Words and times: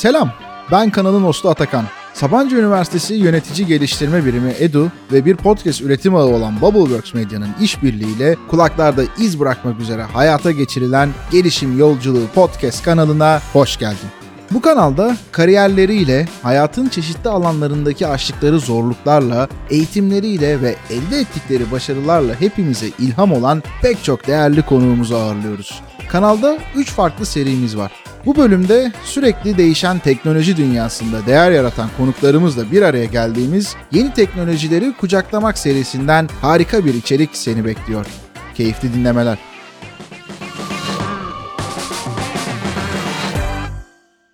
Selam, 0.00 0.32
ben 0.70 0.90
kanalın 0.90 1.24
hostu 1.24 1.50
Atakan. 1.50 1.84
Sabancı 2.14 2.56
Üniversitesi 2.56 3.14
Yönetici 3.14 3.66
Geliştirme 3.66 4.24
Birimi 4.24 4.54
EDU 4.58 4.88
ve 5.12 5.24
bir 5.24 5.36
podcast 5.36 5.80
üretim 5.80 6.14
ağı 6.14 6.26
olan 6.26 6.60
Bubbleworks 6.60 7.14
Medya'nın 7.14 7.48
işbirliğiyle 7.60 8.36
kulaklarda 8.50 9.02
iz 9.18 9.40
bırakmak 9.40 9.80
üzere 9.80 10.02
hayata 10.02 10.52
geçirilen 10.52 11.08
Gelişim 11.30 11.78
Yolculuğu 11.78 12.26
podcast 12.34 12.82
kanalına 12.82 13.40
hoş 13.52 13.76
geldin. 13.78 14.08
Bu 14.50 14.60
kanalda 14.60 15.16
kariyerleriyle, 15.32 16.28
hayatın 16.42 16.88
çeşitli 16.88 17.30
alanlarındaki 17.30 18.06
aştıkları 18.06 18.60
zorluklarla, 18.60 19.48
eğitimleriyle 19.70 20.62
ve 20.62 20.76
elde 20.90 21.18
ettikleri 21.18 21.70
başarılarla 21.72 22.40
hepimize 22.40 22.86
ilham 22.98 23.32
olan 23.32 23.62
pek 23.82 24.04
çok 24.04 24.26
değerli 24.26 24.62
konuğumuzu 24.62 25.16
ağırlıyoruz. 25.16 25.82
Kanalda 26.08 26.58
3 26.76 26.90
farklı 26.90 27.26
serimiz 27.26 27.76
var. 27.76 27.92
Bu 28.26 28.36
bölümde 28.36 28.92
sürekli 29.04 29.58
değişen 29.58 29.98
teknoloji 29.98 30.56
dünyasında 30.56 31.26
değer 31.26 31.50
yaratan 31.50 31.90
konuklarımızla 31.96 32.72
bir 32.72 32.82
araya 32.82 33.04
geldiğimiz 33.04 33.76
yeni 33.92 34.14
teknolojileri 34.14 34.92
kucaklamak 34.96 35.58
serisinden 35.58 36.28
harika 36.40 36.84
bir 36.84 36.94
içerik 36.94 37.30
seni 37.32 37.64
bekliyor. 37.64 38.06
Keyifli 38.54 38.94
dinlemeler. 38.94 39.49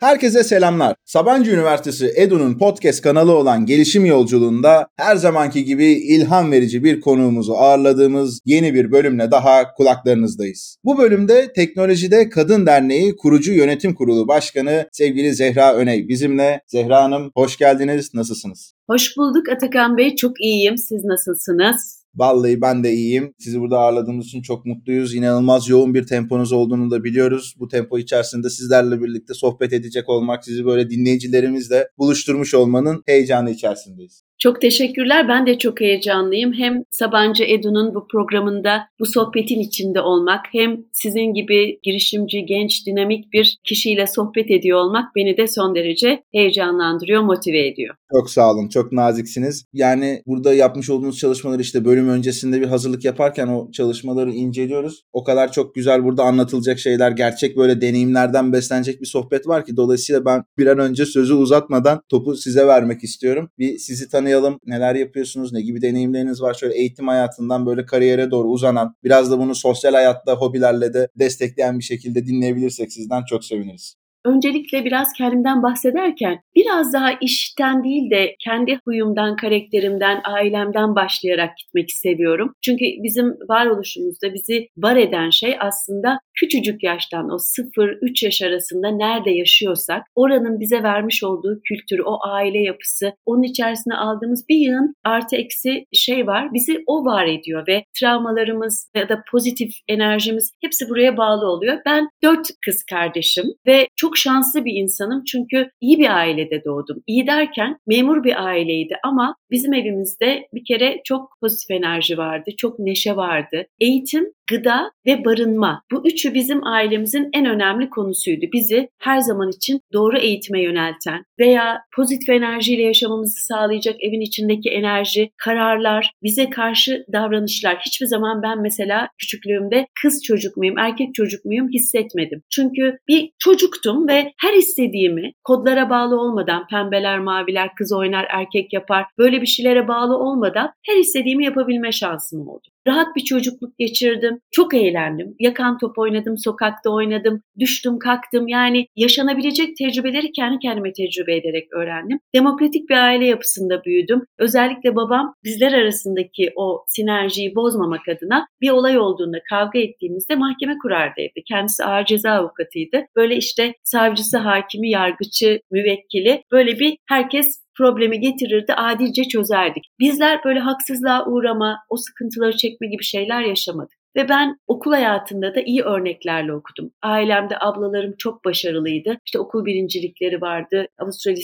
Herkese 0.07 0.45
selamlar. 0.45 0.95
Sabancı 1.05 1.51
Üniversitesi 1.51 2.13
EDU'nun 2.17 2.59
podcast 2.59 3.03
kanalı 3.03 3.33
olan 3.33 3.67
Gelişim 3.67 4.05
Yolculuğunda 4.05 4.87
her 4.97 5.17
zamanki 5.17 5.65
gibi 5.65 5.85
ilham 5.85 6.53
verici 6.53 6.85
bir 6.85 7.01
konuğumuzu 7.01 7.53
ağırladığımız 7.53 8.41
yeni 8.45 8.75
bir 8.75 8.93
bölümle 8.93 9.31
daha 9.31 9.75
kulaklarınızdayız. 9.75 10.77
Bu 10.85 10.99
bölümde 10.99 11.53
Teknolojide 11.53 12.29
Kadın 12.29 12.67
Derneği 12.67 13.17
kurucu 13.17 13.53
yönetim 13.53 13.95
kurulu 13.95 14.29
başkanı 14.29 14.89
sevgili 14.93 15.35
Zehra 15.35 15.75
Öney 15.75 16.09
bizimle. 16.09 16.61
Zehra 16.67 17.03
Hanım 17.03 17.31
hoş 17.35 17.57
geldiniz. 17.57 18.15
Nasılsınız? 18.15 18.73
Hoş 18.87 19.17
bulduk 19.17 19.49
Atakan 19.49 19.97
Bey. 19.97 20.17
Çok 20.17 20.41
iyiyim. 20.41 20.79
Siz 20.79 21.05
nasılsınız? 21.05 21.96
Vallahi 22.17 22.61
ben 22.61 22.85
de 22.85 22.93
iyiyim. 22.93 23.35
Sizi 23.39 23.61
burada 23.61 23.79
ağırladığımız 23.79 24.27
için 24.27 24.43
çok 24.43 24.67
mutluyuz. 24.67 25.15
İnanılmaz 25.15 25.69
yoğun 25.69 25.95
bir 25.95 26.07
temponuz 26.07 26.53
olduğunu 26.53 26.91
da 26.91 27.05
biliyoruz. 27.05 27.55
Bu 27.59 27.69
tempo 27.69 27.99
içerisinde 27.99 28.51
sizlerle 28.51 29.03
birlikte 29.03 29.35
sohbet 29.35 29.73
edecek 29.73 30.09
olmak, 30.09 30.45
sizi 30.45 30.65
böyle 30.65 30.91
dinleyicilerimizle 30.91 31.89
buluşturmuş 31.99 32.55
olmanın 32.55 33.03
heyecanı 33.07 33.51
içerisindeyiz. 33.51 34.26
Çok 34.39 34.61
teşekkürler. 34.61 35.29
Ben 35.29 35.47
de 35.47 35.59
çok 35.59 35.81
heyecanlıyım. 35.81 36.53
Hem 36.53 36.83
Sabancı 36.91 37.45
Edu'nun 37.45 37.95
bu 37.95 38.07
programında 38.07 38.83
bu 39.01 39.07
sohbetin 39.07 39.61
içinde 39.61 40.01
olmak, 40.01 40.41
hem 40.53 40.77
sizin 40.93 41.35
gibi 41.35 41.79
girişimci, 41.83 42.47
genç, 42.47 42.87
dinamik 42.87 43.33
bir 43.33 43.59
kişiyle 43.65 44.07
sohbet 44.07 44.51
ediyor 44.51 44.79
olmak 44.79 45.17
beni 45.17 45.37
de 45.37 45.47
son 45.47 45.75
derece 45.75 46.23
heyecanlandırıyor, 46.33 47.23
motive 47.23 47.67
ediyor. 47.67 47.95
Çok 48.13 48.31
sağ 48.31 48.53
olun. 48.53 48.69
Çok 48.69 48.93
naziksiniz. 48.93 49.65
Yani 49.73 50.23
burada 50.27 50.55
yapmış 50.55 50.91
olduğunuz 50.91 51.19
çalışmaları 51.19 51.63
işte 51.63 51.85
bölüm 51.85 52.09
öncesinde 52.09 52.61
bir 52.61 52.67
hazırlık 52.67 53.05
yaparken 53.05 53.47
o 53.47 53.71
çalışmaları 53.73 54.31
inceliyoruz. 54.31 55.03
O 55.13 55.25
kadar 55.25 55.53
çok 55.53 55.75
güzel 55.75 56.05
burada 56.05 56.23
anlatılacak 56.23 56.79
şeyler, 56.79 57.11
gerçek 57.11 57.57
böyle 57.57 57.81
deneyimlerden 57.81 58.53
beslenecek 58.53 59.01
bir 59.01 59.07
sohbet 59.07 59.47
var 59.49 59.65
ki 59.65 59.77
dolayısıyla 59.77 60.25
ben 60.25 60.45
bir 60.59 60.67
an 60.67 60.79
önce 60.79 61.07
sözü 61.07 61.35
uzatmadan 61.35 62.01
topu 62.09 62.37
size 62.37 62.67
vermek 62.67 63.05
istiyorum. 63.05 63.51
Bir 63.59 63.79
sizi 63.79 64.09
tanıyalım 64.09 64.26
tanıyalım. 64.27 64.61
Neler 64.67 64.95
yapıyorsunuz? 64.95 65.53
Ne 65.53 65.61
gibi 65.61 65.83
deneyimleriniz 65.83 66.43
var? 66.43 66.55
Şöyle 66.55 66.75
eğitim 66.75 67.09
hayatından 67.09 67.67
böyle 67.67 67.87
kariyere 67.87 68.31
doğru 68.31 68.49
uzanan, 68.49 68.95
biraz 69.05 69.31
da 69.31 69.39
bunu 69.39 69.55
sosyal 69.55 69.93
hayatta, 69.93 70.35
hobilerle 70.35 70.95
de 70.95 71.09
destekleyen 71.19 71.79
bir 71.79 71.85
şekilde 71.85 72.27
dinleyebilirsek 72.27 72.93
sizden 72.93 73.25
çok 73.25 73.45
seviniriz 73.45 73.97
öncelikle 74.27 74.85
biraz 74.85 75.13
kendimden 75.19 75.63
bahsederken 75.63 76.41
biraz 76.57 76.93
daha 76.93 77.13
işten 77.21 77.85
değil 77.85 78.11
de 78.11 78.37
kendi 78.45 78.79
huyumdan, 78.85 79.37
karakterimden, 79.37 80.21
ailemden 80.25 80.95
başlayarak 80.95 81.57
gitmek 81.57 81.93
seviyorum. 81.93 82.53
Çünkü 82.63 82.85
bizim 82.85 83.27
varoluşumuzda 83.49 84.35
bizi 84.35 84.69
var 84.77 84.97
eden 84.97 85.31
şey 85.31 85.57
aslında 85.61 86.19
küçücük 86.41 86.83
yaştan 86.83 87.31
o 87.31 87.37
0-3 87.37 88.25
yaş 88.25 88.43
arasında 88.43 88.89
nerede 88.89 89.31
yaşıyorsak 89.31 90.03
oranın 90.15 90.61
bize 90.61 90.83
vermiş 90.83 91.25
olduğu 91.25 91.61
kültürü, 91.69 92.03
o 92.03 92.19
aile 92.29 92.59
yapısı, 92.59 93.13
onun 93.27 93.43
içerisine 93.43 93.95
aldığımız 93.95 94.49
bir 94.49 94.57
yığın 94.57 94.95
artı 95.05 95.37
eksi 95.37 95.85
şey 95.93 96.27
var. 96.27 96.55
Bizi 96.55 96.83
o 96.87 97.05
var 97.05 97.27
ediyor 97.27 97.65
ve 97.69 97.85
travmalarımız 98.01 98.91
ya 98.97 99.09
da 99.09 99.23
pozitif 99.31 99.73
enerjimiz 99.89 100.53
hepsi 100.61 100.89
buraya 100.89 101.17
bağlı 101.17 101.47
oluyor. 101.47 101.79
Ben 101.87 102.09
dört 102.23 102.49
kız 102.65 102.85
kardeşim 102.91 103.45
ve 103.67 103.89
çok 103.97 104.16
şanslı 104.17 104.65
bir 104.65 104.73
insanım 104.75 105.25
çünkü 105.25 105.71
iyi 105.81 105.99
bir 105.99 106.17
ailede 106.17 106.65
doğdum. 106.65 107.03
İyi 107.07 107.27
derken 107.27 107.79
memur 107.87 108.25
bir 108.25 108.45
aileydi 108.47 108.95
ama 109.05 109.35
bizim 109.51 109.75
evimizde 109.75 110.49
bir 110.55 110.65
kere 110.65 111.01
çok 111.05 111.31
pozitif 111.41 111.71
enerji 111.71 112.19
vardı, 112.19 112.51
çok 112.57 112.79
neşe 112.79 113.17
vardı. 113.17 113.67
Eğitim 113.81 114.25
gıda 114.51 114.91
ve 115.07 115.25
barınma. 115.25 115.83
Bu 115.93 116.09
üçü 116.09 116.35
bizim 116.35 116.67
ailemizin 116.67 117.29
en 117.33 117.47
önemli 117.47 117.91
konusuydu. 117.91 118.47
Bizi 118.53 118.89
her 118.99 119.19
zaman 119.19 119.51
için 119.51 119.81
doğru 119.93 120.19
eğitime 120.19 120.63
yönelten 120.63 121.25
veya 121.39 121.79
pozitif 121.97 122.29
enerjiyle 122.29 122.83
yaşamamızı 122.83 123.47
sağlayacak 123.47 123.97
evin 124.01 124.21
içindeki 124.21 124.71
enerji, 124.71 125.31
kararlar, 125.37 126.11
bize 126.23 126.51
karşı 126.51 127.05
davranışlar. 127.13 127.79
Hiçbir 127.87 128.07
zaman 128.07 128.43
ben 128.43 128.63
mesela 128.63 129.09
küçüklüğümde 129.19 129.87
kız 130.03 130.23
çocuk 130.25 130.57
muyum, 130.57 130.79
erkek 130.79 131.15
çocuk 131.15 131.45
muyum 131.45 131.69
hissetmedim. 131.69 132.43
Çünkü 132.51 132.99
bir 133.09 133.31
çocuktum 133.39 134.09
ve 134.09 134.33
her 134.41 134.55
istediğimi 134.55 135.33
kodlara 135.45 135.91
bağlı 135.91 136.21
olmadan 136.21 136.67
pembeler, 136.67 137.19
maviler, 137.19 137.75
kız 137.79 137.93
oynar, 137.93 138.27
erkek 138.31 138.73
yapar 138.73 139.05
böyle 139.19 139.43
bir 139.43 139.47
şeylere 139.47 139.89
bağlı 139.89 140.17
olmadan 140.19 140.73
her 140.87 140.97
istediğimi 140.97 141.45
yapabilme 141.45 141.93
şansım 141.93 142.49
oldu. 142.49 142.76
Rahat 142.87 143.17
bir 143.17 143.21
çocukluk 143.21 143.79
geçirdim. 143.79 144.41
Çok 144.51 144.75
eğlendim. 144.75 145.35
Yakan 145.41 145.79
top 145.79 145.99
oynadım, 145.99 146.39
sokakta 146.39 146.91
oynadım, 146.91 147.43
düştüm, 147.59 147.99
kalktım. 147.99 148.49
Yani 148.49 148.87
yaşanabilecek 148.97 149.77
tecrübeleri 149.77 150.33
kendi 150.33 150.59
kendime 150.59 150.93
tecrübe 150.93 151.37
ederek 151.37 151.73
öğrendim. 151.73 152.19
Demokratik 152.35 152.89
bir 152.89 152.95
aile 152.95 153.27
yapısında 153.27 153.85
büyüdüm. 153.85 154.23
Özellikle 154.39 154.97
babam 154.97 155.35
bizler 155.45 155.73
arasındaki 155.73 156.53
o 156.57 156.85
sinerjiyi 156.89 157.55
bozmamak 157.55 158.09
adına 158.09 158.47
bir 158.61 158.71
olay 158.71 158.99
olduğunda 158.99 159.39
kavga 159.51 159.79
ettiğimizde 159.79 160.37
mahkeme 160.37 160.75
kurardı. 160.83 161.21
Kendisi 161.49 161.85
ağır 161.85 162.05
ceza 162.05 162.31
avukatıydı. 162.31 163.07
Böyle 163.17 163.37
işte 163.37 163.75
savcısı, 163.85 164.39
hakimi, 164.39 164.91
yargıcı, 164.91 165.61
müvekkili 165.71 166.43
böyle 166.53 166.79
bir 166.79 166.97
herkes 167.09 167.66
problemi 167.79 168.21
getirirdi, 168.21 168.73
adilce 168.75 169.25
çözerdik. 169.25 169.85
Bizler 170.01 170.41
böyle 170.45 170.61
haksızlığa 170.61 171.27
uğrama, 171.27 171.79
o 171.89 171.97
sıkıntıları 171.97 172.57
çekme 172.57 172.87
gibi 172.87 173.05
şeyler 173.05 173.43
yaşamadık. 173.43 173.97
Ve 174.17 174.29
ben 174.29 174.59
okul 174.67 174.93
hayatında 174.93 175.55
da 175.55 175.61
iyi 175.61 175.83
örneklerle 175.83 176.53
okudum. 176.53 176.91
Ailemde 177.03 177.59
ablalarım 177.61 178.15
çok 178.19 178.45
başarılıydı. 178.45 179.19
İşte 179.27 179.39
okul 179.39 179.65
birincilikleri 179.65 180.41
vardı. 180.41 180.87
Avusturya 180.99 181.37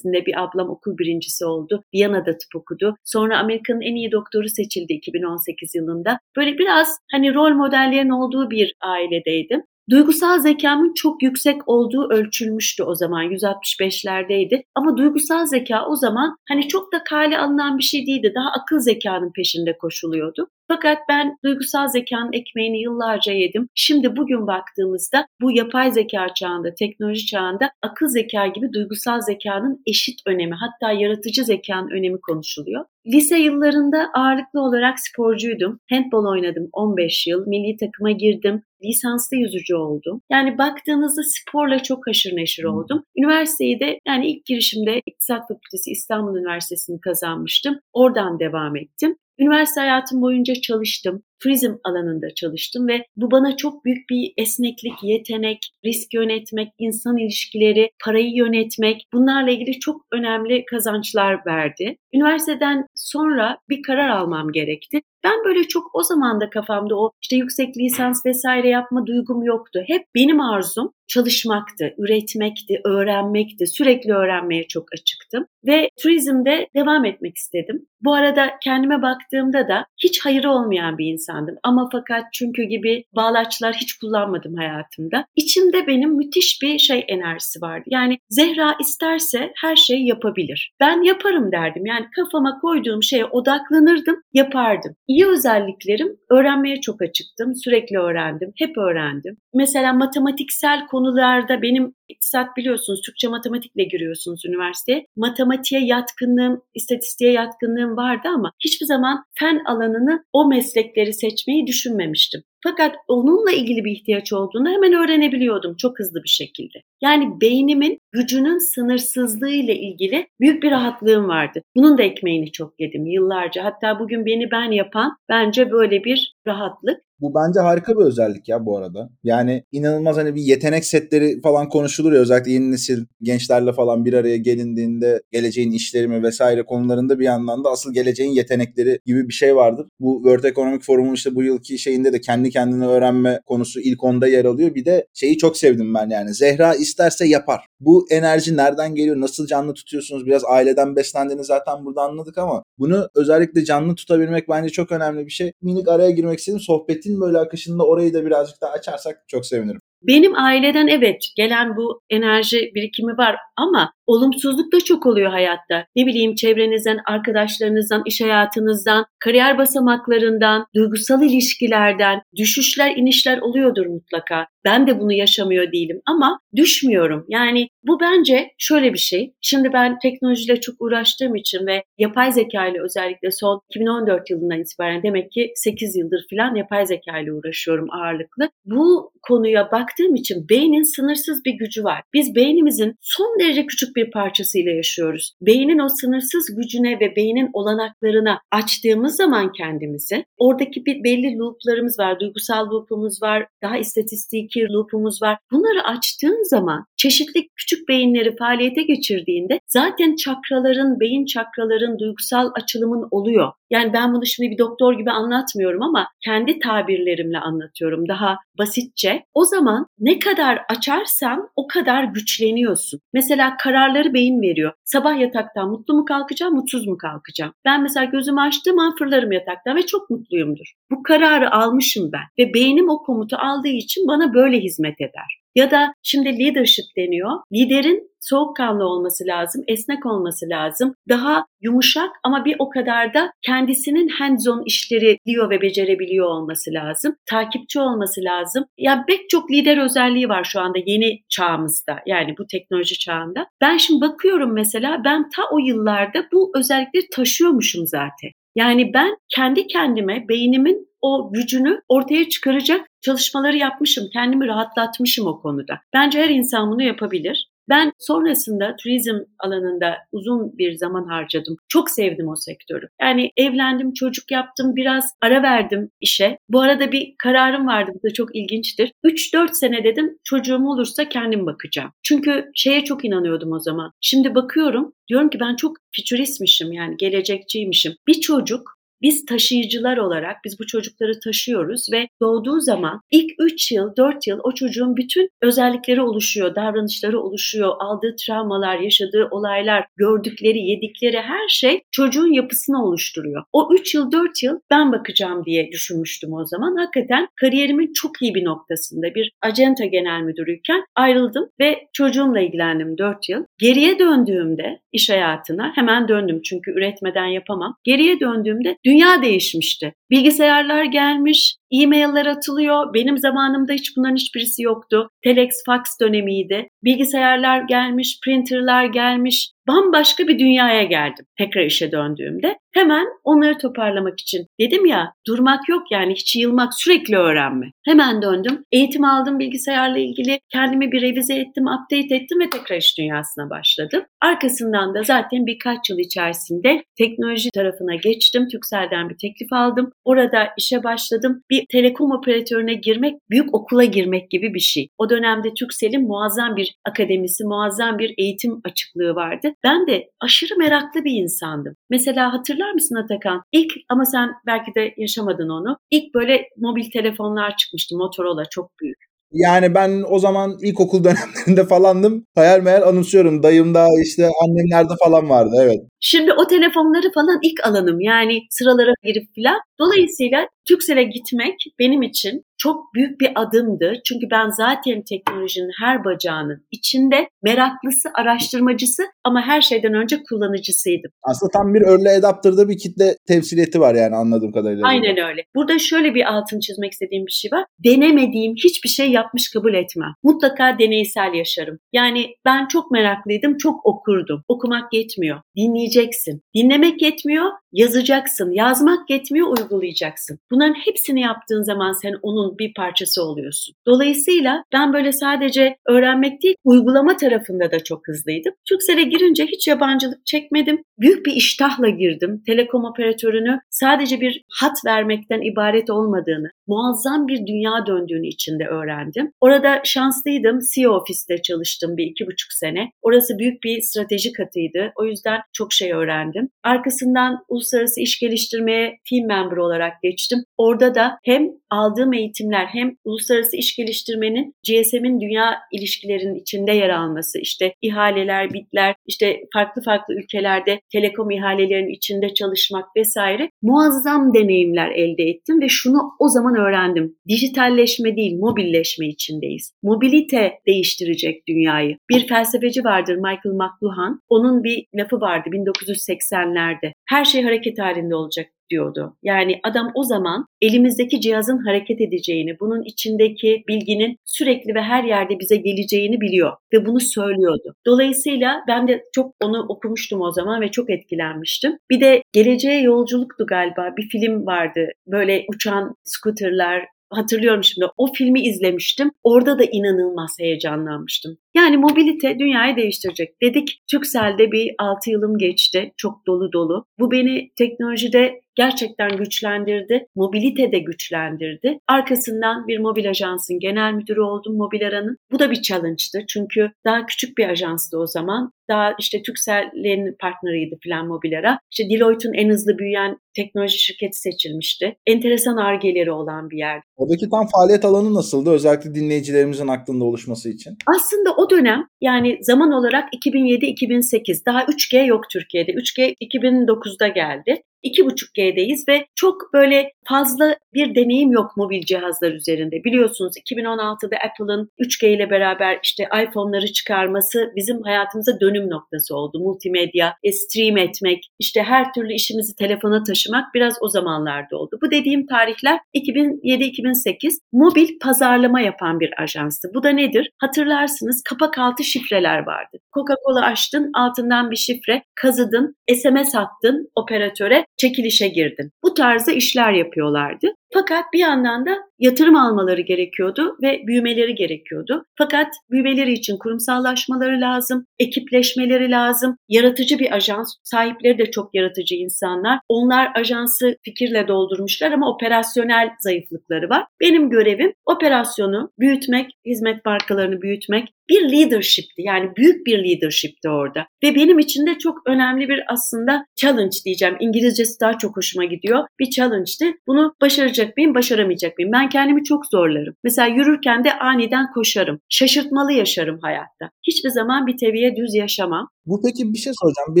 bir 0.26 0.42
ablam 0.42 0.70
okul 0.70 0.98
birincisi 0.98 1.44
oldu. 1.44 1.82
Viyana'da 1.94 2.32
tıp 2.32 2.56
okudu. 2.56 2.96
Sonra 3.04 3.38
Amerika'nın 3.38 3.80
en 3.80 3.94
iyi 3.94 4.12
doktoru 4.12 4.48
seçildi 4.48 4.92
2018 4.92 5.74
yılında. 5.74 6.18
Böyle 6.36 6.58
biraz 6.58 6.88
hani 7.10 7.34
rol 7.34 7.50
modellerin 7.50 8.10
olduğu 8.10 8.50
bir 8.50 8.74
ailedeydim. 8.80 9.62
Duygusal 9.90 10.38
zekamın 10.38 10.94
çok 10.94 11.22
yüksek 11.22 11.68
olduğu 11.68 12.08
ölçülmüştü 12.10 12.82
o 12.82 12.94
zaman 12.94 13.24
165'lerdeydi. 13.24 14.62
Ama 14.74 14.96
duygusal 14.96 15.46
zeka 15.46 15.86
o 15.86 15.96
zaman 15.96 16.36
hani 16.48 16.68
çok 16.68 16.92
da 16.92 17.04
kale 17.04 17.38
alınan 17.38 17.78
bir 17.78 17.82
şey 17.82 18.06
değildi. 18.06 18.32
Daha 18.34 18.50
akıl 18.62 18.78
zekanın 18.78 19.32
peşinde 19.32 19.78
koşuluyordu. 19.78 20.48
Fakat 20.74 20.98
ben 21.08 21.36
duygusal 21.44 21.88
zekanın 21.88 22.32
ekmeğini 22.32 22.82
yıllarca 22.82 23.32
yedim. 23.32 23.68
Şimdi 23.74 24.16
bugün 24.16 24.46
baktığımızda 24.46 25.26
bu 25.40 25.56
yapay 25.56 25.92
zeka 25.92 26.34
çağında, 26.34 26.74
teknoloji 26.74 27.26
çağında 27.26 27.70
akıl 27.82 28.06
zeka 28.08 28.46
gibi 28.46 28.72
duygusal 28.72 29.20
zekanın 29.20 29.82
eşit 29.86 30.20
önemi 30.26 30.54
hatta 30.54 30.92
yaratıcı 30.92 31.44
zekanın 31.44 31.90
önemi 31.90 32.20
konuşuluyor. 32.20 32.84
Lise 33.06 33.38
yıllarında 33.38 34.10
ağırlıklı 34.14 34.60
olarak 34.60 35.00
sporcuydum. 35.00 35.80
Handball 35.90 36.30
oynadım 36.32 36.68
15 36.72 37.26
yıl. 37.26 37.46
Milli 37.46 37.76
takıma 37.76 38.10
girdim. 38.10 38.62
Lisanslı 38.84 39.36
yüzücü 39.36 39.74
oldum. 39.74 40.22
Yani 40.30 40.58
baktığınızda 40.58 41.22
sporla 41.24 41.82
çok 41.82 42.06
haşır 42.06 42.36
neşir 42.36 42.64
oldum. 42.64 43.04
Üniversiteyi 43.16 43.80
de 43.80 43.98
yani 44.06 44.30
ilk 44.30 44.44
girişimde 44.44 45.00
İktisat 45.06 45.48
Fakültesi 45.48 45.90
İstanbul 45.90 46.36
Üniversitesi'ni 46.36 47.00
kazanmıştım. 47.00 47.80
Oradan 47.92 48.40
devam 48.40 48.76
ettim. 48.76 49.16
Üniversite 49.42 49.80
hayatım 49.80 50.22
boyunca 50.22 50.54
çalıştım. 50.54 51.22
Turizm 51.42 51.74
alanında 51.84 52.34
çalıştım 52.34 52.88
ve 52.88 53.04
bu 53.16 53.30
bana 53.30 53.56
çok 53.56 53.84
büyük 53.84 54.10
bir 54.10 54.32
esneklik, 54.36 55.02
yetenek, 55.02 55.58
risk 55.84 56.14
yönetmek, 56.14 56.68
insan 56.78 57.16
ilişkileri, 57.16 57.90
parayı 58.04 58.34
yönetmek 58.34 59.06
bunlarla 59.12 59.50
ilgili 59.50 59.78
çok 59.80 60.06
önemli 60.12 60.64
kazançlar 60.64 61.46
verdi. 61.46 61.96
Üniversiteden 62.14 62.86
sonra 62.94 63.58
bir 63.68 63.82
karar 63.82 64.08
almam 64.08 64.52
gerekti. 64.52 65.00
Ben 65.24 65.44
böyle 65.44 65.62
çok 65.62 65.94
o 65.94 66.02
zaman 66.02 66.40
da 66.40 66.50
kafamda 66.50 66.98
o 66.98 67.10
işte 67.22 67.36
yüksek 67.36 67.76
lisans 67.76 68.26
vesaire 68.26 68.68
yapma 68.68 69.06
duygum 69.06 69.42
yoktu. 69.42 69.80
Hep 69.86 70.02
benim 70.14 70.40
arzum 70.40 70.92
çalışmaktı, 71.08 71.94
üretmekti, 71.98 72.80
öğrenmekti. 72.84 73.66
Sürekli 73.66 74.12
öğrenmeye 74.12 74.68
çok 74.68 74.84
açıktım 74.92 75.46
ve 75.66 75.88
turizmde 76.02 76.68
devam 76.76 77.04
etmek 77.04 77.36
istedim. 77.36 77.86
Bu 78.00 78.14
arada 78.14 78.50
kendime 78.64 79.02
baktığımda 79.02 79.68
da 79.68 79.86
hiç 80.02 80.24
hayır 80.24 80.44
olmayan 80.44 80.98
bir 80.98 81.06
insandım. 81.32 81.54
Ama 81.62 81.88
fakat 81.92 82.24
çünkü 82.32 82.62
gibi 82.62 83.04
bağlaçlar 83.16 83.74
hiç 83.74 83.94
kullanmadım 83.98 84.54
hayatımda. 84.56 85.24
İçimde 85.36 85.86
benim 85.86 86.16
müthiş 86.16 86.58
bir 86.62 86.78
şey 86.78 87.04
enerjisi 87.08 87.60
vardı. 87.60 87.84
Yani 87.86 88.18
Zehra 88.30 88.76
isterse 88.80 89.52
her 89.56 89.76
şeyi 89.76 90.08
yapabilir. 90.08 90.72
Ben 90.80 91.02
yaparım 91.02 91.52
derdim. 91.52 91.86
Yani 91.86 92.06
kafama 92.16 92.58
koyduğum 92.60 93.02
şeye 93.02 93.24
odaklanırdım, 93.24 94.16
yapardım. 94.32 94.94
İyi 95.08 95.26
özelliklerim 95.26 96.16
öğrenmeye 96.30 96.80
çok 96.80 97.02
açıktım. 97.02 97.54
Sürekli 97.54 97.98
öğrendim, 97.98 98.52
hep 98.58 98.78
öğrendim. 98.78 99.36
Mesela 99.54 99.92
matematiksel 99.92 100.86
konularda 100.86 101.62
benim 101.62 101.94
iktisat 102.12 102.56
biliyorsunuz 102.56 103.00
Türkçe 103.00 103.28
matematikle 103.28 103.84
giriyorsunuz 103.84 104.44
üniversiteye. 104.44 105.06
Matematiğe 105.16 105.84
yatkınlığım, 105.84 106.62
istatistiğe 106.74 107.32
yatkınlığım 107.32 107.96
vardı 107.96 108.28
ama 108.34 108.52
hiçbir 108.64 108.86
zaman 108.86 109.24
fen 109.38 109.62
alanını 109.66 110.24
o 110.32 110.48
meslekleri 110.48 111.12
seçmeyi 111.12 111.66
düşünmemiştim. 111.66 112.42
Fakat 112.62 112.94
onunla 113.08 113.52
ilgili 113.52 113.84
bir 113.84 113.92
ihtiyaç 113.92 114.32
olduğunda 114.32 114.70
hemen 114.70 114.92
öğrenebiliyordum 114.92 115.76
çok 115.76 115.98
hızlı 115.98 116.22
bir 116.22 116.28
şekilde. 116.28 116.78
Yani 117.02 117.40
beynimin 117.40 117.98
gücünün 118.12 118.58
sınırsızlığı 118.58 119.50
ile 119.50 119.76
ilgili 119.76 120.26
büyük 120.40 120.62
bir 120.62 120.70
rahatlığım 120.70 121.28
vardı. 121.28 121.62
Bunun 121.76 121.98
da 121.98 122.02
ekmeğini 122.02 122.52
çok 122.52 122.80
yedim 122.80 123.06
yıllarca. 123.06 123.64
Hatta 123.64 124.00
bugün 124.00 124.26
beni 124.26 124.50
ben 124.50 124.70
yapan 124.70 125.16
bence 125.28 125.70
böyle 125.70 126.04
bir 126.04 126.34
rahatlık. 126.46 127.00
Bu 127.22 127.34
bence 127.34 127.60
harika 127.60 127.98
bir 127.98 128.04
özellik 128.04 128.48
ya 128.48 128.66
bu 128.66 128.78
arada. 128.78 129.10
Yani 129.24 129.64
inanılmaz 129.72 130.16
hani 130.16 130.34
bir 130.34 130.42
yetenek 130.42 130.84
setleri 130.84 131.40
falan 131.40 131.68
konuşulur 131.68 132.12
ya 132.12 132.20
özellikle 132.20 132.52
yeni 132.52 132.72
nesil 132.72 133.04
gençlerle 133.22 133.72
falan 133.72 134.04
bir 134.04 134.12
araya 134.12 134.36
gelindiğinde 134.36 135.22
geleceğin 135.32 135.72
işleri 135.72 136.08
mi 136.08 136.22
vesaire 136.22 136.62
konularında 136.62 137.18
bir 137.18 137.24
yandan 137.24 137.64
da 137.64 137.70
asıl 137.70 137.94
geleceğin 137.94 138.30
yetenekleri 138.30 139.00
gibi 139.06 139.28
bir 139.28 139.32
şey 139.32 139.56
vardır. 139.56 139.86
Bu 140.00 140.22
World 140.24 140.44
Economic 140.44 140.80
Forum'un 140.80 141.14
işte 141.14 141.34
bu 141.34 141.42
yılki 141.42 141.78
şeyinde 141.78 142.12
de 142.12 142.20
kendi 142.20 142.50
kendine 142.50 142.86
öğrenme 142.86 143.40
konusu 143.46 143.80
ilk 143.80 144.04
onda 144.04 144.26
yer 144.26 144.44
alıyor. 144.44 144.74
Bir 144.74 144.84
de 144.84 145.06
şeyi 145.14 145.38
çok 145.38 145.56
sevdim 145.56 145.94
ben 145.94 146.10
yani. 146.10 146.34
Zehra 146.34 146.74
isterse 146.92 147.26
yapar. 147.26 147.66
Bu 147.80 148.06
enerji 148.10 148.56
nereden 148.56 148.94
geliyor? 148.94 149.20
Nasıl 149.20 149.46
canlı 149.46 149.74
tutuyorsunuz? 149.74 150.26
Biraz 150.26 150.44
aileden 150.44 150.96
beslendiğini 150.96 151.44
zaten 151.44 151.84
burada 151.84 152.02
anladık 152.02 152.38
ama 152.38 152.62
bunu 152.78 153.08
özellikle 153.14 153.64
canlı 153.64 153.94
tutabilmek 153.94 154.48
bence 154.48 154.68
çok 154.68 154.92
önemli 154.92 155.26
bir 155.26 155.30
şey. 155.30 155.52
Minik 155.62 155.88
araya 155.88 156.10
girmek 156.10 156.38
istedim. 156.38 156.60
Sohbetin 156.60 157.20
böyle 157.20 157.38
akışında 157.38 157.86
orayı 157.86 158.14
da 158.14 158.26
birazcık 158.26 158.60
daha 158.60 158.72
açarsak 158.72 159.24
çok 159.28 159.46
sevinirim. 159.46 159.80
Benim 160.02 160.34
aileden 160.34 160.86
evet 160.86 161.24
gelen 161.36 161.76
bu 161.76 162.00
enerji 162.10 162.70
birikimi 162.74 163.18
var 163.18 163.36
ama 163.56 163.92
olumsuzluk 164.12 164.72
da 164.72 164.80
çok 164.80 165.06
oluyor 165.06 165.30
hayatta. 165.30 165.86
Ne 165.96 166.06
bileyim 166.06 166.34
çevrenizden, 166.34 166.98
arkadaşlarınızdan, 167.06 168.02
iş 168.06 168.20
hayatınızdan, 168.20 169.04
kariyer 169.18 169.58
basamaklarından, 169.58 170.66
duygusal 170.74 171.22
ilişkilerden 171.22 172.22
düşüşler, 172.36 172.96
inişler 172.96 173.38
oluyordur 173.38 173.86
mutlaka. 173.86 174.46
Ben 174.64 174.86
de 174.86 175.00
bunu 175.00 175.12
yaşamıyor 175.12 175.72
değilim 175.72 176.00
ama 176.06 176.40
düşmüyorum. 176.56 177.24
Yani 177.28 177.68
bu 177.84 178.00
bence 178.00 178.48
şöyle 178.58 178.92
bir 178.92 178.98
şey. 178.98 179.32
Şimdi 179.40 179.72
ben 179.72 179.98
teknolojiyle 179.98 180.60
çok 180.60 180.74
uğraştığım 180.80 181.36
için 181.36 181.66
ve 181.66 181.82
yapay 181.98 182.32
zeka 182.32 182.66
ile 182.66 182.82
özellikle 182.82 183.30
son 183.30 183.60
2014 183.70 184.30
yılından 184.30 184.60
itibaren 184.60 185.02
demek 185.02 185.32
ki 185.32 185.52
8 185.54 185.96
yıldır 185.96 186.24
falan 186.30 186.54
yapay 186.54 186.86
zeka 186.86 187.18
ile 187.18 187.32
uğraşıyorum 187.32 187.88
ağırlıklı. 187.90 188.50
Bu 188.64 189.12
konuya 189.22 189.72
baktığım 189.72 190.14
için 190.14 190.48
beynin 190.50 190.82
sınırsız 190.96 191.44
bir 191.44 191.52
gücü 191.52 191.84
var. 191.84 192.02
Biz 192.14 192.34
beynimizin 192.34 192.94
son 193.00 193.38
derece 193.40 193.66
küçük 193.66 193.96
bir 193.96 194.01
parçasıyla 194.10 194.72
yaşıyoruz. 194.72 195.32
Beynin 195.40 195.78
o 195.78 195.88
sınırsız 195.88 196.54
gücüne 196.56 197.00
ve 197.00 197.16
beynin 197.16 197.50
olanaklarına 197.52 198.40
açtığımız 198.50 199.16
zaman 199.16 199.52
kendimizi 199.52 200.24
oradaki 200.38 200.86
bir 200.86 201.04
belli 201.04 201.38
looplarımız 201.38 201.98
var. 201.98 202.20
Duygusal 202.20 202.70
loopumuz 202.70 203.22
var, 203.22 203.46
daha 203.62 203.78
istatistiki 203.78 204.68
loopumuz 204.68 205.22
var. 205.22 205.38
Bunları 205.52 205.84
açtığın 205.84 206.48
zaman 206.48 206.84
çeşitli 206.96 207.48
küçük 207.56 207.88
beyinleri 207.88 208.36
faaliyete 208.36 208.82
geçirdiğinde 208.82 209.60
zaten 209.66 210.16
çakraların, 210.16 211.00
beyin 211.00 211.24
çakraların 211.24 211.98
duygusal 211.98 212.50
açılımın 212.54 213.08
oluyor. 213.10 213.52
Yani 213.70 213.92
ben 213.92 214.14
bunu 214.14 214.26
şimdi 214.26 214.50
bir 214.50 214.58
doktor 214.58 214.98
gibi 214.98 215.10
anlatmıyorum 215.10 215.82
ama 215.82 216.08
kendi 216.24 216.58
tabirlerimle 216.58 217.38
anlatıyorum 217.38 218.08
daha 218.08 218.36
basitçe. 218.58 219.24
O 219.34 219.44
zaman 219.44 219.86
ne 219.98 220.18
kadar 220.18 220.58
açarsan 220.68 221.48
o 221.56 221.66
kadar 221.66 222.04
güçleniyorsun. 222.04 223.00
Mesela 223.12 223.56
kararları 223.82 224.14
beyin 224.14 224.42
veriyor. 224.42 224.72
Sabah 224.84 225.20
yataktan 225.20 225.70
mutlu 225.70 225.94
mu 225.94 226.04
kalkacağım, 226.04 226.54
mutsuz 226.54 226.86
mu 226.86 226.96
kalkacağım? 226.98 227.52
Ben 227.64 227.82
mesela 227.82 228.04
gözümü 228.04 228.40
açtığım 228.40 228.78
an 228.78 228.94
fırlarım 228.96 229.32
yataktan 229.32 229.76
ve 229.76 229.86
çok 229.86 230.10
mutluyumdur. 230.10 230.72
Bu 230.90 231.02
kararı 231.02 231.54
almışım 231.54 232.10
ben 232.12 232.22
ve 232.38 232.54
beynim 232.54 232.88
o 232.88 233.02
komutu 233.02 233.36
aldığı 233.36 233.68
için 233.68 234.08
bana 234.08 234.34
böyle 234.34 234.58
hizmet 234.58 235.00
eder. 235.00 235.41
Ya 235.54 235.70
da 235.70 235.94
şimdi 236.02 236.38
leadership 236.38 236.84
deniyor. 236.96 237.30
Liderin 237.52 238.12
soğukkanlı 238.20 238.84
olması 238.84 239.24
lazım, 239.26 239.64
esnek 239.68 240.06
olması 240.06 240.48
lazım. 240.48 240.94
Daha 241.08 241.44
yumuşak 241.60 242.10
ama 242.24 242.44
bir 242.44 242.56
o 242.58 242.70
kadar 242.70 243.14
da 243.14 243.32
kendisinin 243.42 244.08
hands-on 244.08 244.62
işleri 244.66 245.18
biliyor 245.26 245.50
ve 245.50 245.62
becerebiliyor 245.62 246.26
olması 246.26 246.72
lazım. 246.72 247.16
Takipçi 247.26 247.80
olması 247.80 248.20
lazım. 248.24 248.64
Ya 248.78 249.04
pek 249.08 249.30
çok 249.30 249.50
lider 249.50 249.78
özelliği 249.78 250.28
var 250.28 250.44
şu 250.44 250.60
anda 250.60 250.78
yeni 250.86 251.18
çağımızda. 251.28 251.98
Yani 252.06 252.34
bu 252.38 252.46
teknoloji 252.46 252.98
çağında. 252.98 253.46
Ben 253.60 253.76
şimdi 253.76 254.00
bakıyorum 254.00 254.52
mesela 254.54 255.02
ben 255.04 255.30
ta 255.30 255.42
o 255.52 255.58
yıllarda 255.58 256.26
bu 256.32 256.52
özellikleri 256.54 257.08
taşıyormuşum 257.10 257.86
zaten. 257.86 258.30
Yani 258.56 258.94
ben 258.94 259.16
kendi 259.28 259.66
kendime 259.66 260.28
beynimin 260.28 260.88
o 261.02 261.32
gücünü 261.32 261.80
ortaya 261.88 262.28
çıkaracak 262.28 262.86
çalışmaları 263.00 263.56
yapmışım. 263.56 264.04
Kendimi 264.12 264.46
rahatlatmışım 264.46 265.26
o 265.26 265.40
konuda. 265.40 265.80
Bence 265.94 266.22
her 266.22 266.28
insan 266.28 266.70
bunu 266.70 266.82
yapabilir. 266.82 267.51
Ben 267.68 267.92
sonrasında 267.98 268.76
turizm 268.76 269.18
alanında 269.38 269.96
uzun 270.12 270.58
bir 270.58 270.72
zaman 270.72 271.04
harcadım. 271.04 271.56
Çok 271.68 271.90
sevdim 271.90 272.28
o 272.28 272.36
sektörü. 272.36 272.88
Yani 273.00 273.30
evlendim, 273.36 273.92
çocuk 273.92 274.30
yaptım, 274.30 274.76
biraz 274.76 275.12
ara 275.20 275.42
verdim 275.42 275.90
işe. 276.00 276.38
Bu 276.48 276.60
arada 276.60 276.92
bir 276.92 277.14
kararım 277.18 277.66
vardı, 277.66 277.90
bu 277.94 278.08
da 278.08 278.12
çok 278.12 278.36
ilginçtir. 278.36 278.92
3-4 279.04 279.48
sene 279.52 279.84
dedim 279.84 280.18
çocuğum 280.24 280.66
olursa 280.66 281.08
kendim 281.08 281.46
bakacağım. 281.46 281.90
Çünkü 282.02 282.50
şeye 282.54 282.84
çok 282.84 283.04
inanıyordum 283.04 283.52
o 283.52 283.58
zaman. 283.58 283.92
Şimdi 284.00 284.34
bakıyorum, 284.34 284.92
diyorum 285.08 285.30
ki 285.30 285.40
ben 285.40 285.56
çok 285.56 285.76
fütüristmişim 285.96 286.72
yani 286.72 286.96
gelecekçiymişim. 286.96 287.94
Bir 288.06 288.20
çocuk 288.20 288.81
biz 289.02 289.24
taşıyıcılar 289.24 289.96
olarak 289.96 290.36
biz 290.44 290.60
bu 290.60 290.66
çocukları 290.66 291.20
taşıyoruz 291.20 291.86
ve 291.92 292.08
doğduğu 292.22 292.60
zaman 292.60 293.00
ilk 293.10 293.30
3 293.38 293.72
yıl, 293.72 293.96
4 293.96 294.26
yıl 294.26 294.40
o 294.42 294.54
çocuğun 294.54 294.96
bütün 294.96 295.28
özellikleri 295.42 296.02
oluşuyor, 296.02 296.54
davranışları 296.54 297.20
oluşuyor, 297.20 297.72
aldığı 297.78 298.16
travmalar, 298.16 298.78
yaşadığı 298.78 299.28
olaylar, 299.30 299.86
gördükleri, 299.96 300.58
yedikleri 300.58 301.20
her 301.20 301.48
şey 301.48 301.80
çocuğun 301.90 302.32
yapısını 302.32 302.84
oluşturuyor. 302.84 303.42
O 303.52 303.74
3 303.74 303.94
yıl, 303.94 304.12
4 304.12 304.42
yıl 304.42 304.58
ben 304.70 304.92
bakacağım 304.92 305.44
diye 305.44 305.72
düşünmüştüm 305.72 306.32
o 306.32 306.44
zaman. 306.44 306.76
Hakikaten 306.76 307.28
kariyerimin 307.40 307.92
çok 307.92 308.22
iyi 308.22 308.34
bir 308.34 308.44
noktasında 308.44 309.14
bir 309.14 309.32
acenta 309.42 309.84
genel 309.84 310.20
müdürüyken 310.20 310.84
ayrıldım 310.96 311.48
ve 311.60 311.78
çocuğumla 311.92 312.40
ilgilendim 312.40 312.98
4 312.98 313.28
yıl. 313.28 313.44
Geriye 313.58 313.98
döndüğümde 313.98 314.80
iş 314.92 315.10
hayatına 315.10 315.72
hemen 315.74 316.08
döndüm 316.08 316.40
çünkü 316.42 316.70
üretmeden 316.70 317.26
yapamam. 317.26 317.76
Geriye 317.84 318.20
döndüğümde 318.20 318.76
dünya 318.92 319.22
değişmişti. 319.22 319.94
Bilgisayarlar 320.10 320.84
gelmiş, 320.84 321.56
E-mailler 321.72 322.26
atılıyor. 322.26 322.94
Benim 322.94 323.18
zamanımda 323.18 323.72
hiç 323.72 323.96
bunların 323.96 324.16
hiçbirisi 324.16 324.62
yoktu. 324.62 325.08
Telex 325.24 325.50
fax 325.66 325.80
dönemiydi. 326.00 326.68
Bilgisayarlar 326.84 327.60
gelmiş, 327.60 328.18
printerlar 328.24 328.84
gelmiş 328.84 329.52
bambaşka 329.68 330.28
bir 330.28 330.38
dünyaya 330.38 330.82
geldim 330.82 331.26
tekrar 331.38 331.64
işe 331.64 331.92
döndüğümde. 331.92 332.58
Hemen 332.74 333.06
onları 333.24 333.58
toparlamak 333.58 334.20
için 334.20 334.46
dedim 334.60 334.86
ya 334.86 335.12
durmak 335.26 335.68
yok 335.68 335.82
yani 335.90 336.12
hiç 336.12 336.36
yılmak 336.36 336.74
sürekli 336.74 337.16
öğrenme. 337.16 337.66
Hemen 337.86 338.22
döndüm. 338.22 338.64
Eğitim 338.72 339.04
aldım 339.04 339.38
bilgisayarla 339.38 339.98
ilgili. 339.98 340.40
Kendimi 340.52 340.92
bir 340.92 341.02
revize 341.02 341.34
ettim, 341.34 341.64
update 341.66 342.14
ettim 342.14 342.40
ve 342.40 342.50
tekrar 342.50 342.76
iş 342.76 342.98
dünyasına 342.98 343.50
başladım. 343.50 344.02
Arkasından 344.22 344.94
da 344.94 345.02
zaten 345.02 345.46
birkaç 345.46 345.90
yıl 345.90 345.98
içerisinde 345.98 346.84
teknoloji 346.98 347.50
tarafına 347.50 347.94
geçtim. 347.94 348.48
Türkcell'den 348.48 349.08
bir 349.08 349.16
teklif 349.18 349.52
aldım. 349.52 349.92
Orada 350.04 350.48
işe 350.58 350.84
başladım. 350.84 351.42
Bir 351.50 351.61
telekom 351.68 352.10
operatörüne 352.10 352.74
girmek, 352.74 353.14
büyük 353.30 353.54
okula 353.54 353.84
girmek 353.84 354.30
gibi 354.30 354.54
bir 354.54 354.60
şey. 354.60 354.88
O 354.98 355.10
dönemde 355.10 355.54
Türkcell'in 355.54 356.06
muazzam 356.06 356.56
bir 356.56 356.74
akademisi, 356.84 357.44
muazzam 357.44 357.98
bir 357.98 358.14
eğitim 358.18 358.60
açıklığı 358.64 359.14
vardı. 359.14 359.52
Ben 359.64 359.86
de 359.86 360.10
aşırı 360.20 360.56
meraklı 360.58 361.04
bir 361.04 361.22
insandım. 361.22 361.74
Mesela 361.90 362.32
hatırlar 362.32 362.72
mısın 362.72 362.94
Atakan? 362.94 363.42
İlk 363.52 363.72
ama 363.88 364.04
sen 364.04 364.30
belki 364.46 364.74
de 364.74 364.94
yaşamadın 364.96 365.48
onu. 365.48 365.78
İlk 365.90 366.14
böyle 366.14 366.48
mobil 366.56 366.90
telefonlar 366.90 367.56
çıkmıştı 367.56 367.96
Motorola 367.96 368.44
çok 368.50 368.70
büyük. 368.80 369.11
Yani 369.32 369.74
ben 369.74 370.04
o 370.08 370.18
zaman 370.18 370.56
ilkokul 370.62 371.04
dönemlerinde 371.04 371.64
falandım. 371.64 372.26
Hayal 372.34 372.60
meyal 372.60 372.82
anımsıyorum. 372.82 373.42
Dayımda 373.42 373.86
işte 374.04 374.28
annemlerde 374.44 374.92
falan 375.04 375.30
vardı 375.30 375.56
evet. 375.62 375.78
Şimdi 376.00 376.32
o 376.32 376.46
telefonları 376.46 377.12
falan 377.14 377.38
ilk 377.42 377.66
alanım 377.66 378.00
yani 378.00 378.40
sıralara 378.50 378.92
girip 379.04 379.34
filan. 379.34 379.60
Dolayısıyla 379.80 380.46
Türkcell'e 380.68 381.02
gitmek 381.02 381.54
benim 381.78 382.02
için 382.02 382.42
çok 382.62 382.94
büyük 382.94 383.20
bir 383.20 383.30
adımdı. 383.34 383.92
Çünkü 384.08 384.26
ben 384.30 384.50
zaten 384.50 385.02
teknolojinin 385.02 385.70
her 385.82 386.04
bacağının 386.04 386.66
içinde 386.70 387.28
meraklısı, 387.42 388.08
araştırmacısı 388.14 389.02
ama 389.24 389.42
her 389.42 389.60
şeyden 389.60 389.94
önce 389.94 390.22
kullanıcısıydım. 390.28 391.10
Aslında 391.22 391.50
tam 391.50 391.74
bir 391.74 391.82
early 391.82 392.08
adapter'da 392.18 392.68
bir 392.68 392.78
kitle 392.78 393.16
temsiliyeti 393.28 393.80
var 393.80 393.94
yani 393.94 394.16
anladığım 394.16 394.52
kadarıyla. 394.52 394.86
Aynen 394.86 395.16
öyle. 395.28 395.44
Burada 395.54 395.78
şöyle 395.78 396.14
bir 396.14 396.32
altın 396.32 396.60
çizmek 396.60 396.92
istediğim 396.92 397.26
bir 397.26 397.32
şey 397.32 397.50
var. 397.52 397.64
Denemediğim 397.84 398.54
hiçbir 398.64 398.88
şey 398.88 399.10
yapmış 399.10 399.50
kabul 399.50 399.74
etmem. 399.74 400.12
Mutlaka 400.22 400.78
deneysel 400.78 401.34
yaşarım. 401.34 401.78
Yani 401.92 402.26
ben 402.44 402.68
çok 402.68 402.90
meraklıydım, 402.90 403.56
çok 403.56 403.86
okurdum. 403.86 404.42
Okumak 404.48 404.92
yetmiyor. 404.92 405.40
Dinleyeceksin. 405.56 406.40
Dinlemek 406.54 407.02
yetmiyor, 407.02 407.50
yazacaksın. 407.72 408.50
Yazmak 408.52 409.10
yetmiyor, 409.10 409.46
uygulayacaksın. 409.46 410.38
Bunların 410.50 410.74
hepsini 410.74 411.20
yaptığın 411.20 411.62
zaman 411.62 411.92
sen 411.92 412.14
onun 412.22 412.58
bir 412.58 412.74
parçası 412.74 413.22
oluyorsun. 413.22 413.74
Dolayısıyla 413.86 414.64
ben 414.72 414.92
böyle 414.92 415.12
sadece 415.12 415.76
öğrenmek 415.88 416.42
değil, 416.42 416.54
uygulama 416.64 417.16
tarafında 417.16 417.70
da 417.72 417.84
çok 417.84 418.08
hızlıydım. 418.08 418.52
Türkcell'e 418.68 419.02
girince 419.02 419.46
hiç 419.46 419.68
yabancılık 419.68 420.26
çekmedim. 420.26 420.82
Büyük 420.98 421.26
bir 421.26 421.32
iştahla 421.32 421.88
girdim. 421.88 422.42
Telekom 422.46 422.84
operatörünü 422.84 423.58
sadece 423.70 424.20
bir 424.20 424.42
hat 424.48 424.76
vermekten 424.86 425.40
ibaret 425.40 425.90
olmadığını, 425.90 426.50
muazzam 426.66 427.28
bir 427.28 427.46
dünya 427.46 427.86
döndüğünü 427.86 428.26
içinde 428.26 428.66
öğrendim. 428.66 429.32
Orada 429.40 429.80
şanslıydım. 429.84 430.58
CEO 430.74 430.92
ofiste 430.92 431.42
çalıştım 431.42 431.96
bir 431.96 432.06
iki 432.06 432.26
buçuk 432.26 432.52
sene. 432.52 432.90
Orası 433.02 433.38
büyük 433.38 433.62
bir 433.62 433.80
strateji 433.80 434.32
katıydı. 434.32 434.92
O 434.96 435.04
yüzden 435.04 435.40
çok 435.52 435.72
şey 435.72 435.92
öğrendim. 435.92 436.48
Arkasından 436.64 437.44
uluslararası 437.62 438.00
iş 438.00 438.18
geliştirmeye 438.18 438.98
team 439.10 439.26
member 439.26 439.56
olarak 439.56 439.92
geçtim. 440.02 440.38
Orada 440.56 440.94
da 440.94 441.18
hem 441.24 441.48
aldığım 441.70 442.12
eğitimler 442.12 442.66
hem 442.66 442.96
uluslararası 443.04 443.56
iş 443.56 443.76
geliştirmenin 443.76 444.54
GSM'in 444.66 445.20
dünya 445.20 445.58
ilişkilerinin 445.72 446.34
içinde 446.34 446.72
yer 446.72 446.88
alması, 446.88 447.38
işte 447.38 447.74
ihaleler, 447.82 448.52
bitler, 448.52 448.94
işte 449.06 449.40
farklı 449.52 449.82
farklı 449.82 450.14
ülkelerde 450.14 450.80
telekom 450.92 451.30
ihalelerinin 451.30 451.94
içinde 451.94 452.34
çalışmak 452.34 452.84
vesaire 452.96 453.50
muazzam 453.62 454.34
deneyimler 454.34 454.90
elde 454.90 455.22
ettim 455.22 455.60
ve 455.60 455.68
şunu 455.68 455.98
o 456.18 456.28
zaman 456.28 456.56
öğrendim. 456.56 457.16
Dijitalleşme 457.28 458.16
değil, 458.16 458.38
mobilleşme 458.38 459.08
içindeyiz. 459.08 459.72
Mobilite 459.82 460.52
değiştirecek 460.66 461.48
dünyayı. 461.48 461.96
Bir 462.10 462.26
felsefeci 462.26 462.84
vardır 462.84 463.16
Michael 463.16 463.54
McLuhan. 463.54 464.20
Onun 464.28 464.64
bir 464.64 464.86
lafı 464.94 465.20
vardı 465.20 465.48
1980'lerde. 465.48 466.92
Her 467.08 467.24
şey 467.24 467.44
hareket 467.52 467.78
halinde 467.78 468.14
olacak 468.14 468.46
diyordu. 468.70 469.16
Yani 469.22 469.60
adam 469.62 469.90
o 469.94 470.02
zaman 470.04 470.46
elimizdeki 470.60 471.20
cihazın 471.20 471.58
hareket 471.58 472.00
edeceğini, 472.00 472.60
bunun 472.60 472.82
içindeki 472.82 473.64
bilginin 473.68 474.16
sürekli 474.24 474.74
ve 474.74 474.82
her 474.82 475.04
yerde 475.04 475.38
bize 475.38 475.56
geleceğini 475.56 476.20
biliyor 476.20 476.52
ve 476.72 476.86
bunu 476.86 477.00
söylüyordu. 477.00 477.74
Dolayısıyla 477.86 478.64
ben 478.68 478.88
de 478.88 479.04
çok 479.14 479.34
onu 479.44 479.66
okumuştum 479.68 480.20
o 480.20 480.32
zaman 480.32 480.60
ve 480.60 480.70
çok 480.70 480.90
etkilenmiştim. 480.90 481.72
Bir 481.90 482.00
de 482.00 482.22
Geleceğe 482.32 482.80
Yolculuktu 482.80 483.46
galiba 483.46 483.94
bir 483.96 484.08
film 484.08 484.46
vardı. 484.46 484.88
Böyle 485.06 485.44
uçan 485.54 485.94
scooterlar, 486.04 486.84
hatırlıyorum 487.10 487.64
şimdi 487.64 487.86
o 487.96 488.12
filmi 488.12 488.40
izlemiştim. 488.40 489.10
Orada 489.22 489.58
da 489.58 489.64
inanılmaz 489.64 490.36
heyecanlanmıştım. 490.40 491.36
Yani 491.54 491.76
mobilite 491.76 492.38
dünyayı 492.38 492.76
değiştirecek. 492.76 493.42
Dedik 493.42 493.82
Türkcell'de 493.90 494.52
bir 494.52 494.74
6 494.78 495.10
yılım 495.10 495.38
geçti. 495.38 495.92
Çok 495.96 496.26
dolu 496.26 496.52
dolu. 496.52 496.84
Bu 496.98 497.10
beni 497.10 497.50
teknolojide 497.56 498.42
gerçekten 498.54 499.16
güçlendirdi. 499.16 500.06
Mobilite 500.16 500.72
de 500.72 500.78
güçlendirdi. 500.78 501.78
Arkasından 501.88 502.66
bir 502.68 502.78
mobil 502.78 503.10
ajansın 503.10 503.58
genel 503.58 503.92
müdürü 503.92 504.20
oldum 504.20 504.56
Mobil 504.56 504.86
Aran'ın. 504.86 505.16
Bu 505.32 505.38
da 505.38 505.50
bir 505.50 505.62
challenge'tı. 505.62 506.24
Çünkü 506.28 506.70
daha 506.84 507.06
küçük 507.06 507.38
bir 507.38 507.48
ajanstı 507.48 507.98
o 507.98 508.06
zaman. 508.06 508.52
Daha 508.68 508.94
işte 508.98 509.22
Türkcell'in 509.22 510.16
partneriydi 510.20 510.78
falan 510.88 511.06
Mobil 511.06 511.38
Ara. 511.38 511.58
İşte 511.70 511.90
Deloitte'un 511.90 512.34
en 512.34 512.50
hızlı 512.50 512.78
büyüyen 512.78 513.18
teknoloji 513.36 513.78
şirketi 513.78 514.18
seçilmişti. 514.18 514.96
Enteresan 515.06 515.56
argeleri 515.56 516.12
olan 516.12 516.50
bir 516.50 516.58
yer. 516.58 516.82
Oradaki 516.96 517.30
tam 517.30 517.46
faaliyet 517.46 517.84
alanı 517.84 518.14
nasıldı? 518.14 518.50
Özellikle 518.50 518.94
dinleyicilerimizin 518.94 519.68
aklında 519.68 520.04
oluşması 520.04 520.48
için. 520.48 520.76
Aslında 520.96 521.34
o 521.42 521.50
dönem 521.50 521.88
yani 522.00 522.38
zaman 522.40 522.72
olarak 522.72 523.08
2007-2008 523.14 524.46
daha 524.46 524.62
3G 524.62 525.06
yok 525.06 525.30
Türkiye'de. 525.30 525.72
3G 525.72 526.14
2009'da 526.20 527.08
geldi. 527.08 527.62
2.5G'deyiz 527.84 528.88
ve 528.88 529.06
çok 529.14 529.52
böyle 529.52 529.92
fazla 530.08 530.56
bir 530.74 530.94
deneyim 530.94 531.32
yok 531.32 531.56
mobil 531.56 531.82
cihazlar 531.84 532.32
üzerinde. 532.32 532.84
Biliyorsunuz 532.84 533.32
2016'da 533.36 534.16
Apple'ın 534.16 534.70
3G 534.78 535.06
ile 535.06 535.30
beraber 535.30 535.78
işte 535.82 536.04
iPhone'ları 536.04 536.72
çıkarması 536.72 537.52
bizim 537.56 537.82
hayatımıza 537.82 538.40
dönüm 538.40 538.70
noktası 538.70 539.16
oldu. 539.16 539.40
Multimedya, 539.40 540.14
e, 540.22 540.32
stream 540.32 540.76
etmek, 540.76 541.30
işte 541.38 541.62
her 541.62 541.92
türlü 541.92 542.12
işimizi 542.12 542.56
telefona 542.56 543.02
taşımak 543.02 543.54
biraz 543.54 543.76
o 543.80 543.88
zamanlarda 543.88 544.56
oldu. 544.56 544.78
Bu 544.82 544.90
dediğim 544.90 545.26
tarihler 545.26 545.80
2007-2008 545.94 547.32
mobil 547.52 547.88
pazarlama 548.00 548.60
yapan 548.60 549.00
bir 549.00 549.22
ajanstı. 549.22 549.68
Bu 549.74 549.82
da 549.82 549.88
nedir? 549.88 550.30
Hatırlarsınız 550.38 551.22
kapak 551.28 551.58
altı 551.58 551.84
şifreler 551.84 552.38
vardı. 552.38 552.78
Coca-Cola 552.92 553.44
açtın, 553.44 553.90
altından 553.94 554.50
bir 554.50 554.56
şifre, 554.56 555.02
kazıdın, 555.14 555.76
SMS 555.94 556.34
attın 556.34 556.90
operatöre, 556.94 557.66
çekilişe 557.76 558.28
girdin. 558.28 558.70
Bu 558.82 558.94
tarzda 558.94 559.32
işler 559.32 559.72
yapıyorlardı. 559.72 560.46
Fakat 560.74 561.04
bir 561.12 561.18
yandan 561.18 561.66
da 561.66 561.78
yatırım 561.98 562.36
almaları 562.36 562.80
gerekiyordu 562.80 563.56
ve 563.62 563.82
büyümeleri 563.86 564.34
gerekiyordu. 564.34 565.04
Fakat 565.18 565.46
büyümeleri 565.70 566.12
için 566.12 566.38
kurumsallaşmaları 566.38 567.40
lazım, 567.40 567.84
ekipleşmeleri 567.98 568.90
lazım. 568.90 569.36
Yaratıcı 569.48 569.98
bir 569.98 570.14
ajans, 570.14 570.54
sahipleri 570.62 571.18
de 571.18 571.30
çok 571.30 571.54
yaratıcı 571.54 571.94
insanlar. 571.94 572.58
Onlar 572.68 573.10
ajansı 573.14 573.76
fikirle 573.84 574.28
doldurmuşlar 574.28 574.92
ama 574.92 575.10
operasyonel 575.14 575.88
zayıflıkları 576.00 576.68
var. 576.68 576.84
Benim 577.00 577.30
görevim 577.30 577.72
operasyonu 577.86 578.72
büyütmek, 578.78 579.30
hizmet 579.46 579.84
markalarını 579.84 580.42
büyütmek, 580.42 580.88
bir 581.08 581.32
leadership'ti. 581.32 582.02
Yani 582.02 582.30
büyük 582.36 582.66
bir 582.66 582.84
leadership'ti 582.84 583.48
orada. 583.48 583.86
Ve 584.04 584.14
benim 584.14 584.38
için 584.38 584.66
de 584.66 584.78
çok 584.78 584.98
önemli 585.06 585.48
bir 585.48 585.60
aslında 585.68 586.26
challenge 586.36 586.76
diyeceğim. 586.84 587.16
İngilizcesi 587.20 587.80
daha 587.80 587.98
çok 587.98 588.16
hoşuma 588.16 588.44
gidiyor. 588.44 588.86
Bir 589.00 589.10
challenge'ti. 589.10 589.74
Bunu 589.86 590.14
başaracak 590.20 590.61
mıyım, 590.76 590.94
başaramayacak 590.94 591.58
mıyım? 591.58 591.72
Ben 591.72 591.88
kendimi 591.88 592.24
çok 592.24 592.46
zorlarım. 592.46 592.94
Mesela 593.04 593.28
yürürken 593.28 593.84
de 593.84 593.98
aniden 593.98 594.52
koşarım. 594.54 595.00
Şaşırtmalı 595.08 595.72
yaşarım 595.72 596.18
hayatta. 596.22 596.70
Hiçbir 596.86 597.10
zaman 597.10 597.46
bir 597.46 597.56
teviye 597.56 597.96
düz 597.96 598.14
yaşamam. 598.14 598.68
Bu 598.86 599.00
peki 599.02 599.32
bir 599.32 599.38
şey 599.38 599.52
soracağım. 599.62 599.96
Bir 599.96 600.00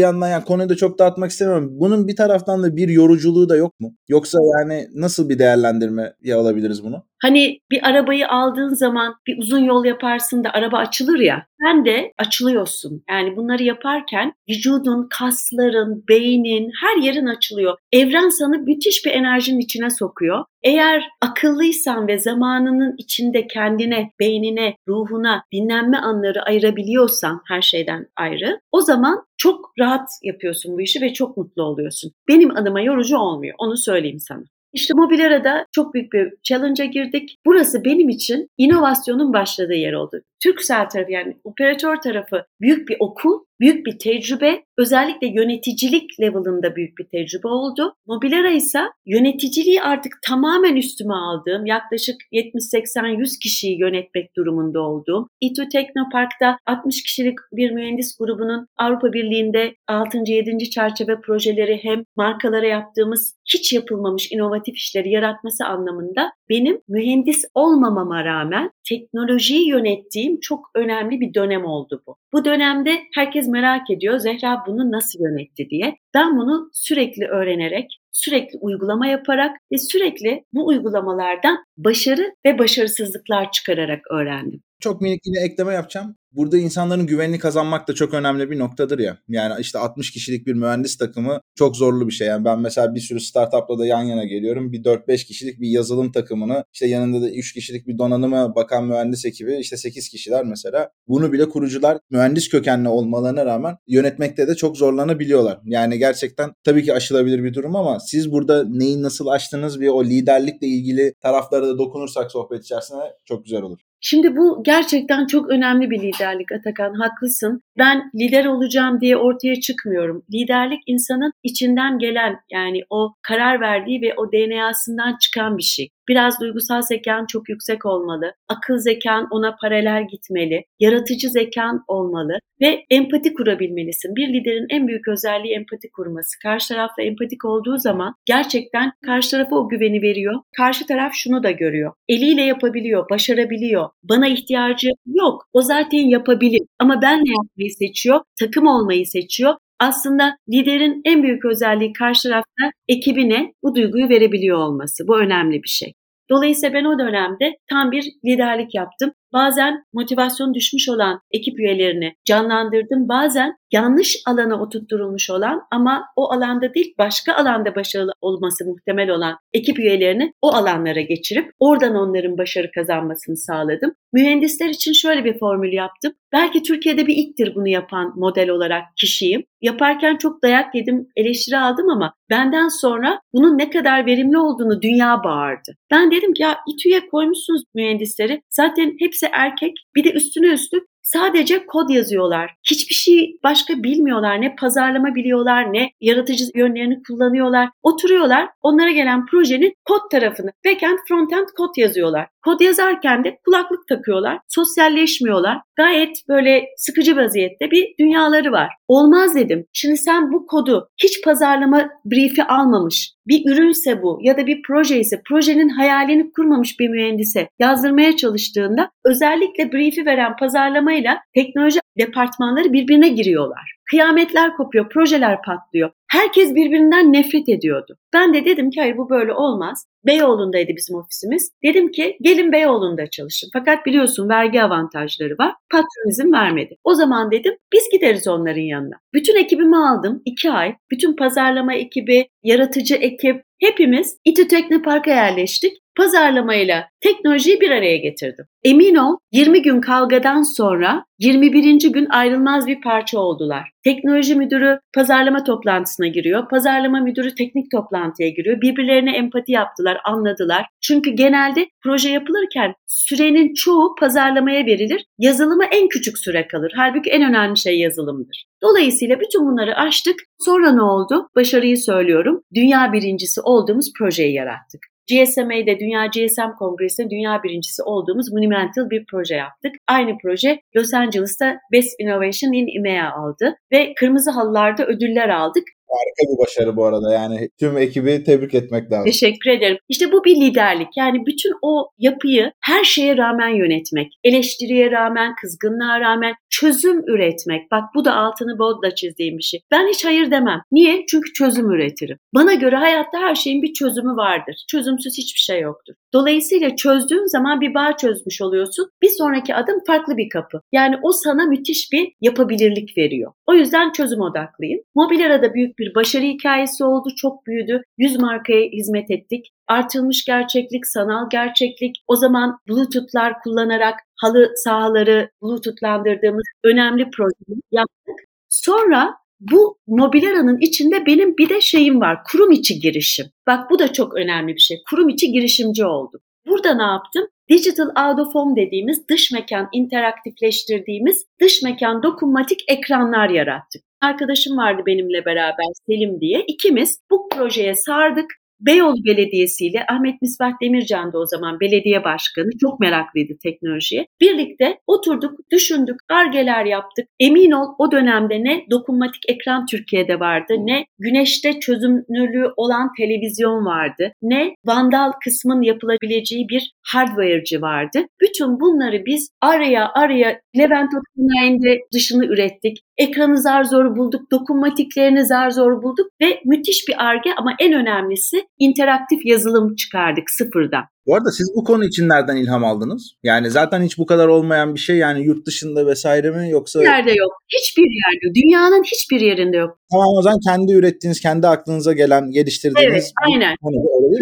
yandan 0.00 0.28
yani 0.28 0.44
konuyu 0.44 0.68
da 0.68 0.76
çok 0.76 0.98
dağıtmak 0.98 1.30
istemiyorum. 1.30 1.68
Bunun 1.72 2.08
bir 2.08 2.16
taraftan 2.16 2.62
da 2.62 2.76
bir 2.76 2.88
yoruculuğu 2.88 3.48
da 3.48 3.56
yok 3.56 3.80
mu? 3.80 3.94
Yoksa 4.08 4.38
yani 4.58 4.88
nasıl 4.94 5.28
bir 5.28 5.38
değerlendirme 5.38 6.12
alabiliriz 6.34 6.84
bunu? 6.84 7.04
Hani 7.22 7.58
bir 7.70 7.88
arabayı 7.88 8.28
aldığın 8.28 8.74
zaman 8.74 9.14
bir 9.26 9.38
uzun 9.38 9.58
yol 9.58 9.84
yaparsın 9.84 10.44
da 10.44 10.50
araba 10.50 10.78
açılır 10.78 11.18
ya. 11.18 11.46
Sen 11.62 11.84
de 11.84 12.12
açılıyorsun. 12.18 13.04
Yani 13.10 13.36
bunları 13.36 13.62
yaparken 13.62 14.32
vücudun, 14.50 15.08
kasların, 15.10 16.04
beynin, 16.08 16.70
her 16.82 17.02
yerin 17.02 17.26
açılıyor. 17.26 17.76
Evren 17.92 18.28
sana 18.28 18.58
müthiş 18.58 19.06
bir 19.06 19.10
enerjinin 19.10 19.58
içine 19.58 19.90
sokuyor 19.90 20.44
Eğer 20.64 21.04
akıllıysan 21.20 22.08
ve 22.08 22.18
zamanının 22.18 22.94
içinde 22.98 23.46
kendine, 23.46 24.10
beynine, 24.20 24.76
ruhuna 24.88 25.44
dinlenme 25.52 25.96
anları 25.96 26.42
ayırabiliyorsan 26.42 27.40
her 27.48 27.62
şeyden 27.62 28.06
ayrı 28.16 28.60
o 28.72 28.80
zaman 28.80 29.24
çok 29.36 29.72
rahat 29.78 30.08
yapıyorsun 30.22 30.74
bu 30.74 30.80
işi 30.80 31.00
ve 31.00 31.12
çok 31.12 31.36
mutlu 31.36 31.62
oluyorsun. 31.62 32.12
Benim 32.28 32.56
adıma 32.56 32.80
yorucu 32.80 33.18
olmuyor 33.18 33.54
onu 33.58 33.76
söyleyeyim 33.76 34.20
sana. 34.20 34.44
İşte 34.72 34.94
Mobilera'da 34.94 35.66
çok 35.72 35.94
büyük 35.94 36.12
bir 36.12 36.32
challenge'a 36.42 36.86
girdik. 36.86 37.38
Burası 37.46 37.84
benim 37.84 38.08
için 38.08 38.48
inovasyonun 38.58 39.32
başladığı 39.32 39.74
yer 39.74 39.92
oldu. 39.92 40.20
Türksel 40.42 40.88
tarafı 40.88 41.12
yani 41.12 41.36
operatör 41.44 41.96
tarafı 41.96 42.44
büyük 42.60 42.88
bir 42.88 42.96
okul, 43.00 43.38
büyük 43.62 43.86
bir 43.86 43.98
tecrübe, 43.98 44.62
özellikle 44.78 45.26
yöneticilik 45.26 46.20
level'ında 46.20 46.76
büyük 46.76 46.98
bir 46.98 47.04
tecrübe 47.04 47.48
oldu. 47.48 47.94
Mobilera 48.06 48.50
ise 48.50 48.80
yöneticiliği 49.06 49.82
artık 49.82 50.12
tamamen 50.28 50.76
üstüme 50.76 51.14
aldığım, 51.14 51.66
yaklaşık 51.66 52.16
70-80-100 52.32 53.38
kişiyi 53.42 53.80
yönetmek 53.80 54.36
durumunda 54.36 54.80
olduğum, 54.80 55.28
İTÜ 55.40 55.68
Teknopark'ta 55.68 56.58
60 56.66 57.02
kişilik 57.02 57.38
bir 57.52 57.70
mühendis 57.70 58.18
grubunun 58.18 58.66
Avrupa 58.78 59.12
Birliği'nde 59.12 59.74
6. 59.88 60.18
7. 60.26 60.70
çerçeve 60.70 61.20
projeleri 61.20 61.80
hem 61.82 62.04
markalara 62.16 62.66
yaptığımız 62.66 63.34
hiç 63.54 63.72
yapılmamış 63.72 64.32
inovatif 64.32 64.76
işleri 64.76 65.10
yaratması 65.10 65.64
anlamında 65.64 66.32
benim 66.48 66.80
mühendis 66.88 67.44
olmamama 67.54 68.24
rağmen 68.24 68.70
teknolojiyi 68.88 69.68
yönettiğim 69.68 70.40
çok 70.40 70.70
önemli 70.74 71.20
bir 71.20 71.34
dönem 71.34 71.64
oldu 71.64 72.02
bu. 72.06 72.16
Bu 72.32 72.44
dönemde 72.44 72.98
herkes 73.14 73.48
merak 73.52 73.90
ediyor 73.90 74.18
Zehra 74.18 74.64
bunu 74.66 74.90
nasıl 74.90 75.18
yönetti 75.20 75.70
diye. 75.70 75.96
Ben 76.14 76.36
bunu 76.38 76.70
sürekli 76.72 77.26
öğrenerek, 77.26 77.98
sürekli 78.12 78.58
uygulama 78.60 79.06
yaparak 79.06 79.56
ve 79.72 79.78
sürekli 79.78 80.44
bu 80.52 80.66
uygulamalardan 80.66 81.58
başarı 81.76 82.34
ve 82.46 82.58
başarısızlıklar 82.58 83.52
çıkararak 83.52 84.00
öğrendim. 84.10 84.62
Çok 84.82 85.00
minik 85.00 85.20
yine 85.26 85.40
ekleme 85.44 85.74
yapacağım 85.74 86.16
burada 86.32 86.58
insanların 86.58 87.06
güvenini 87.06 87.38
kazanmak 87.38 87.88
da 87.88 87.94
çok 87.94 88.14
önemli 88.14 88.50
bir 88.50 88.58
noktadır 88.58 88.98
ya. 88.98 89.18
Yani 89.28 89.60
işte 89.60 89.78
60 89.78 90.10
kişilik 90.10 90.46
bir 90.46 90.54
mühendis 90.54 90.96
takımı 90.98 91.40
çok 91.54 91.76
zorlu 91.76 92.08
bir 92.08 92.12
şey. 92.12 92.28
Yani 92.28 92.44
ben 92.44 92.60
mesela 92.60 92.94
bir 92.94 93.00
sürü 93.00 93.20
startupla 93.20 93.78
da 93.78 93.86
yan 93.86 94.02
yana 94.02 94.24
geliyorum. 94.24 94.72
Bir 94.72 94.84
4-5 94.84 95.26
kişilik 95.26 95.60
bir 95.60 95.68
yazılım 95.68 96.12
takımını 96.12 96.64
işte 96.72 96.86
yanında 96.86 97.22
da 97.22 97.30
3 97.30 97.52
kişilik 97.52 97.86
bir 97.86 97.98
donanıma 97.98 98.54
bakan 98.54 98.84
mühendis 98.84 99.24
ekibi 99.24 99.56
işte 99.56 99.76
8 99.76 100.08
kişiler 100.08 100.44
mesela. 100.44 100.90
Bunu 101.08 101.32
bile 101.32 101.48
kurucular 101.48 101.98
mühendis 102.10 102.48
kökenli 102.48 102.88
olmalarına 102.88 103.46
rağmen 103.46 103.76
yönetmekte 103.86 104.48
de 104.48 104.54
çok 104.54 104.76
zorlanabiliyorlar. 104.76 105.60
Yani 105.64 105.98
gerçekten 105.98 106.52
tabii 106.64 106.84
ki 106.84 106.94
aşılabilir 106.94 107.44
bir 107.44 107.54
durum 107.54 107.76
ama 107.76 108.00
siz 108.00 108.32
burada 108.32 108.64
neyi 108.68 109.02
nasıl 109.02 109.26
aştınız 109.26 109.80
ve 109.80 109.90
o 109.90 110.04
liderlikle 110.04 110.66
ilgili 110.66 111.14
taraflara 111.20 111.66
da 111.66 111.78
dokunursak 111.78 112.32
sohbet 112.32 112.64
içerisinde 112.64 113.00
çok 113.24 113.44
güzel 113.44 113.62
olur. 113.62 113.91
Şimdi 114.04 114.36
bu 114.36 114.62
gerçekten 114.64 115.26
çok 115.26 115.50
önemli 115.50 115.90
bir 115.90 116.00
liderlik 116.02 116.52
Atakan, 116.52 116.94
haklısın. 116.94 117.62
Ben 117.78 118.10
lider 118.14 118.44
olacağım 118.44 119.00
diye 119.00 119.16
ortaya 119.16 119.60
çıkmıyorum. 119.60 120.22
Liderlik 120.32 120.80
insanın 120.86 121.32
içinden 121.42 121.98
gelen 121.98 122.36
yani 122.50 122.80
o 122.90 123.14
karar 123.22 123.60
verdiği 123.60 124.02
ve 124.02 124.14
o 124.16 124.32
DNA'sından 124.32 125.16
çıkan 125.20 125.58
bir 125.58 125.62
şey. 125.62 125.88
Biraz 126.08 126.40
duygusal 126.40 126.82
zekan 126.82 127.26
çok 127.26 127.48
yüksek 127.48 127.86
olmalı. 127.86 128.34
Akıl 128.48 128.78
zekan 128.78 129.28
ona 129.30 129.56
paralel 129.60 130.06
gitmeli. 130.10 130.64
Yaratıcı 130.80 131.28
zekan 131.28 131.84
olmalı 131.88 132.38
ve 132.60 132.84
empati 132.90 133.34
kurabilmelisin. 133.34 134.16
Bir 134.16 134.28
liderin 134.32 134.66
en 134.70 134.88
büyük 134.88 135.08
özelliği 135.08 135.54
empati 135.54 135.90
kurması. 135.90 136.38
Karşı 136.42 136.68
tarafla 136.68 137.02
empatik 137.02 137.44
olduğu 137.44 137.78
zaman 137.78 138.14
gerçekten 138.24 138.92
karşı 139.06 139.30
tarafa 139.30 139.56
o 139.56 139.68
güveni 139.68 140.02
veriyor. 140.02 140.34
Karşı 140.56 140.86
taraf 140.86 141.12
şunu 141.14 141.42
da 141.42 141.50
görüyor. 141.50 141.92
Eliyle 142.08 142.42
yapabiliyor, 142.42 143.10
başarabiliyor. 143.10 143.88
Bana 144.02 144.28
ihtiyacı 144.28 144.88
yok. 145.06 145.48
O 145.52 145.62
zaten 145.62 145.98
yapabilir. 145.98 146.60
Ama 146.78 147.02
ben 147.02 147.18
ne 147.18 147.30
yapmayı 147.30 147.70
seçiyor? 147.70 148.20
Takım 148.40 148.66
olmayı 148.66 149.06
seçiyor 149.06 149.54
aslında 149.82 150.36
liderin 150.52 151.00
en 151.04 151.22
büyük 151.22 151.44
özelliği 151.44 151.92
karşı 151.92 152.28
tarafta 152.28 152.64
ekibine 152.88 153.52
bu 153.62 153.74
duyguyu 153.74 154.08
verebiliyor 154.08 154.58
olması. 154.58 155.08
Bu 155.08 155.20
önemli 155.20 155.62
bir 155.62 155.68
şey. 155.68 155.92
Dolayısıyla 156.30 156.74
ben 156.74 156.84
o 156.84 156.98
dönemde 156.98 157.56
tam 157.70 157.90
bir 157.90 158.04
liderlik 158.24 158.74
yaptım. 158.74 159.12
Bazen 159.32 159.84
motivasyon 159.92 160.54
düşmüş 160.54 160.88
olan 160.88 161.20
ekip 161.30 161.58
üyelerini 161.58 162.14
canlandırdım. 162.24 163.08
Bazen 163.08 163.56
yanlış 163.72 164.22
alana 164.26 164.62
oturtturulmuş 164.62 165.30
olan 165.30 165.62
ama 165.70 166.04
o 166.16 166.32
alanda 166.32 166.74
değil 166.74 166.94
başka 166.98 167.34
alanda 167.34 167.74
başarılı 167.74 168.12
olması 168.20 168.64
muhtemel 168.64 169.10
olan 169.10 169.38
ekip 169.52 169.78
üyelerini 169.78 170.32
o 170.42 170.48
alanlara 170.54 171.00
geçirip 171.00 171.50
oradan 171.60 171.94
onların 171.94 172.38
başarı 172.38 172.70
kazanmasını 172.74 173.36
sağladım. 173.36 173.94
Mühendisler 174.12 174.68
için 174.68 174.92
şöyle 174.92 175.24
bir 175.24 175.38
formül 175.38 175.72
yaptım. 175.72 176.12
Belki 176.32 176.62
Türkiye'de 176.62 177.06
bir 177.06 177.16
ilktir 177.16 177.54
bunu 177.54 177.68
yapan 177.68 178.12
model 178.16 178.50
olarak 178.50 178.82
kişiyim. 178.96 179.44
Yaparken 179.60 180.16
çok 180.16 180.42
dayak 180.42 180.74
yedim, 180.74 181.08
eleştiri 181.16 181.58
aldım 181.58 181.88
ama 181.88 182.14
benden 182.30 182.68
sonra 182.68 183.20
bunun 183.34 183.58
ne 183.58 183.70
kadar 183.70 184.06
verimli 184.06 184.38
olduğunu 184.38 184.82
dünya 184.82 185.24
bağırdı. 185.24 185.76
Ben 185.90 186.10
dedim 186.10 186.32
ki 186.32 186.42
ya 186.42 186.58
İTÜ'ye 186.68 187.06
koymuşsunuz 187.06 187.62
mühendisleri. 187.74 188.42
Zaten 188.50 188.96
hepsi 188.98 189.21
erkek. 189.32 189.72
Bir 189.96 190.04
de 190.04 190.12
üstüne 190.12 190.46
üstlük 190.46 190.84
Sadece 191.02 191.66
kod 191.66 191.90
yazıyorlar. 191.90 192.54
Hiçbir 192.70 192.94
şey 192.94 193.36
başka 193.44 193.82
bilmiyorlar. 193.82 194.40
Ne 194.40 194.56
pazarlama 194.56 195.14
biliyorlar 195.14 195.72
ne 195.72 195.90
yaratıcı 196.00 196.44
yönlerini 196.54 197.02
kullanıyorlar. 197.02 197.68
Oturuyorlar 197.82 198.48
onlara 198.62 198.90
gelen 198.90 199.26
projenin 199.26 199.74
kod 199.84 200.10
tarafını 200.10 200.52
backend 200.66 200.98
frontend 201.08 201.46
kod 201.56 201.76
yazıyorlar. 201.76 202.28
Kod 202.44 202.60
yazarken 202.60 203.24
de 203.24 203.38
kulaklık 203.44 203.88
takıyorlar. 203.88 204.38
Sosyalleşmiyorlar. 204.48 205.58
Gayet 205.76 206.16
böyle 206.28 206.64
sıkıcı 206.76 207.16
vaziyette 207.16 207.70
bir 207.70 207.94
dünyaları 208.00 208.52
var. 208.52 208.70
Olmaz 208.88 209.34
dedim. 209.34 209.66
Şimdi 209.72 209.96
sen 209.96 210.32
bu 210.32 210.46
kodu 210.46 210.88
hiç 211.02 211.24
pazarlama 211.24 211.88
briefi 212.04 212.44
almamış, 212.44 213.12
bir 213.26 213.52
ürünse 213.52 214.02
bu 214.02 214.18
ya 214.22 214.36
da 214.36 214.46
bir 214.46 214.62
proje 214.66 215.00
ise 215.00 215.22
projenin 215.28 215.68
hayalini 215.68 216.32
kurmamış 216.32 216.80
bir 216.80 216.88
mühendise 216.88 217.48
yazdırmaya 217.58 218.16
çalıştığında 218.16 218.90
özellikle 219.04 219.72
briefi 219.72 220.06
veren 220.06 220.36
pazarlamayla 220.36 221.18
teknoloji 221.34 221.80
departmanları 221.98 222.72
birbirine 222.72 223.08
giriyorlar. 223.08 223.76
Kıyametler 223.90 224.56
kopuyor, 224.56 224.88
projeler 224.88 225.42
patlıyor. 225.42 225.90
Herkes 226.12 226.54
birbirinden 226.54 227.12
nefret 227.12 227.48
ediyordu. 227.48 227.96
Ben 228.12 228.34
de 228.34 228.44
dedim 228.44 228.70
ki 228.70 228.80
hayır 228.80 228.96
bu 228.96 229.10
böyle 229.10 229.32
olmaz. 229.32 229.86
Beyoğlu'ndaydı 230.06 230.72
bizim 230.76 230.96
ofisimiz. 230.96 231.50
Dedim 231.64 231.90
ki 231.90 232.16
gelin 232.20 232.52
Beyoğlu'nda 232.52 233.06
çalışın. 233.10 233.50
Fakat 233.52 233.86
biliyorsun 233.86 234.28
vergi 234.28 234.62
avantajları 234.62 235.34
var. 235.38 235.54
Patron 235.70 236.10
izin 236.10 236.32
vermedi. 236.32 236.76
O 236.84 236.94
zaman 236.94 237.30
dedim 237.30 237.54
biz 237.72 237.88
gideriz 237.92 238.28
onların 238.28 238.60
yanına. 238.60 238.94
Bütün 239.14 239.36
ekibimi 239.36 239.76
aldım. 239.76 240.22
iki 240.24 240.50
ay. 240.50 240.74
Bütün 240.90 241.16
pazarlama 241.16 241.74
ekibi, 241.74 242.28
yaratıcı 242.42 242.94
ekip, 242.94 243.42
hepimiz 243.60 244.16
İTÜ 244.24 244.48
Teknopark'a 244.48 245.10
yerleştik 245.10 245.81
pazarlamayla 245.96 246.84
teknolojiyi 247.00 247.60
bir 247.60 247.70
araya 247.70 247.96
getirdim. 247.96 248.44
Emin 248.64 248.94
ol 248.94 249.16
20 249.32 249.62
gün 249.62 249.80
kavgadan 249.80 250.42
sonra 250.42 251.04
21. 251.18 251.92
gün 251.92 252.06
ayrılmaz 252.10 252.66
bir 252.66 252.80
parça 252.80 253.18
oldular. 253.18 253.70
Teknoloji 253.84 254.34
müdürü 254.34 254.78
pazarlama 254.94 255.44
toplantısına 255.44 256.06
giriyor. 256.06 256.48
Pazarlama 256.48 257.00
müdürü 257.00 257.34
teknik 257.34 257.70
toplantıya 257.70 258.28
giriyor. 258.28 258.60
Birbirlerine 258.60 259.16
empati 259.16 259.52
yaptılar, 259.52 259.98
anladılar. 260.04 260.66
Çünkü 260.80 261.10
genelde 261.10 261.68
proje 261.82 262.08
yapılırken 262.08 262.74
sürenin 262.86 263.54
çoğu 263.54 263.94
pazarlamaya 264.00 264.66
verilir. 264.66 265.04
Yazılıma 265.18 265.64
en 265.64 265.88
küçük 265.88 266.18
süre 266.18 266.46
kalır. 266.46 266.72
Halbuki 266.76 267.10
en 267.10 267.22
önemli 267.22 267.58
şey 267.58 267.78
yazılımdır. 267.78 268.46
Dolayısıyla 268.62 269.20
bütün 269.20 269.46
bunları 269.46 269.76
aştık. 269.76 270.16
Sonra 270.38 270.72
ne 270.72 270.82
oldu? 270.82 271.28
Başarıyı 271.36 271.78
söylüyorum. 271.78 272.42
Dünya 272.54 272.92
birincisi 272.92 273.40
olduğumuz 273.40 273.92
projeyi 273.98 274.34
yarattık. 274.34 274.91
GSMA'de 275.10 275.78
Dünya 275.78 276.06
GSM 276.06 276.50
Kongresi'nde 276.58 277.10
dünya 277.10 277.42
birincisi 277.42 277.82
olduğumuz 277.82 278.32
monumental 278.32 278.90
bir 278.90 279.04
proje 279.10 279.34
yaptık. 279.34 279.72
Aynı 279.88 280.18
proje 280.22 280.60
Los 280.76 280.94
Angeles'ta 280.94 281.58
Best 281.72 282.00
Innovation 282.00 282.52
in 282.52 282.78
EMEA 282.78 283.12
aldı 283.12 283.54
ve 283.72 283.94
kırmızı 283.94 284.30
halılarda 284.30 284.86
ödüller 284.86 285.28
aldık. 285.28 285.64
Harika 285.92 286.32
bir 286.32 286.38
başarı 286.38 286.76
bu 286.76 286.84
arada 286.84 287.14
yani 287.14 287.48
tüm 287.60 287.78
ekibi 287.78 288.24
tebrik 288.24 288.54
etmek 288.54 288.92
lazım. 288.92 289.04
Teşekkür 289.04 289.50
ederim. 289.50 289.78
İşte 289.88 290.12
bu 290.12 290.24
bir 290.24 290.36
liderlik. 290.40 290.88
Yani 290.96 291.26
bütün 291.26 291.52
o 291.62 291.90
yapıyı 291.98 292.52
her 292.64 292.84
şeye 292.84 293.16
rağmen 293.16 293.48
yönetmek, 293.48 294.12
eleştiriye 294.24 294.90
rağmen, 294.90 295.34
kızgınlığa 295.40 296.00
rağmen 296.00 296.34
çözüm 296.50 297.00
üretmek. 297.08 297.70
Bak 297.70 297.84
bu 297.94 298.04
da 298.04 298.14
altını 298.14 298.58
bodla 298.58 298.94
çizdiğim 298.94 299.38
bir 299.38 299.42
şey. 299.42 299.60
Ben 299.70 299.88
hiç 299.88 300.04
hayır 300.04 300.30
demem. 300.30 300.62
Niye? 300.72 301.04
Çünkü 301.10 301.32
çözüm 301.32 301.70
üretirim. 301.70 302.18
Bana 302.34 302.54
göre 302.54 302.76
hayatta 302.76 303.18
her 303.20 303.34
şeyin 303.34 303.62
bir 303.62 303.72
çözümü 303.72 304.16
vardır. 304.16 304.64
Çözümsüz 304.70 305.18
hiçbir 305.18 305.40
şey 305.40 305.60
yoktur. 305.60 305.94
Dolayısıyla 306.14 306.76
çözdüğün 306.76 307.26
zaman 307.26 307.60
bir 307.60 307.74
bağ 307.74 307.96
çözmüş 307.96 308.42
oluyorsun. 308.42 308.90
Bir 309.02 309.08
sonraki 309.08 309.54
adım 309.54 309.80
farklı 309.86 310.16
bir 310.16 310.28
kapı. 310.28 310.60
Yani 310.72 310.96
o 311.02 311.12
sana 311.12 311.46
müthiş 311.46 311.92
bir 311.92 312.12
yapabilirlik 312.20 312.98
veriyor. 312.98 313.32
O 313.46 313.54
yüzden 313.54 313.92
çözüm 313.92 314.20
odaklıyım. 314.20 314.80
Mobilera'da 314.94 315.54
büyük 315.54 315.78
bir 315.78 315.94
başarı 315.94 316.24
hikayesi 316.24 316.84
oldu. 316.84 317.08
Çok 317.16 317.46
büyüdü. 317.46 317.82
100 317.98 318.18
markaya 318.18 318.62
hizmet 318.62 319.10
ettik. 319.10 319.52
Artılmış 319.68 320.24
gerçeklik, 320.24 320.86
sanal 320.86 321.30
gerçeklik. 321.30 321.96
O 322.08 322.16
zaman 322.16 322.58
Bluetooth'lar 322.68 323.40
kullanarak 323.44 323.94
halı 324.20 324.52
sahaları 324.56 325.30
Bluetooth'landırdığımız 325.42 326.44
önemli 326.64 327.10
projeyi 327.10 327.60
yaptık. 327.72 328.16
Sonra 328.48 329.14
bu 329.50 329.78
Mobilera'nın 329.86 330.58
içinde 330.60 331.06
benim 331.06 331.36
bir 331.36 331.48
de 331.48 331.60
şeyim 331.60 332.00
var. 332.00 332.18
Kurum 332.32 332.50
içi 332.50 332.80
girişim. 332.80 333.26
Bak 333.46 333.70
bu 333.70 333.78
da 333.78 333.92
çok 333.92 334.14
önemli 334.14 334.54
bir 334.54 334.60
şey. 334.60 334.76
Kurum 334.90 335.08
içi 335.08 335.32
girişimci 335.32 335.84
oldum. 335.84 336.20
Burada 336.46 336.74
ne 336.74 336.82
yaptım? 336.82 337.26
Digital 337.50 338.08
Out 338.08 338.20
of 338.20 338.34
Home 338.34 338.56
dediğimiz 338.56 339.08
dış 339.08 339.32
mekan 339.32 339.68
interaktifleştirdiğimiz 339.72 341.26
dış 341.40 341.62
mekan 341.62 342.02
dokunmatik 342.02 342.60
ekranlar 342.68 343.30
yarattık. 343.30 343.82
Arkadaşım 344.00 344.56
vardı 344.56 344.82
benimle 344.86 345.24
beraber 345.24 345.66
Selim 345.86 346.20
diye. 346.20 346.44
İkimiz 346.48 346.98
bu 347.10 347.28
projeye 347.28 347.74
sardık 347.74 348.26
Beyoğlu 348.66 349.04
Belediyesi 349.04 349.66
ile 349.66 349.84
Ahmet 349.90 350.22
Misbah 350.22 350.52
Demircan 350.62 351.12
da 351.12 351.18
o 351.18 351.26
zaman 351.26 351.60
belediye 351.60 352.04
başkanı 352.04 352.50
çok 352.60 352.80
meraklıydı 352.80 353.32
teknolojiye. 353.42 354.06
Birlikte 354.20 354.78
oturduk, 354.86 355.38
düşündük, 355.52 355.96
argeler 356.10 356.64
yaptık. 356.64 357.06
Emin 357.20 357.50
ol 357.50 357.66
o 357.78 357.92
dönemde 357.92 358.44
ne 358.44 358.64
dokunmatik 358.70 359.22
ekran 359.28 359.66
Türkiye'de 359.66 360.20
vardı, 360.20 360.54
ne 360.58 360.84
güneşte 360.98 361.60
çözünürlüğü 361.60 362.52
olan 362.56 362.88
televizyon 362.98 363.66
vardı, 363.66 364.12
ne 364.22 364.54
vandal 364.66 365.12
kısmın 365.24 365.62
yapılabileceği 365.62 366.48
bir 366.48 366.72
hardware'cı 366.82 367.60
vardı. 367.60 367.98
Bütün 368.20 368.60
bunları 368.60 369.06
biz 369.06 369.30
araya 369.40 369.92
araya 369.94 370.40
Levent 370.58 370.90
Otunay'ın 370.94 371.80
dışını 371.94 372.24
ürettik. 372.26 372.78
Ekranı 372.98 373.42
zar 373.42 373.64
zor 373.64 373.96
bulduk, 373.96 374.30
dokunmatiklerini 374.30 375.26
zar 375.26 375.50
zor 375.50 375.82
bulduk 375.82 376.06
ve 376.22 376.40
müthiş 376.44 376.88
bir 376.88 377.04
arge 377.04 377.30
ama 377.36 377.54
en 377.60 377.72
önemlisi 377.72 378.48
interaktif 378.58 379.26
yazılım 379.26 379.74
çıkardık 379.74 380.30
sıfırdan. 380.30 380.84
Bu 381.06 381.14
arada 381.14 381.30
siz 381.30 381.52
bu 381.56 381.64
konu 381.64 381.84
için 381.84 382.08
nereden 382.08 382.36
ilham 382.36 382.64
aldınız? 382.64 383.12
Yani 383.22 383.50
zaten 383.50 383.82
hiç 383.82 383.98
bu 383.98 384.06
kadar 384.06 384.28
olmayan 384.28 384.74
bir 384.74 384.80
şey 384.80 384.96
yani 384.96 385.24
yurt 385.24 385.46
dışında 385.46 385.86
vesaire 385.86 386.30
mi 386.30 386.50
yoksa? 386.50 386.80
Hiçbir 386.80 386.92
yerde 386.92 387.10
yok. 387.10 387.32
Hiçbir 387.58 387.82
yerde. 387.82 388.34
Dünyanın 388.34 388.82
hiçbir 388.82 389.20
yerinde 389.20 389.56
yok. 389.56 389.78
Tamam 389.92 390.08
o 390.18 390.22
zaman 390.22 390.38
kendi 390.48 390.72
ürettiğiniz, 390.72 391.20
kendi 391.20 391.46
aklınıza 391.46 391.92
gelen, 391.92 392.30
geliştirdiğiniz. 392.30 392.92
Evet 392.92 393.12
aynen. 393.26 393.56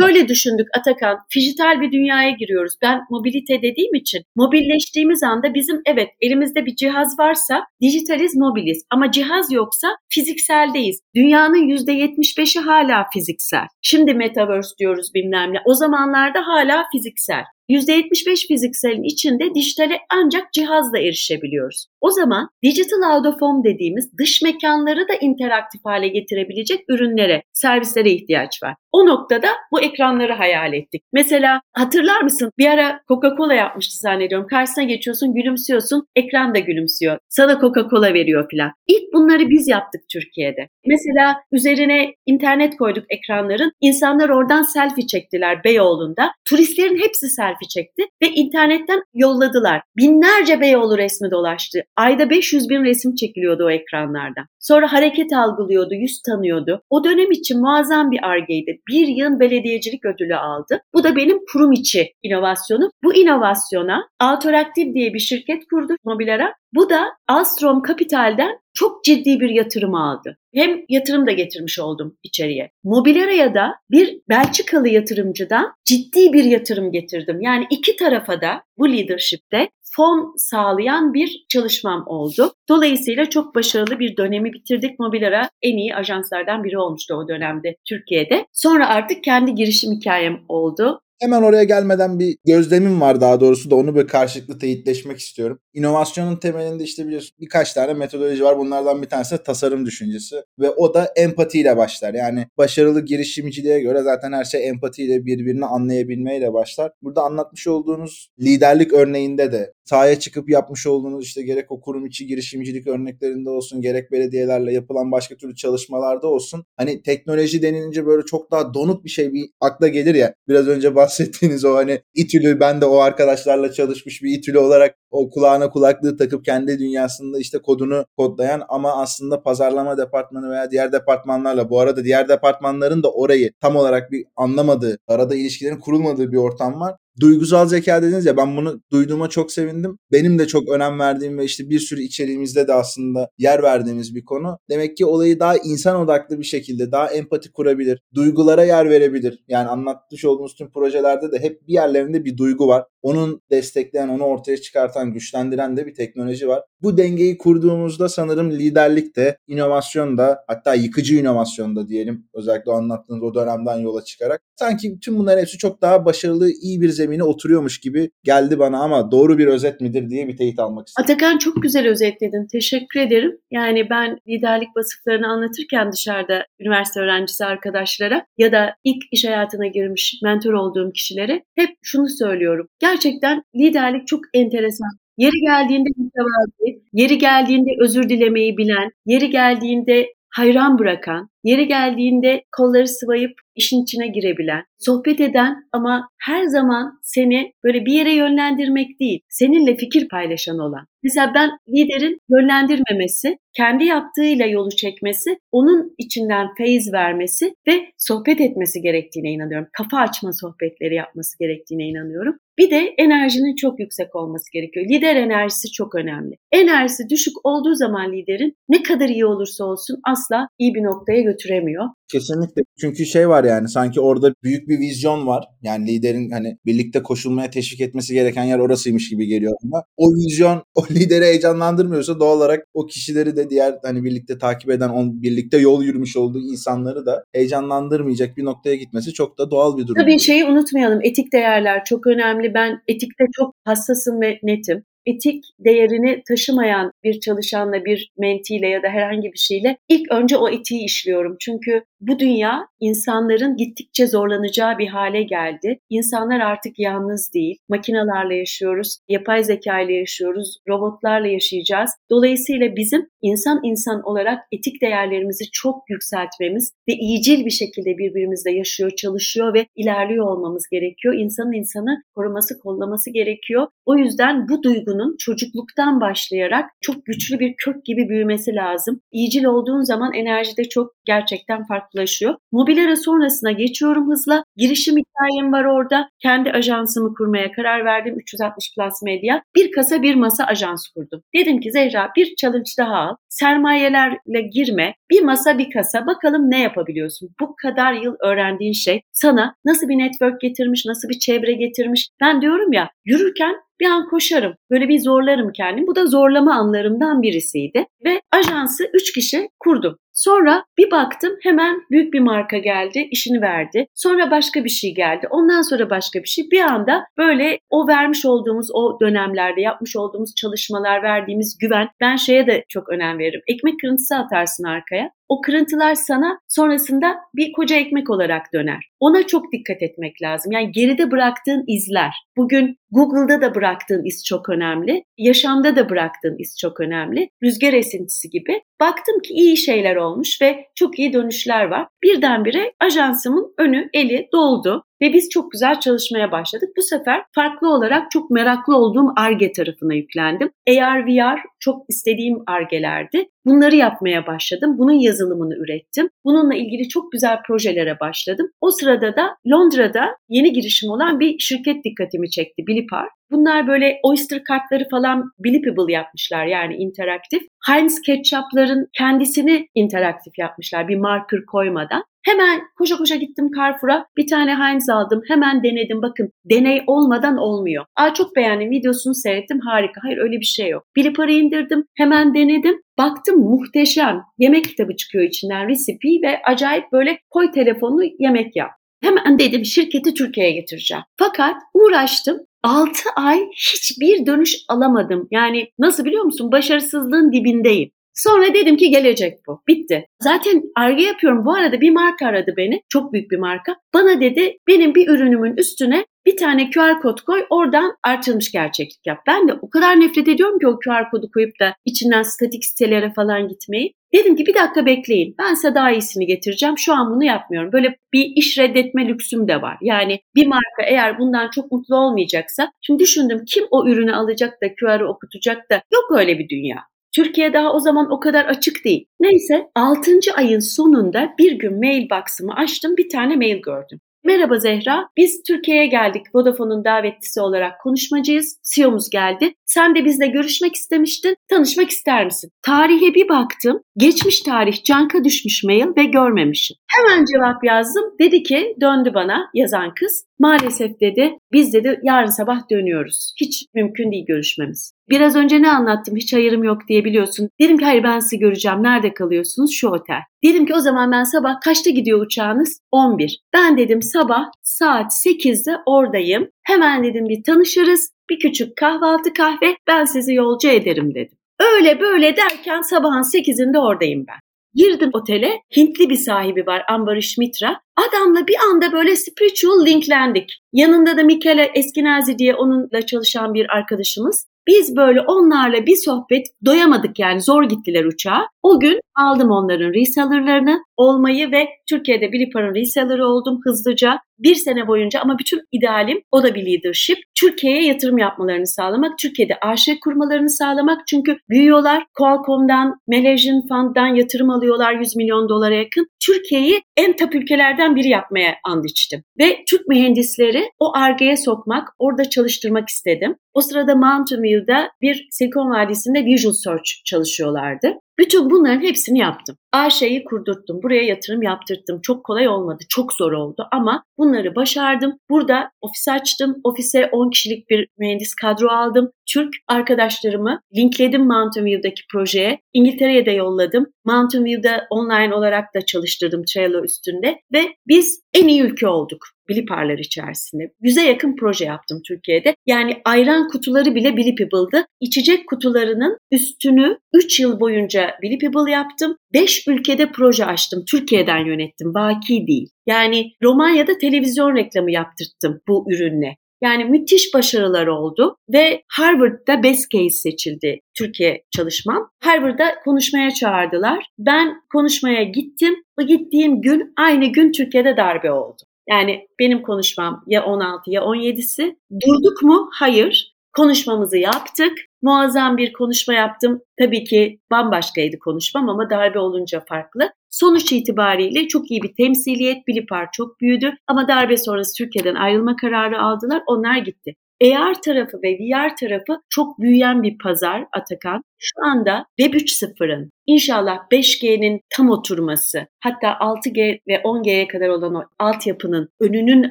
Böyle 0.00 0.28
düşündük 0.28 0.66
Atakan. 0.78 1.16
Fijital 1.28 1.80
bir 1.80 1.92
dünyaya 1.92 2.30
giriyoruz. 2.30 2.74
Ben 2.82 2.98
mobilite 3.10 3.62
dediğim 3.62 3.94
için 3.94 4.22
mobilleştiğimiz 4.36 5.22
anda 5.22 5.54
bizim 5.54 5.80
evet 5.86 6.08
elimizde 6.20 6.66
bir 6.66 6.76
cihaz 6.76 7.18
varsa 7.18 7.54
dijitaliz 7.80 8.36
mobiliz. 8.36 8.82
Ama 8.90 9.10
cihaz 9.10 9.52
yoksa 9.52 9.88
fizikseldeyiz. 10.08 11.00
Dünyanın 11.16 11.68
%75'i 11.68 12.60
hala 12.60 13.06
fiziksel. 13.12 13.66
Şimdi 13.82 14.14
metaverse 14.14 14.70
diyoruz 14.78 15.08
bilmem 15.14 15.54
ne. 15.54 15.58
O 15.64 15.74
zamanlarda 15.74 16.40
hala 16.46 16.69
hala 16.70 16.86
fiziksel. 16.92 17.44
%75 17.70 18.46
fizikselin 18.48 19.02
içinde 19.02 19.54
dijitale 19.54 19.98
ancak 20.10 20.52
cihazla 20.52 20.98
erişebiliyoruz. 20.98 21.86
O 22.00 22.10
zaman 22.10 22.48
digital 22.62 23.16
out 23.16 23.26
of 23.26 23.40
home 23.40 23.64
dediğimiz 23.64 24.18
dış 24.18 24.42
mekanları 24.42 25.08
da 25.08 25.14
interaktif 25.20 25.80
hale 25.84 26.08
getirebilecek 26.08 26.80
ürünlere, 26.88 27.42
servislere 27.52 28.10
ihtiyaç 28.10 28.62
var. 28.62 28.74
O 28.92 29.06
noktada 29.06 29.48
bu 29.72 29.80
ekranları 29.80 30.32
hayal 30.32 30.72
ettik. 30.72 31.02
Mesela 31.12 31.60
hatırlar 31.72 32.20
mısın 32.20 32.52
bir 32.58 32.66
ara 32.66 33.00
Coca-Cola 33.08 33.54
yapmıştı 33.54 33.98
zannediyorum. 33.98 34.46
Karşısına 34.46 34.84
geçiyorsun, 34.84 35.34
gülümsüyorsun, 35.34 36.06
ekran 36.16 36.54
da 36.54 36.58
gülümsüyor. 36.58 37.18
Sana 37.28 37.52
Coca-Cola 37.52 38.14
veriyor 38.14 38.46
filan. 38.50 38.72
İlk 38.86 39.12
bunları 39.14 39.48
biz 39.48 39.68
yaptık 39.68 40.02
Türkiye'de. 40.12 40.68
Mesela 40.86 41.36
üzerine 41.52 42.14
internet 42.26 42.76
koyduk 42.76 43.04
ekranların. 43.08 43.72
İnsanlar 43.80 44.28
oradan 44.28 44.62
selfie 44.62 45.06
çektiler 45.06 45.64
Beyoğlu'nda. 45.64 46.32
Turistlerin 46.44 46.98
hepsi 46.98 47.28
selfie 47.28 47.59
çekti 47.68 48.02
ve 48.22 48.28
internetten 48.28 49.02
yolladılar. 49.14 49.82
Binlerce 49.96 50.60
Beyoğlu 50.60 50.98
resmi 50.98 51.30
dolaştı. 51.30 51.80
Ayda 51.96 52.30
500 52.30 52.68
bin 52.68 52.84
resim 52.84 53.14
çekiliyordu 53.14 53.64
o 53.64 53.70
ekranlardan. 53.70 54.46
Sonra 54.58 54.92
hareket 54.92 55.32
algılıyordu, 55.32 55.94
yüz 55.94 56.22
tanıyordu. 56.22 56.82
O 56.90 57.04
dönem 57.04 57.30
için 57.30 57.60
muazzam 57.60 58.10
bir 58.10 58.26
argeydi. 58.26 58.80
Bir 58.88 59.06
yıl 59.06 59.40
belediyecilik 59.40 60.04
ödülü 60.04 60.36
aldı. 60.36 60.80
Bu 60.94 61.04
da 61.04 61.16
benim 61.16 61.38
kurum 61.52 61.72
içi 61.72 62.12
inovasyonu. 62.22 62.90
Bu 63.04 63.14
inovasyona 63.14 64.08
Autoraktiv 64.20 64.94
diye 64.94 65.14
bir 65.14 65.18
şirket 65.18 65.62
kurdu 65.70 65.96
Mobilara. 66.04 66.54
Bu 66.74 66.90
da 66.90 67.06
Alstrom 67.28 67.82
Kapital'den 67.82 68.58
çok 68.74 69.04
ciddi 69.04 69.40
bir 69.40 69.50
yatırım 69.50 69.94
aldı. 69.94 70.36
Hem 70.54 70.84
yatırım 70.88 71.26
da 71.26 71.32
getirmiş 71.32 71.78
oldum 71.78 72.16
içeriye. 72.22 72.70
Mobilera'ya 72.84 73.54
da 73.54 73.74
bir 73.90 74.20
Belçikalı 74.28 74.88
yatırımcıdan 74.88 75.72
ciddi 75.84 76.32
bir 76.32 76.44
yatırım 76.44 76.92
getirdim. 76.92 77.40
Yani 77.40 77.66
iki 77.70 77.96
tarafa 77.96 78.40
da 78.40 78.62
bu 78.78 78.92
leadership'te 78.92 79.68
fon 79.96 80.34
sağlayan 80.36 81.14
bir 81.14 81.44
çalışmam 81.48 82.04
oldu. 82.06 82.52
Dolayısıyla 82.68 83.30
çok 83.30 83.54
başarılı 83.54 83.98
bir 83.98 84.16
dönemi 84.16 84.52
bitirdik. 84.52 84.98
Mobilara 84.98 85.48
en 85.62 85.76
iyi 85.76 85.94
ajanslardan 85.94 86.64
biri 86.64 86.78
olmuştu 86.78 87.14
o 87.14 87.28
dönemde 87.28 87.76
Türkiye'de. 87.88 88.46
Sonra 88.52 88.88
artık 88.88 89.24
kendi 89.24 89.54
girişim 89.54 89.92
hikayem 89.92 90.40
oldu. 90.48 91.00
Hemen 91.20 91.42
oraya 91.42 91.64
gelmeden 91.64 92.18
bir 92.18 92.36
gözlemim 92.46 93.00
var 93.00 93.20
daha 93.20 93.40
doğrusu 93.40 93.70
da 93.70 93.74
onu 93.74 93.96
bir 93.96 94.06
karşılıklı 94.06 94.58
teyitleşmek 94.58 95.18
istiyorum. 95.18 95.58
İnovasyonun 95.74 96.36
temelinde 96.36 96.84
işte 96.84 97.06
biliyorsun 97.06 97.36
birkaç 97.40 97.72
tane 97.72 97.94
metodoloji 97.94 98.44
var. 98.44 98.58
Bunlardan 98.58 99.02
bir 99.02 99.08
tanesi 99.08 99.38
de 99.38 99.42
tasarım 99.42 99.86
düşüncesi 99.86 100.36
ve 100.58 100.70
o 100.70 100.94
da 100.94 101.12
empatiyle 101.16 101.76
başlar. 101.76 102.14
Yani 102.14 102.46
başarılı 102.58 103.04
girişimciliğe 103.04 103.80
göre 103.80 104.02
zaten 104.02 104.32
her 104.32 104.44
şey 104.44 104.68
empatiyle 104.68 105.26
birbirini 105.26 105.66
anlayabilmeyle 105.66 106.52
başlar. 106.52 106.92
Burada 107.02 107.22
anlatmış 107.22 107.66
olduğunuz 107.66 108.28
liderlik 108.40 108.92
örneğinde 108.92 109.52
de 109.52 109.72
sahaya 109.84 110.18
çıkıp 110.18 110.50
yapmış 110.50 110.86
olduğunuz 110.86 111.24
işte 111.24 111.42
gerek 111.42 111.72
o 111.72 111.80
kurum 111.80 112.06
içi 112.06 112.26
girişimcilik 112.26 112.86
örneklerinde 112.86 113.50
olsun 113.50 113.80
gerek 113.80 114.12
belediyelerle 114.12 114.72
yapılan 114.72 115.12
başka 115.12 115.36
türlü 115.36 115.56
çalışmalarda 115.56 116.26
olsun. 116.26 116.64
Hani 116.76 117.02
teknoloji 117.02 117.62
denilince 117.62 118.06
böyle 118.06 118.26
çok 118.26 118.50
daha 118.50 118.74
donuk 118.74 119.04
bir 119.04 119.10
şey 119.10 119.32
bir 119.32 119.50
akla 119.60 119.88
gelir 119.88 120.14
ya. 120.14 120.34
Biraz 120.48 120.68
önce 120.68 120.94
bahsettiğiniz 121.10 121.64
o 121.64 121.74
hani 121.74 122.02
İTÜ'lü 122.14 122.60
ben 122.60 122.80
de 122.80 122.86
o 122.86 122.98
arkadaşlarla 122.98 123.72
çalışmış 123.72 124.22
bir 124.22 124.38
İTÜ'lü 124.38 124.58
olarak 124.58 124.94
o 125.10 125.30
kulağına 125.30 125.70
kulaklığı 125.70 126.16
takıp 126.16 126.44
kendi 126.44 126.78
dünyasında 126.78 127.38
işte 127.38 127.58
kodunu 127.58 128.04
kodlayan 128.16 128.62
ama 128.68 129.02
aslında 129.02 129.42
pazarlama 129.42 129.98
departmanı 129.98 130.50
veya 130.50 130.70
diğer 130.70 130.92
departmanlarla 130.92 131.70
bu 131.70 131.80
arada 131.80 132.04
diğer 132.04 132.28
departmanların 132.28 133.02
da 133.02 133.12
orayı 133.12 133.50
tam 133.60 133.76
olarak 133.76 134.10
bir 134.10 134.24
anlamadığı, 134.36 134.98
arada 135.08 135.34
ilişkilerin 135.34 135.78
kurulmadığı 135.78 136.32
bir 136.32 136.36
ortam 136.36 136.80
var 136.80 136.96
duygusal 137.20 137.68
zeka 137.68 138.02
dediniz 138.02 138.26
ya 138.26 138.36
ben 138.36 138.56
bunu 138.56 138.82
duyduğuma 138.92 139.28
çok 139.28 139.52
sevindim. 139.52 139.98
Benim 140.12 140.38
de 140.38 140.46
çok 140.46 140.68
önem 140.68 140.98
verdiğim 140.98 141.38
ve 141.38 141.44
işte 141.44 141.70
bir 141.70 141.78
sürü 141.78 142.02
içeriğimizde 142.02 142.68
de 142.68 142.74
aslında 142.74 143.28
yer 143.38 143.62
verdiğimiz 143.62 144.14
bir 144.14 144.24
konu. 144.24 144.58
Demek 144.70 144.96
ki 144.96 145.06
olayı 145.06 145.40
daha 145.40 145.56
insan 145.56 145.96
odaklı 145.96 146.38
bir 146.38 146.44
şekilde 146.44 146.92
daha 146.92 147.10
empati 147.10 147.52
kurabilir. 147.52 148.00
Duygulara 148.14 148.64
yer 148.64 148.90
verebilir. 148.90 149.44
Yani 149.48 149.68
anlatmış 149.68 150.24
olduğumuz 150.24 150.54
tüm 150.54 150.70
projelerde 150.70 151.32
de 151.32 151.38
hep 151.38 151.68
bir 151.68 151.72
yerlerinde 151.72 152.24
bir 152.24 152.36
duygu 152.36 152.68
var. 152.68 152.84
Onun 153.02 153.40
destekleyen, 153.50 154.08
onu 154.08 154.24
ortaya 154.24 154.56
çıkartan, 154.56 155.12
güçlendiren 155.12 155.76
de 155.76 155.86
bir 155.86 155.94
teknoloji 155.94 156.48
var. 156.48 156.62
Bu 156.82 156.96
dengeyi 156.96 157.38
kurduğumuzda 157.38 158.08
sanırım 158.08 158.50
liderlik 158.50 159.16
de, 159.16 159.36
inovasyon 159.46 160.18
da 160.18 160.44
hatta 160.46 160.74
yıkıcı 160.74 161.14
inovasyon 161.14 161.76
da 161.76 161.88
diyelim 161.88 162.28
özellikle 162.34 162.72
anlattığınız 162.72 163.22
o 163.22 163.34
dönemden 163.34 163.78
yola 163.78 164.04
çıkarak 164.04 164.42
sanki 164.60 165.00
tüm 165.00 165.18
bunların 165.18 165.40
hepsi 165.40 165.58
çok 165.58 165.82
daha 165.82 166.04
başarılı, 166.04 166.50
iyi 166.50 166.80
bir 166.80 166.88
zemine 166.88 167.22
oturuyormuş 167.24 167.80
gibi 167.80 168.10
geldi 168.24 168.58
bana 168.58 168.82
ama 168.82 169.10
doğru 169.10 169.38
bir 169.38 169.46
özet 169.46 169.80
midir 169.80 170.10
diye 170.10 170.28
bir 170.28 170.36
teyit 170.36 170.58
almak 170.58 170.88
istedim. 170.88 171.04
Atakan 171.04 171.38
çok 171.38 171.62
güzel 171.62 171.88
özetledin. 171.88 172.46
Teşekkür 172.52 173.00
ederim. 173.00 173.38
Yani 173.50 173.90
ben 173.90 174.18
liderlik 174.28 174.68
vasıflarını 174.76 175.26
anlatırken 175.26 175.92
dışarıda 175.92 176.46
üniversite 176.60 177.00
öğrencisi 177.00 177.44
arkadaşlara 177.44 178.26
ya 178.38 178.52
da 178.52 178.74
ilk 178.84 179.02
iş 179.12 179.24
hayatına 179.24 179.66
girmiş 179.66 180.20
mentor 180.22 180.52
olduğum 180.52 180.92
kişilere 180.92 181.42
hep 181.56 181.70
şunu 181.82 182.08
söylüyorum. 182.08 182.68
Gerçekten 182.78 183.42
liderlik 183.56 184.06
çok 184.06 184.20
enteresan. 184.34 184.90
Yeri 185.18 185.40
geldiğinde 185.40 185.88
mütevazi, 185.96 186.82
yeri 186.92 187.18
geldiğinde 187.18 187.70
özür 187.80 188.08
dilemeyi 188.08 188.56
bilen, 188.56 188.90
yeri 189.06 189.30
geldiğinde 189.30 190.06
hayran 190.30 190.78
bırakan, 190.78 191.28
yeri 191.44 191.66
geldiğinde 191.68 192.42
kolları 192.56 192.88
sıvayıp 192.88 193.32
işin 193.56 193.82
içine 193.82 194.08
girebilen, 194.08 194.64
sohbet 194.78 195.20
eden 195.20 195.56
ama 195.72 196.08
her 196.22 196.44
zaman 196.44 196.98
seni 197.02 197.52
böyle 197.64 197.86
bir 197.86 197.92
yere 197.92 198.14
yönlendirmek 198.14 199.00
değil, 199.00 199.20
seninle 199.28 199.76
fikir 199.76 200.08
paylaşan 200.08 200.58
olan. 200.58 200.86
Mesela 201.02 201.32
ben 201.34 201.50
liderin 201.68 202.18
yönlendirmemesi, 202.30 203.38
kendi 203.56 203.84
yaptığıyla 203.84 204.46
yolu 204.46 204.70
çekmesi, 204.70 205.38
onun 205.52 205.94
içinden 205.98 206.46
feyiz 206.58 206.92
vermesi 206.92 207.54
ve 207.68 207.86
sohbet 207.98 208.40
etmesi 208.40 208.80
gerektiğine 208.80 209.30
inanıyorum. 209.30 209.68
Kafa 209.72 209.98
açma 209.98 210.30
sohbetleri 210.32 210.94
yapması 210.94 211.38
gerektiğine 211.38 211.84
inanıyorum. 211.84 212.38
Bir 212.60 212.70
de 212.70 212.94
enerjinin 212.98 213.56
çok 213.56 213.80
yüksek 213.80 214.16
olması 214.16 214.52
gerekiyor. 214.52 214.86
Lider 214.86 215.16
enerjisi 215.16 215.72
çok 215.72 215.94
önemli. 215.94 216.34
Enerjisi 216.52 217.08
düşük 217.08 217.34
olduğu 217.44 217.74
zaman 217.74 218.12
liderin 218.12 218.56
ne 218.68 218.82
kadar 218.82 219.08
iyi 219.08 219.26
olursa 219.26 219.64
olsun 219.64 219.96
asla 220.04 220.48
iyi 220.58 220.74
bir 220.74 220.82
noktaya 220.82 221.22
götüremiyor. 221.22 221.84
Kesinlikle. 222.12 222.62
Çünkü 222.80 223.06
şey 223.06 223.28
var 223.28 223.44
yani 223.44 223.68
sanki 223.68 224.00
orada 224.00 224.34
büyük 224.42 224.68
bir 224.68 224.78
vizyon 224.78 225.26
var. 225.26 225.44
Yani 225.62 225.86
liderin 225.86 226.30
hani 226.30 226.56
birlikte 226.66 227.02
koşulmaya 227.02 227.50
teşvik 227.50 227.80
etmesi 227.80 228.14
gereken 228.14 228.44
yer 228.44 228.58
orasıymış 228.58 229.10
gibi 229.10 229.26
geliyor 229.26 229.54
ama 229.64 229.82
o 229.96 230.06
vizyon 230.14 230.62
o 230.74 230.82
lideri 230.90 231.24
heyecanlandırmıyorsa 231.24 232.20
doğal 232.20 232.36
olarak 232.36 232.66
o 232.74 232.86
kişileri 232.86 233.36
de 233.36 233.50
diğer 233.50 233.74
hani 233.82 234.04
birlikte 234.04 234.38
takip 234.38 234.70
eden, 234.70 234.88
on, 234.88 235.22
birlikte 235.22 235.58
yol 235.58 235.82
yürümüş 235.82 236.16
olduğu 236.16 236.40
insanları 236.40 237.06
da 237.06 237.24
heyecanlandırmayacak 237.32 238.36
bir 238.36 238.44
noktaya 238.44 238.76
gitmesi 238.76 239.12
çok 239.12 239.38
da 239.38 239.50
doğal 239.50 239.78
bir 239.78 239.86
durum. 239.86 240.02
Tabii 240.02 240.18
şeyi 240.18 240.44
unutmayalım. 240.44 241.00
Etik 241.02 241.32
değerler 241.32 241.84
çok 241.84 242.06
önemli. 242.06 242.54
Ben 242.54 242.78
etikte 242.88 243.24
çok 243.32 243.54
hassasım 243.64 244.20
ve 244.20 244.38
netim 244.42 244.84
etik 245.06 245.44
değerini 245.58 246.22
taşımayan 246.28 246.92
bir 247.04 247.20
çalışanla, 247.20 247.84
bir 247.84 248.12
mentiyle 248.18 248.68
ya 248.68 248.82
da 248.82 248.88
herhangi 248.88 249.32
bir 249.32 249.38
şeyle 249.38 249.76
ilk 249.88 250.12
önce 250.12 250.36
o 250.36 250.48
etiği 250.48 250.84
işliyorum. 250.84 251.36
Çünkü 251.40 251.84
bu 252.00 252.18
dünya 252.18 252.66
insanların 252.80 253.56
gittikçe 253.56 254.06
zorlanacağı 254.06 254.78
bir 254.78 254.88
hale 254.88 255.22
geldi. 255.22 255.78
İnsanlar 255.90 256.40
artık 256.40 256.78
yalnız 256.78 257.30
değil. 257.34 257.56
Makinalarla 257.68 258.34
yaşıyoruz, 258.34 258.98
yapay 259.08 259.44
zeka 259.44 259.80
ile 259.80 259.94
yaşıyoruz, 259.94 260.56
robotlarla 260.68 261.28
yaşayacağız. 261.28 261.90
Dolayısıyla 262.10 262.76
bizim 262.76 263.08
insan 263.22 263.60
insan 263.62 264.02
olarak 264.02 264.38
etik 264.52 264.82
değerlerimizi 264.82 265.44
çok 265.52 265.90
yükseltmemiz 265.90 266.72
ve 266.88 266.92
iyicil 266.92 267.44
bir 267.44 267.50
şekilde 267.50 267.98
birbirimizle 267.98 268.52
yaşıyor, 268.52 268.90
çalışıyor 268.90 269.54
ve 269.54 269.66
ilerliyor 269.76 270.26
olmamız 270.26 270.68
gerekiyor. 270.72 271.14
İnsanın 271.14 271.52
insanı 271.52 272.02
koruması, 272.14 272.58
kollaması 272.58 273.10
gerekiyor. 273.10 273.66
O 273.86 273.96
yüzden 273.96 274.48
bu 274.48 274.62
duygunun 274.62 274.99
çocukluktan 275.18 276.00
başlayarak 276.00 276.70
çok 276.80 277.06
güçlü 277.06 277.38
bir 277.38 277.54
kök 277.58 277.84
gibi 277.84 278.08
büyümesi 278.08 278.54
lazım. 278.54 279.00
İyicil 279.12 279.44
olduğun 279.44 279.80
zaman 279.80 280.14
enerjide 280.14 280.64
çok 280.64 280.92
gerçekten 281.04 281.66
farklılaşıyor. 281.66 282.34
Mobilera 282.52 282.96
sonrasına 282.96 283.52
geçiyorum 283.52 284.10
hızla. 284.10 284.44
Girişim 284.56 284.94
hikayem 284.96 285.52
var 285.52 285.64
orada. 285.64 286.08
Kendi 286.22 286.50
ajansımı 286.50 287.14
kurmaya 287.14 287.52
karar 287.52 287.84
verdim. 287.84 288.14
360 288.18 288.74
Plus 288.74 289.02
Media. 289.02 289.40
Bir 289.56 289.72
kasa 289.72 290.02
bir 290.02 290.14
masa 290.14 290.44
ajans 290.44 290.88
kurdum. 290.88 291.22
Dedim 291.36 291.60
ki 291.60 291.72
Zehra 291.72 292.10
bir 292.16 292.34
challenge 292.36 292.70
daha 292.78 292.94
al. 292.94 293.16
Sermayelerle 293.28 294.42
girme. 294.54 294.94
Bir 295.10 295.22
masa 295.22 295.58
bir 295.58 295.70
kasa. 295.70 296.06
Bakalım 296.06 296.50
ne 296.50 296.60
yapabiliyorsun? 296.60 297.28
Bu 297.40 297.54
kadar 297.62 297.92
yıl 297.92 298.14
öğrendiğin 298.24 298.72
şey 298.72 299.02
sana 299.12 299.54
nasıl 299.64 299.88
bir 299.88 299.98
network 299.98 300.40
getirmiş, 300.40 300.86
nasıl 300.86 301.08
bir 301.08 301.18
çevre 301.18 301.52
getirmiş. 301.52 302.08
Ben 302.20 302.42
diyorum 302.42 302.72
ya 302.72 302.90
yürürken 303.04 303.54
bir 303.80 303.86
an 303.86 304.08
koşarım. 304.08 304.54
Böyle 304.70 304.88
bir 304.88 304.98
zorlarım 304.98 305.52
kendimi. 305.52 305.86
Bu 305.86 305.96
da 305.96 306.06
zorlama 306.06 306.54
anlarımdan 306.54 307.22
birisiydi. 307.22 307.86
Ve 308.04 308.20
ajansı 308.32 308.84
3 308.94 309.12
kişi 309.12 309.48
kurdum. 309.60 309.96
Sonra 310.12 310.64
bir 310.78 310.90
baktım 310.90 311.32
hemen 311.42 311.76
büyük 311.90 312.12
bir 312.12 312.20
marka 312.20 312.58
geldi, 312.58 313.08
işini 313.10 313.40
verdi. 313.40 313.86
Sonra 313.94 314.30
başka 314.30 314.64
bir 314.64 314.68
şey 314.68 314.94
geldi. 314.94 315.26
Ondan 315.30 315.62
sonra 315.62 315.90
başka 315.90 316.18
bir 316.18 316.28
şey. 316.28 316.44
Bir 316.50 316.60
anda 316.60 317.04
böyle 317.18 317.58
o 317.70 317.88
vermiş 317.88 318.24
olduğumuz 318.26 318.68
o 318.74 319.00
dönemlerde 319.00 319.60
yapmış 319.60 319.96
olduğumuz 319.96 320.34
çalışmalar, 320.34 321.02
verdiğimiz 321.02 321.58
güven. 321.58 321.88
Ben 322.00 322.16
şeye 322.16 322.46
de 322.46 322.64
çok 322.68 322.88
önem 322.88 323.18
veririm. 323.18 323.40
Ekmek 323.48 323.80
kırıntısı 323.80 324.16
atarsın 324.16 324.64
arkaya 324.64 325.10
o 325.30 325.40
kırıntılar 325.40 325.94
sana 325.94 326.38
sonrasında 326.48 327.16
bir 327.36 327.52
koca 327.52 327.76
ekmek 327.76 328.10
olarak 328.10 328.52
döner. 328.54 328.90
Ona 329.00 329.26
çok 329.26 329.52
dikkat 329.52 329.82
etmek 329.82 330.22
lazım. 330.22 330.52
Yani 330.52 330.72
geride 330.72 331.10
bıraktığın 331.10 331.64
izler. 331.66 332.14
Bugün 332.36 332.76
Google'da 332.90 333.40
da 333.40 333.54
bıraktığın 333.54 334.04
iz 334.04 334.24
çok 334.24 334.48
önemli. 334.48 335.04
Yaşamda 335.18 335.76
da 335.76 335.90
bıraktığın 335.90 336.36
iz 336.38 336.56
çok 336.60 336.80
önemli. 336.80 337.28
Rüzgar 337.42 337.72
esintisi 337.72 338.30
gibi. 338.30 338.62
Baktım 338.80 339.20
ki 339.20 339.34
iyi 339.34 339.56
şeyler 339.56 339.96
olmuş 340.00 340.42
ve 340.42 340.66
çok 340.74 340.98
iyi 340.98 341.12
dönüşler 341.12 341.64
var. 341.64 341.86
Birdenbire 342.02 342.72
ajansımın 342.80 343.54
önü, 343.58 343.90
eli 343.92 344.28
doldu. 344.32 344.84
Ve 345.02 345.12
biz 345.12 345.28
çok 345.28 345.52
güzel 345.52 345.80
çalışmaya 345.80 346.32
başladık. 346.32 346.68
Bu 346.76 346.82
sefer 346.82 347.22
farklı 347.34 347.74
olarak 347.74 348.10
çok 348.10 348.30
meraklı 348.30 348.76
olduğum 348.76 349.12
ARGE 349.16 349.52
tarafına 349.52 349.94
yüklendim. 349.94 350.50
AR, 350.68 351.06
VR 351.06 351.40
çok 351.60 351.84
istediğim 351.88 352.38
ARGE'lerdi. 352.46 353.28
Bunları 353.46 353.76
yapmaya 353.76 354.26
başladım. 354.26 354.78
Bunun 354.78 354.92
yazılımını 354.92 355.54
ürettim. 355.54 356.08
Bununla 356.24 356.54
ilgili 356.54 356.88
çok 356.88 357.12
güzel 357.12 357.38
projelere 357.46 358.00
başladım. 358.00 358.50
O 358.60 358.70
sırada 358.70 359.16
da 359.16 359.36
Londra'da 359.52 360.16
yeni 360.28 360.52
girişim 360.52 360.90
olan 360.90 361.20
bir 361.20 361.38
şirket 361.38 361.84
dikkatimi 361.84 362.30
çekti, 362.30 362.66
Bilipar. 362.66 363.08
Bunlar 363.30 363.66
böyle 363.68 364.00
Oyster 364.02 364.44
kartları 364.44 364.88
falan 364.90 365.32
blippable 365.38 365.92
yapmışlar 365.92 366.46
yani 366.46 366.74
interaktif. 366.76 367.42
Heinz 367.66 368.02
ketçapların 368.02 368.88
kendisini 368.98 369.68
interaktif 369.74 370.38
yapmışlar 370.38 370.88
bir 370.88 370.96
marker 370.96 371.46
koymadan. 371.46 372.04
Hemen 372.22 372.60
koşa 372.78 372.96
koşa 372.96 373.16
gittim 373.16 373.50
Carrefour'a 373.56 374.06
bir 374.16 374.26
tane 374.26 374.54
Heinz 374.54 374.88
aldım. 374.90 375.22
Hemen 375.28 375.62
denedim 375.62 376.02
bakın 376.02 376.30
deney 376.44 376.82
olmadan 376.86 377.36
olmuyor. 377.36 377.84
Aa 377.96 378.14
çok 378.14 378.36
beğendim 378.36 378.70
videosunu 378.70 379.14
seyrettim 379.14 379.60
harika. 379.60 380.00
Hayır 380.02 380.18
öyle 380.18 380.40
bir 380.40 380.44
şey 380.44 380.68
yok. 380.68 380.82
Blipar'ı 380.96 381.32
indirdim 381.32 381.84
hemen 381.96 382.34
denedim. 382.34 382.80
Baktım 382.98 383.40
muhteşem. 383.40 384.20
Yemek 384.38 384.64
kitabı 384.64 384.96
çıkıyor 384.96 385.24
içinden 385.24 385.68
recipe 385.68 386.28
ve 386.28 386.42
acayip 386.44 386.92
böyle 386.92 387.18
koy 387.30 387.50
telefonunu 387.50 388.04
yemek 388.18 388.56
yap. 388.56 388.70
Hemen 389.02 389.38
dedim 389.38 389.64
şirketi 389.64 390.14
Türkiye'ye 390.14 390.52
getireceğim. 390.52 391.04
Fakat 391.16 391.56
uğraştım. 391.74 392.38
6 392.62 392.90
ay 393.16 393.40
hiçbir 393.56 394.26
dönüş 394.26 394.56
alamadım. 394.68 395.28
Yani 395.30 395.68
nasıl 395.78 396.04
biliyor 396.04 396.24
musun? 396.24 396.52
Başarısızlığın 396.52 397.32
dibindeyim. 397.32 397.90
Sonra 398.14 398.54
dedim 398.54 398.76
ki 398.76 398.90
gelecek 398.90 399.38
bu. 399.46 399.62
Bitti. 399.68 400.06
Zaten 400.22 400.62
arge 400.76 401.02
yapıyorum. 401.02 401.44
Bu 401.44 401.54
arada 401.54 401.80
bir 401.80 401.90
marka 401.90 402.26
aradı 402.26 402.54
beni. 402.56 402.82
Çok 402.88 403.12
büyük 403.12 403.30
bir 403.30 403.38
marka. 403.38 403.76
Bana 403.94 404.20
dedi 404.20 404.58
benim 404.68 404.94
bir 404.94 405.08
ürünümün 405.08 405.56
üstüne 405.56 406.06
bir 406.26 406.36
tane 406.36 406.70
QR 406.70 407.00
kod 407.00 407.18
koy 407.20 407.46
oradan 407.50 407.96
artırılmış 408.04 408.52
gerçeklik 408.52 409.06
yap. 409.06 409.18
Ben 409.26 409.48
de 409.48 409.52
o 409.62 409.70
kadar 409.70 410.00
nefret 410.00 410.28
ediyorum 410.28 410.58
ki 410.58 410.66
o 410.66 410.78
QR 410.78 411.10
kodu 411.10 411.30
koyup 411.34 411.60
da 411.60 411.74
içinden 411.84 412.22
statik 412.22 412.64
sitelere 412.64 413.12
falan 413.12 413.48
gitmeyi. 413.48 413.92
Dedim 414.14 414.36
ki 414.36 414.46
bir 414.46 414.54
dakika 414.54 414.86
bekleyin. 414.86 415.34
Ben 415.38 415.54
size 415.54 415.74
daha 415.74 415.90
iyisini 415.90 416.26
getireceğim. 416.26 416.78
Şu 416.78 416.94
an 416.94 417.10
bunu 417.14 417.24
yapmıyorum. 417.24 417.72
Böyle 417.72 417.96
bir 418.12 418.32
iş 418.36 418.58
reddetme 418.58 419.08
lüksüm 419.08 419.48
de 419.48 419.62
var. 419.62 419.78
Yani 419.82 420.20
bir 420.34 420.46
marka 420.46 420.82
eğer 420.86 421.18
bundan 421.18 421.50
çok 421.50 421.72
mutlu 421.72 421.96
olmayacaksa 421.96 422.72
şimdi 422.80 423.02
düşündüm 423.02 423.44
kim 423.46 423.64
o 423.70 423.88
ürünü 423.88 424.14
alacak 424.14 424.62
da 424.62 424.66
QR'ı 424.80 425.08
okutacak 425.08 425.70
da 425.70 425.74
yok 425.74 426.04
öyle 426.18 426.38
bir 426.38 426.48
dünya. 426.48 426.76
Türkiye 427.16 427.52
daha 427.52 427.72
o 427.72 427.80
zaman 427.80 428.10
o 428.10 428.20
kadar 428.20 428.44
açık 428.44 428.84
değil. 428.84 429.06
Neyse 429.20 429.66
6. 429.74 430.10
ayın 430.36 430.60
sonunda 430.60 431.34
bir 431.38 431.52
gün 431.52 431.78
mailbox'ımı 431.78 432.54
açtım 432.54 432.96
bir 432.96 433.08
tane 433.08 433.36
mail 433.36 433.62
gördüm. 433.62 434.00
Merhaba 434.24 434.58
Zehra, 434.58 435.08
biz 435.16 435.42
Türkiye'ye 435.42 435.86
geldik. 435.86 436.22
Vodafone'un 436.34 436.84
davetlisi 436.84 437.40
olarak 437.40 437.80
konuşmacıyız. 437.80 438.60
CEO'muz 438.74 439.10
geldi. 439.10 439.54
Sen 439.66 439.94
de 439.94 440.04
bizle 440.04 440.26
görüşmek 440.26 440.74
istemiştin. 440.74 441.36
Tanışmak 441.48 441.90
ister 441.90 442.24
misin? 442.24 442.50
Tarihe 442.62 443.14
bir 443.14 443.28
baktım. 443.28 443.82
Geçmiş 443.96 444.40
tarih 444.40 444.84
canka 444.84 445.24
düşmüş 445.24 445.64
mail 445.64 445.86
ve 445.96 446.04
görmemişim. 446.04 446.76
Hemen 446.96 447.24
cevap 447.24 447.64
yazdım. 447.64 448.04
Dedi 448.18 448.42
ki 448.42 448.76
döndü 448.80 449.10
bana 449.14 449.50
yazan 449.54 449.94
kız. 449.94 450.24
Maalesef 450.38 451.00
dedi 451.00 451.38
biz 451.52 451.72
dedi 451.72 452.00
yarın 452.02 452.30
sabah 452.30 452.70
dönüyoruz. 452.70 453.34
Hiç 453.40 453.66
mümkün 453.74 454.12
değil 454.12 454.24
görüşmemiz. 454.26 454.92
Biraz 455.10 455.36
önce 455.36 455.62
ne 455.62 455.70
anlattım 455.70 456.16
hiç 456.16 456.32
hayırım 456.32 456.64
yok 456.64 456.88
diye 456.88 457.04
biliyorsun. 457.04 457.48
Dedim 457.60 457.78
ki 457.78 457.84
hayır 457.84 458.02
ben 458.02 458.20
sizi 458.20 458.38
göreceğim. 458.38 458.82
Nerede 458.82 459.14
kalıyorsunuz? 459.14 459.72
Şu 459.74 459.88
otel. 459.88 460.20
Dedim 460.44 460.66
ki 460.66 460.74
o 460.74 460.80
zaman 460.80 461.12
ben 461.12 461.24
sabah 461.24 461.60
kaçta 461.60 461.90
gidiyor 461.90 462.26
uçağınız? 462.26 462.80
11. 462.90 463.40
Ben 463.52 463.78
dedim 463.78 464.02
sabah 464.02 464.44
saat 464.62 465.12
8'de 465.26 465.76
oradayım. 465.86 466.48
Hemen 466.62 467.04
dedim 467.04 467.28
bir 467.28 467.42
tanışırız. 467.42 468.10
Bir 468.30 468.38
küçük 468.38 468.76
kahvaltı 468.76 469.32
kahve 469.32 469.76
ben 469.86 470.04
sizi 470.04 470.34
yolcu 470.34 470.68
ederim 470.68 471.14
dedim. 471.14 471.38
Öyle 471.74 472.00
böyle 472.00 472.36
derken 472.36 472.82
sabahın 472.82 473.22
8'inde 473.22 473.78
oradayım 473.78 474.24
ben. 474.28 474.38
Girdim 474.74 475.10
otele. 475.12 475.52
Hintli 475.76 476.10
bir 476.10 476.16
sahibi 476.16 476.66
var 476.66 476.82
Ambarish 476.88 477.38
Mitra. 477.38 477.80
Adamla 477.96 478.46
bir 478.46 478.56
anda 478.70 478.92
böyle 478.92 479.16
spiritual 479.16 479.86
linklendik. 479.86 480.50
Yanında 480.72 481.16
da 481.16 481.22
Mikele 481.22 481.70
Eskinazi 481.74 482.38
diye 482.38 482.54
onunla 482.54 483.06
çalışan 483.06 483.54
bir 483.54 483.76
arkadaşımız. 483.76 484.46
Biz 484.66 484.96
böyle 484.96 485.20
onlarla 485.20 485.86
bir 485.86 485.96
sohbet 486.04 486.46
doyamadık 486.64 487.18
yani 487.18 487.42
zor 487.42 487.62
gittiler 487.62 488.04
uçağa. 488.04 488.46
O 488.62 488.80
gün 488.80 489.00
aldım 489.16 489.50
onların 489.50 489.94
resellerlarını 489.94 490.80
olmayı 490.96 491.52
ve 491.52 491.68
Türkiye'de 491.88 492.32
Bilipar'ın 492.32 492.74
reseller'ı 492.74 493.26
oldum 493.26 493.60
hızlıca. 493.64 494.18
Bir 494.38 494.54
sene 494.54 494.86
boyunca 494.86 495.20
ama 495.20 495.38
bütün 495.38 495.60
idealim 495.72 496.22
o 496.30 496.42
da 496.42 496.54
bir 496.54 496.66
leadership. 496.66 497.18
Türkiye'ye 497.40 497.84
yatırım 497.84 498.18
yapmalarını 498.18 498.66
sağlamak, 498.66 499.18
Türkiye'de 499.18 499.54
AŞ 499.62 499.88
kurmalarını 500.04 500.50
sağlamak. 500.50 501.06
Çünkü 501.06 501.36
büyüyorlar. 501.50 502.04
Qualcomm'dan, 502.14 503.00
Malaysian 503.08 503.62
Fund'dan 503.68 504.06
yatırım 504.06 504.50
alıyorlar 504.50 504.94
100 504.94 505.16
milyon 505.16 505.48
dolara 505.48 505.74
yakın. 505.74 506.06
Türkiye'yi 506.26 506.82
en 506.96 507.16
top 507.16 507.34
ülkelerden 507.34 507.96
biri 507.96 508.08
yapmaya 508.08 508.54
and 508.64 508.84
içtim. 508.84 509.22
Ve 509.40 509.64
Türk 509.70 509.88
mühendisleri 509.88 510.70
o 510.78 510.96
argeye 510.96 511.36
sokmak, 511.36 511.88
orada 511.98 512.30
çalıştırmak 512.30 512.88
istedim. 512.88 513.36
O 513.54 513.60
sırada 513.60 513.94
Mountain 513.94 514.42
View'da 514.42 514.90
bir 515.02 515.28
Silikon 515.30 515.70
Vadisi'nde 515.70 516.24
Visual 516.24 516.52
Search 516.52 516.90
çalışıyorlardı. 517.04 517.94
Bütün 518.20 518.50
bunların 518.50 518.80
hepsini 518.80 519.18
yaptım. 519.18 519.56
AŞ'yi 519.72 520.24
kurdurttum. 520.24 520.82
Buraya 520.82 521.02
yatırım 521.02 521.42
yaptırttım. 521.42 522.00
Çok 522.02 522.24
kolay 522.24 522.48
olmadı. 522.48 522.84
Çok 522.88 523.12
zor 523.12 523.32
oldu 523.32 523.68
ama 523.72 524.04
bunları 524.18 524.56
başardım. 524.56 525.12
Burada 525.30 525.70
ofis 525.80 526.08
açtım. 526.08 526.56
Ofise 526.64 527.08
10 527.12 527.30
kişilik 527.30 527.70
bir 527.70 527.88
mühendis 527.98 528.34
kadro 528.34 528.68
aldım. 528.68 529.10
Türk 529.32 529.54
arkadaşlarımı 529.68 530.60
linkledim 530.76 531.26
Mountain 531.26 531.66
View'daki 531.66 532.02
projeye. 532.12 532.58
İngiltere'ye 532.72 533.26
de 533.26 533.30
yolladım. 533.30 533.86
Mountain 534.04 534.44
View'da 534.44 534.86
online 534.90 535.34
olarak 535.34 535.74
da 535.74 535.86
çalıştırdım 535.86 536.42
Trello 536.44 536.84
üstünde 536.84 537.40
ve 537.52 537.62
biz 537.88 538.20
en 538.34 538.48
iyi 538.48 538.62
ülke 538.62 538.88
olduk. 538.88 539.18
Biliparlar 539.48 539.98
içerisinde. 539.98 540.72
Yüze 540.80 541.02
yakın 541.02 541.36
proje 541.36 541.64
yaptım 541.64 542.02
Türkiye'de. 542.08 542.54
Yani 542.66 543.00
ayran 543.04 543.48
kutuları 543.48 543.94
bile 543.94 544.16
Bilipible'dı. 544.16 544.86
İçecek 545.00 545.48
kutularının 545.48 546.18
üstünü 546.32 546.98
3 547.14 547.40
yıl 547.40 547.60
boyunca 547.60 548.10
Bilipable 548.22 548.72
yaptım. 548.72 549.16
5 549.32 549.68
ülkede 549.68 550.12
proje 550.12 550.44
açtım. 550.44 550.84
Türkiye'den 550.90 551.46
yönettim. 551.46 551.94
Baki 551.94 552.46
değil. 552.46 552.68
Yani 552.86 553.32
Romanya'da 553.42 553.98
televizyon 553.98 554.56
reklamı 554.56 554.92
yaptırttım 554.92 555.60
bu 555.68 555.86
ürünle. 555.92 556.36
Yani 556.62 556.84
müthiş 556.84 557.34
başarılar 557.34 557.86
oldu 557.86 558.36
ve 558.52 558.82
Harvard'da 558.88 559.62
best 559.62 559.90
case 559.90 560.10
seçildi 560.10 560.80
Türkiye 560.98 561.42
çalışmam. 561.56 562.10
Harvard'da 562.24 562.74
konuşmaya 562.84 563.30
çağırdılar. 563.30 564.06
Ben 564.18 564.62
konuşmaya 564.72 565.22
gittim. 565.22 565.74
O 566.00 566.02
gittiğim 566.02 566.62
gün 566.62 566.92
aynı 566.96 567.26
gün 567.26 567.52
Türkiye'de 567.52 567.96
darbe 567.96 568.32
oldu. 568.32 568.62
Yani 568.88 569.28
benim 569.40 569.62
konuşmam 569.62 570.24
ya 570.26 570.44
16 570.44 570.90
ya 570.90 571.02
17'si. 571.02 571.76
Durduk 572.06 572.42
mu? 572.42 572.70
Hayır. 572.72 573.34
Konuşmamızı 573.56 574.18
yaptık. 574.18 574.72
Muazzam 575.02 575.56
bir 575.56 575.72
konuşma 575.72 576.14
yaptım. 576.14 576.60
Tabii 576.78 577.04
ki 577.04 577.40
bambaşkaydı 577.50 578.18
konuşmam 578.18 578.68
ama 578.68 578.90
darbe 578.90 579.18
olunca 579.18 579.64
farklı. 579.68 580.12
Sonuç 580.30 580.72
itibariyle 580.72 581.48
çok 581.48 581.70
iyi 581.70 581.82
bir 581.82 581.94
temsiliyet. 581.94 582.66
Bilipar 582.66 583.08
çok 583.12 583.40
büyüdü 583.40 583.72
ama 583.86 584.08
darbe 584.08 584.36
sonrası 584.36 584.84
Türkiye'den 584.84 585.14
ayrılma 585.14 585.56
kararı 585.56 586.02
aldılar. 586.02 586.42
Onlar 586.46 586.76
gitti. 586.76 587.14
AR 587.44 587.82
tarafı 587.82 588.22
ve 588.22 588.38
VR 588.38 588.76
tarafı 588.76 589.22
çok 589.30 589.60
büyüyen 589.60 590.02
bir 590.02 590.18
pazar 590.18 590.66
Atakan. 590.72 591.22
Şu 591.38 591.66
anda 591.66 592.04
Web 592.20 592.34
3.0'ın 592.34 593.10
inşallah 593.26 593.78
5G'nin 593.92 594.60
tam 594.76 594.90
oturması, 594.90 595.66
hatta 595.80 596.08
6G 596.08 596.80
ve 596.88 596.94
10G'ye 596.94 597.48
kadar 597.48 597.68
olan 597.68 597.94
o 597.94 598.02
altyapının 598.18 598.88
önünün 599.00 599.50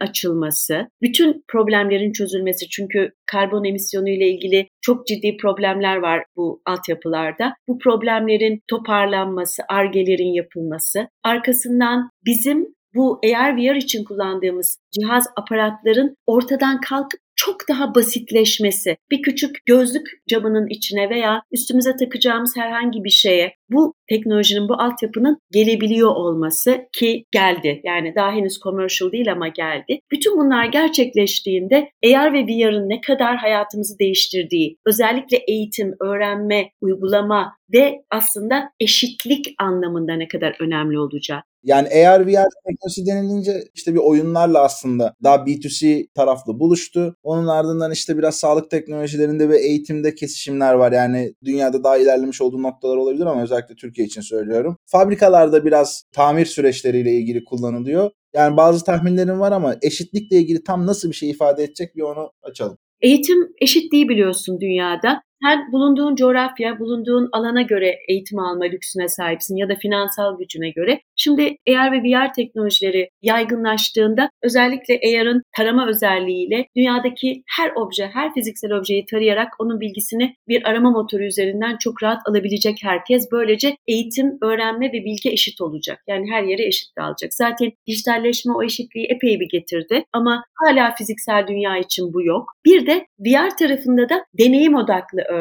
açılması, 0.00 0.88
bütün 1.02 1.44
problemlerin 1.48 2.12
çözülmesi 2.12 2.68
çünkü 2.68 3.12
karbon 3.26 3.64
emisyonu 3.64 4.08
ile 4.08 4.28
ilgili 4.28 4.68
çok 4.80 5.06
ciddi 5.06 5.36
problemler 5.36 5.96
var 5.96 6.24
bu 6.36 6.62
altyapılarda. 6.66 7.54
Bu 7.68 7.78
problemlerin 7.78 8.60
toparlanması, 8.68 9.62
argelerin 9.68 10.32
yapılması, 10.34 11.08
arkasından 11.24 12.10
bizim 12.24 12.76
bu 12.94 13.20
AR 13.36 13.56
VR 13.56 13.76
için 13.76 14.04
kullandığımız 14.04 14.78
cihaz 14.94 15.26
aparatların 15.36 16.16
ortadan 16.26 16.80
kalkıp 16.80 17.20
çok 17.36 17.68
daha 17.68 17.94
basitleşmesi, 17.94 18.96
bir 19.10 19.22
küçük 19.22 19.66
gözlük 19.66 20.06
camının 20.28 20.66
içine 20.70 21.10
veya 21.10 21.42
üstümüze 21.52 21.96
takacağımız 21.96 22.56
herhangi 22.56 23.04
bir 23.04 23.10
şeye 23.10 23.54
bu 23.70 23.94
teknolojinin, 24.08 24.68
bu 24.68 24.74
altyapının 24.74 25.38
gelebiliyor 25.52 26.10
olması 26.10 26.78
ki 26.92 27.24
geldi. 27.30 27.80
Yani 27.84 28.12
daha 28.16 28.32
henüz 28.32 28.58
commercial 28.58 29.12
değil 29.12 29.32
ama 29.32 29.48
geldi. 29.48 30.00
Bütün 30.12 30.38
bunlar 30.38 30.64
gerçekleştiğinde 30.64 31.90
AR 32.04 32.32
ve 32.32 32.44
VR'ın 32.44 32.88
ne 32.88 33.00
kadar 33.00 33.36
hayatımızı 33.36 33.98
değiştirdiği, 33.98 34.76
özellikle 34.86 35.36
eğitim, 35.48 35.94
öğrenme, 36.00 36.70
uygulama 36.80 37.56
ve 37.72 38.02
aslında 38.10 38.70
eşitlik 38.80 39.54
anlamında 39.58 40.14
ne 40.14 40.28
kadar 40.28 40.56
önemli 40.60 40.98
olacağı. 40.98 41.42
Yani 41.64 41.88
AR 41.88 42.26
VR 42.26 42.48
teknolojisi 42.66 43.06
denilince 43.06 43.52
işte 43.74 43.94
bir 43.94 43.98
oyunlarla 43.98 44.62
aslında 44.62 45.14
daha 45.22 45.36
B2C 45.36 46.08
taraflı 46.14 46.60
buluştu. 46.60 47.16
Onun 47.26 47.46
ardından 47.46 47.92
işte 47.92 48.18
biraz 48.18 48.36
sağlık 48.36 48.70
teknolojilerinde 48.70 49.48
ve 49.48 49.58
eğitimde 49.58 50.14
kesişimler 50.14 50.74
var. 50.74 50.92
Yani 50.92 51.34
dünyada 51.44 51.84
daha 51.84 51.98
ilerlemiş 51.98 52.40
olduğu 52.40 52.62
noktalar 52.62 52.96
olabilir 52.96 53.26
ama 53.26 53.42
özellikle 53.42 53.74
Türkiye 53.74 54.06
için 54.06 54.20
söylüyorum. 54.20 54.76
Fabrikalarda 54.86 55.64
biraz 55.64 56.04
tamir 56.12 56.46
süreçleriyle 56.46 57.12
ilgili 57.12 57.44
kullanılıyor. 57.44 58.10
Yani 58.34 58.56
bazı 58.56 58.84
tahminlerim 58.84 59.40
var 59.40 59.52
ama 59.52 59.76
eşitlikle 59.82 60.36
ilgili 60.36 60.64
tam 60.64 60.86
nasıl 60.86 61.08
bir 61.08 61.14
şey 61.14 61.30
ifade 61.30 61.64
edecek 61.64 61.96
bir 61.96 62.02
onu 62.02 62.30
açalım. 62.42 62.78
Eğitim 63.00 63.48
eşitliği 63.60 64.08
biliyorsun 64.08 64.60
dünyada. 64.60 65.22
Sen 65.46 65.72
bulunduğun 65.72 66.16
coğrafya, 66.16 66.78
bulunduğun 66.78 67.28
alana 67.32 67.62
göre 67.62 67.98
eğitim 68.08 68.38
alma 68.38 68.64
lüksüne 68.64 69.08
sahipsin 69.08 69.56
ya 69.56 69.68
da 69.68 69.74
finansal 69.74 70.38
gücüne 70.38 70.70
göre. 70.70 71.00
Şimdi 71.16 71.56
AR 71.68 71.92
ve 71.92 71.98
VR 72.02 72.32
teknolojileri 72.32 73.08
yaygınlaştığında 73.22 74.30
özellikle 74.42 74.94
AR'ın 74.94 75.42
tarama 75.56 75.88
özelliğiyle 75.88 76.66
dünyadaki 76.76 77.42
her 77.56 77.70
obje, 77.76 78.06
her 78.06 78.34
fiziksel 78.34 78.72
objeyi 78.72 79.06
tarayarak 79.06 79.48
onun 79.58 79.80
bilgisini 79.80 80.34
bir 80.48 80.68
arama 80.68 80.90
motoru 80.90 81.24
üzerinden 81.24 81.76
çok 81.80 82.02
rahat 82.02 82.22
alabilecek 82.28 82.78
herkes. 82.82 83.28
Böylece 83.32 83.76
eğitim, 83.86 84.38
öğrenme 84.42 84.86
ve 84.86 85.04
bilgi 85.04 85.30
eşit 85.30 85.60
olacak. 85.60 85.98
Yani 86.08 86.30
her 86.30 86.42
yere 86.42 86.66
eşit 86.66 86.96
dağılacak. 86.98 87.34
Zaten 87.34 87.72
dijitalleşme 87.86 88.52
o 88.52 88.62
eşitliği 88.62 89.06
epey 89.06 89.40
bir 89.40 89.48
getirdi 89.48 90.04
ama 90.12 90.44
hala 90.54 90.94
fiziksel 90.94 91.46
dünya 91.48 91.78
için 91.78 92.12
bu 92.12 92.22
yok. 92.22 92.52
Bir 92.64 92.86
de 92.86 93.06
VR 93.20 93.56
tarafında 93.58 94.08
da 94.08 94.24
deneyim 94.38 94.74
odaklı 94.74 95.35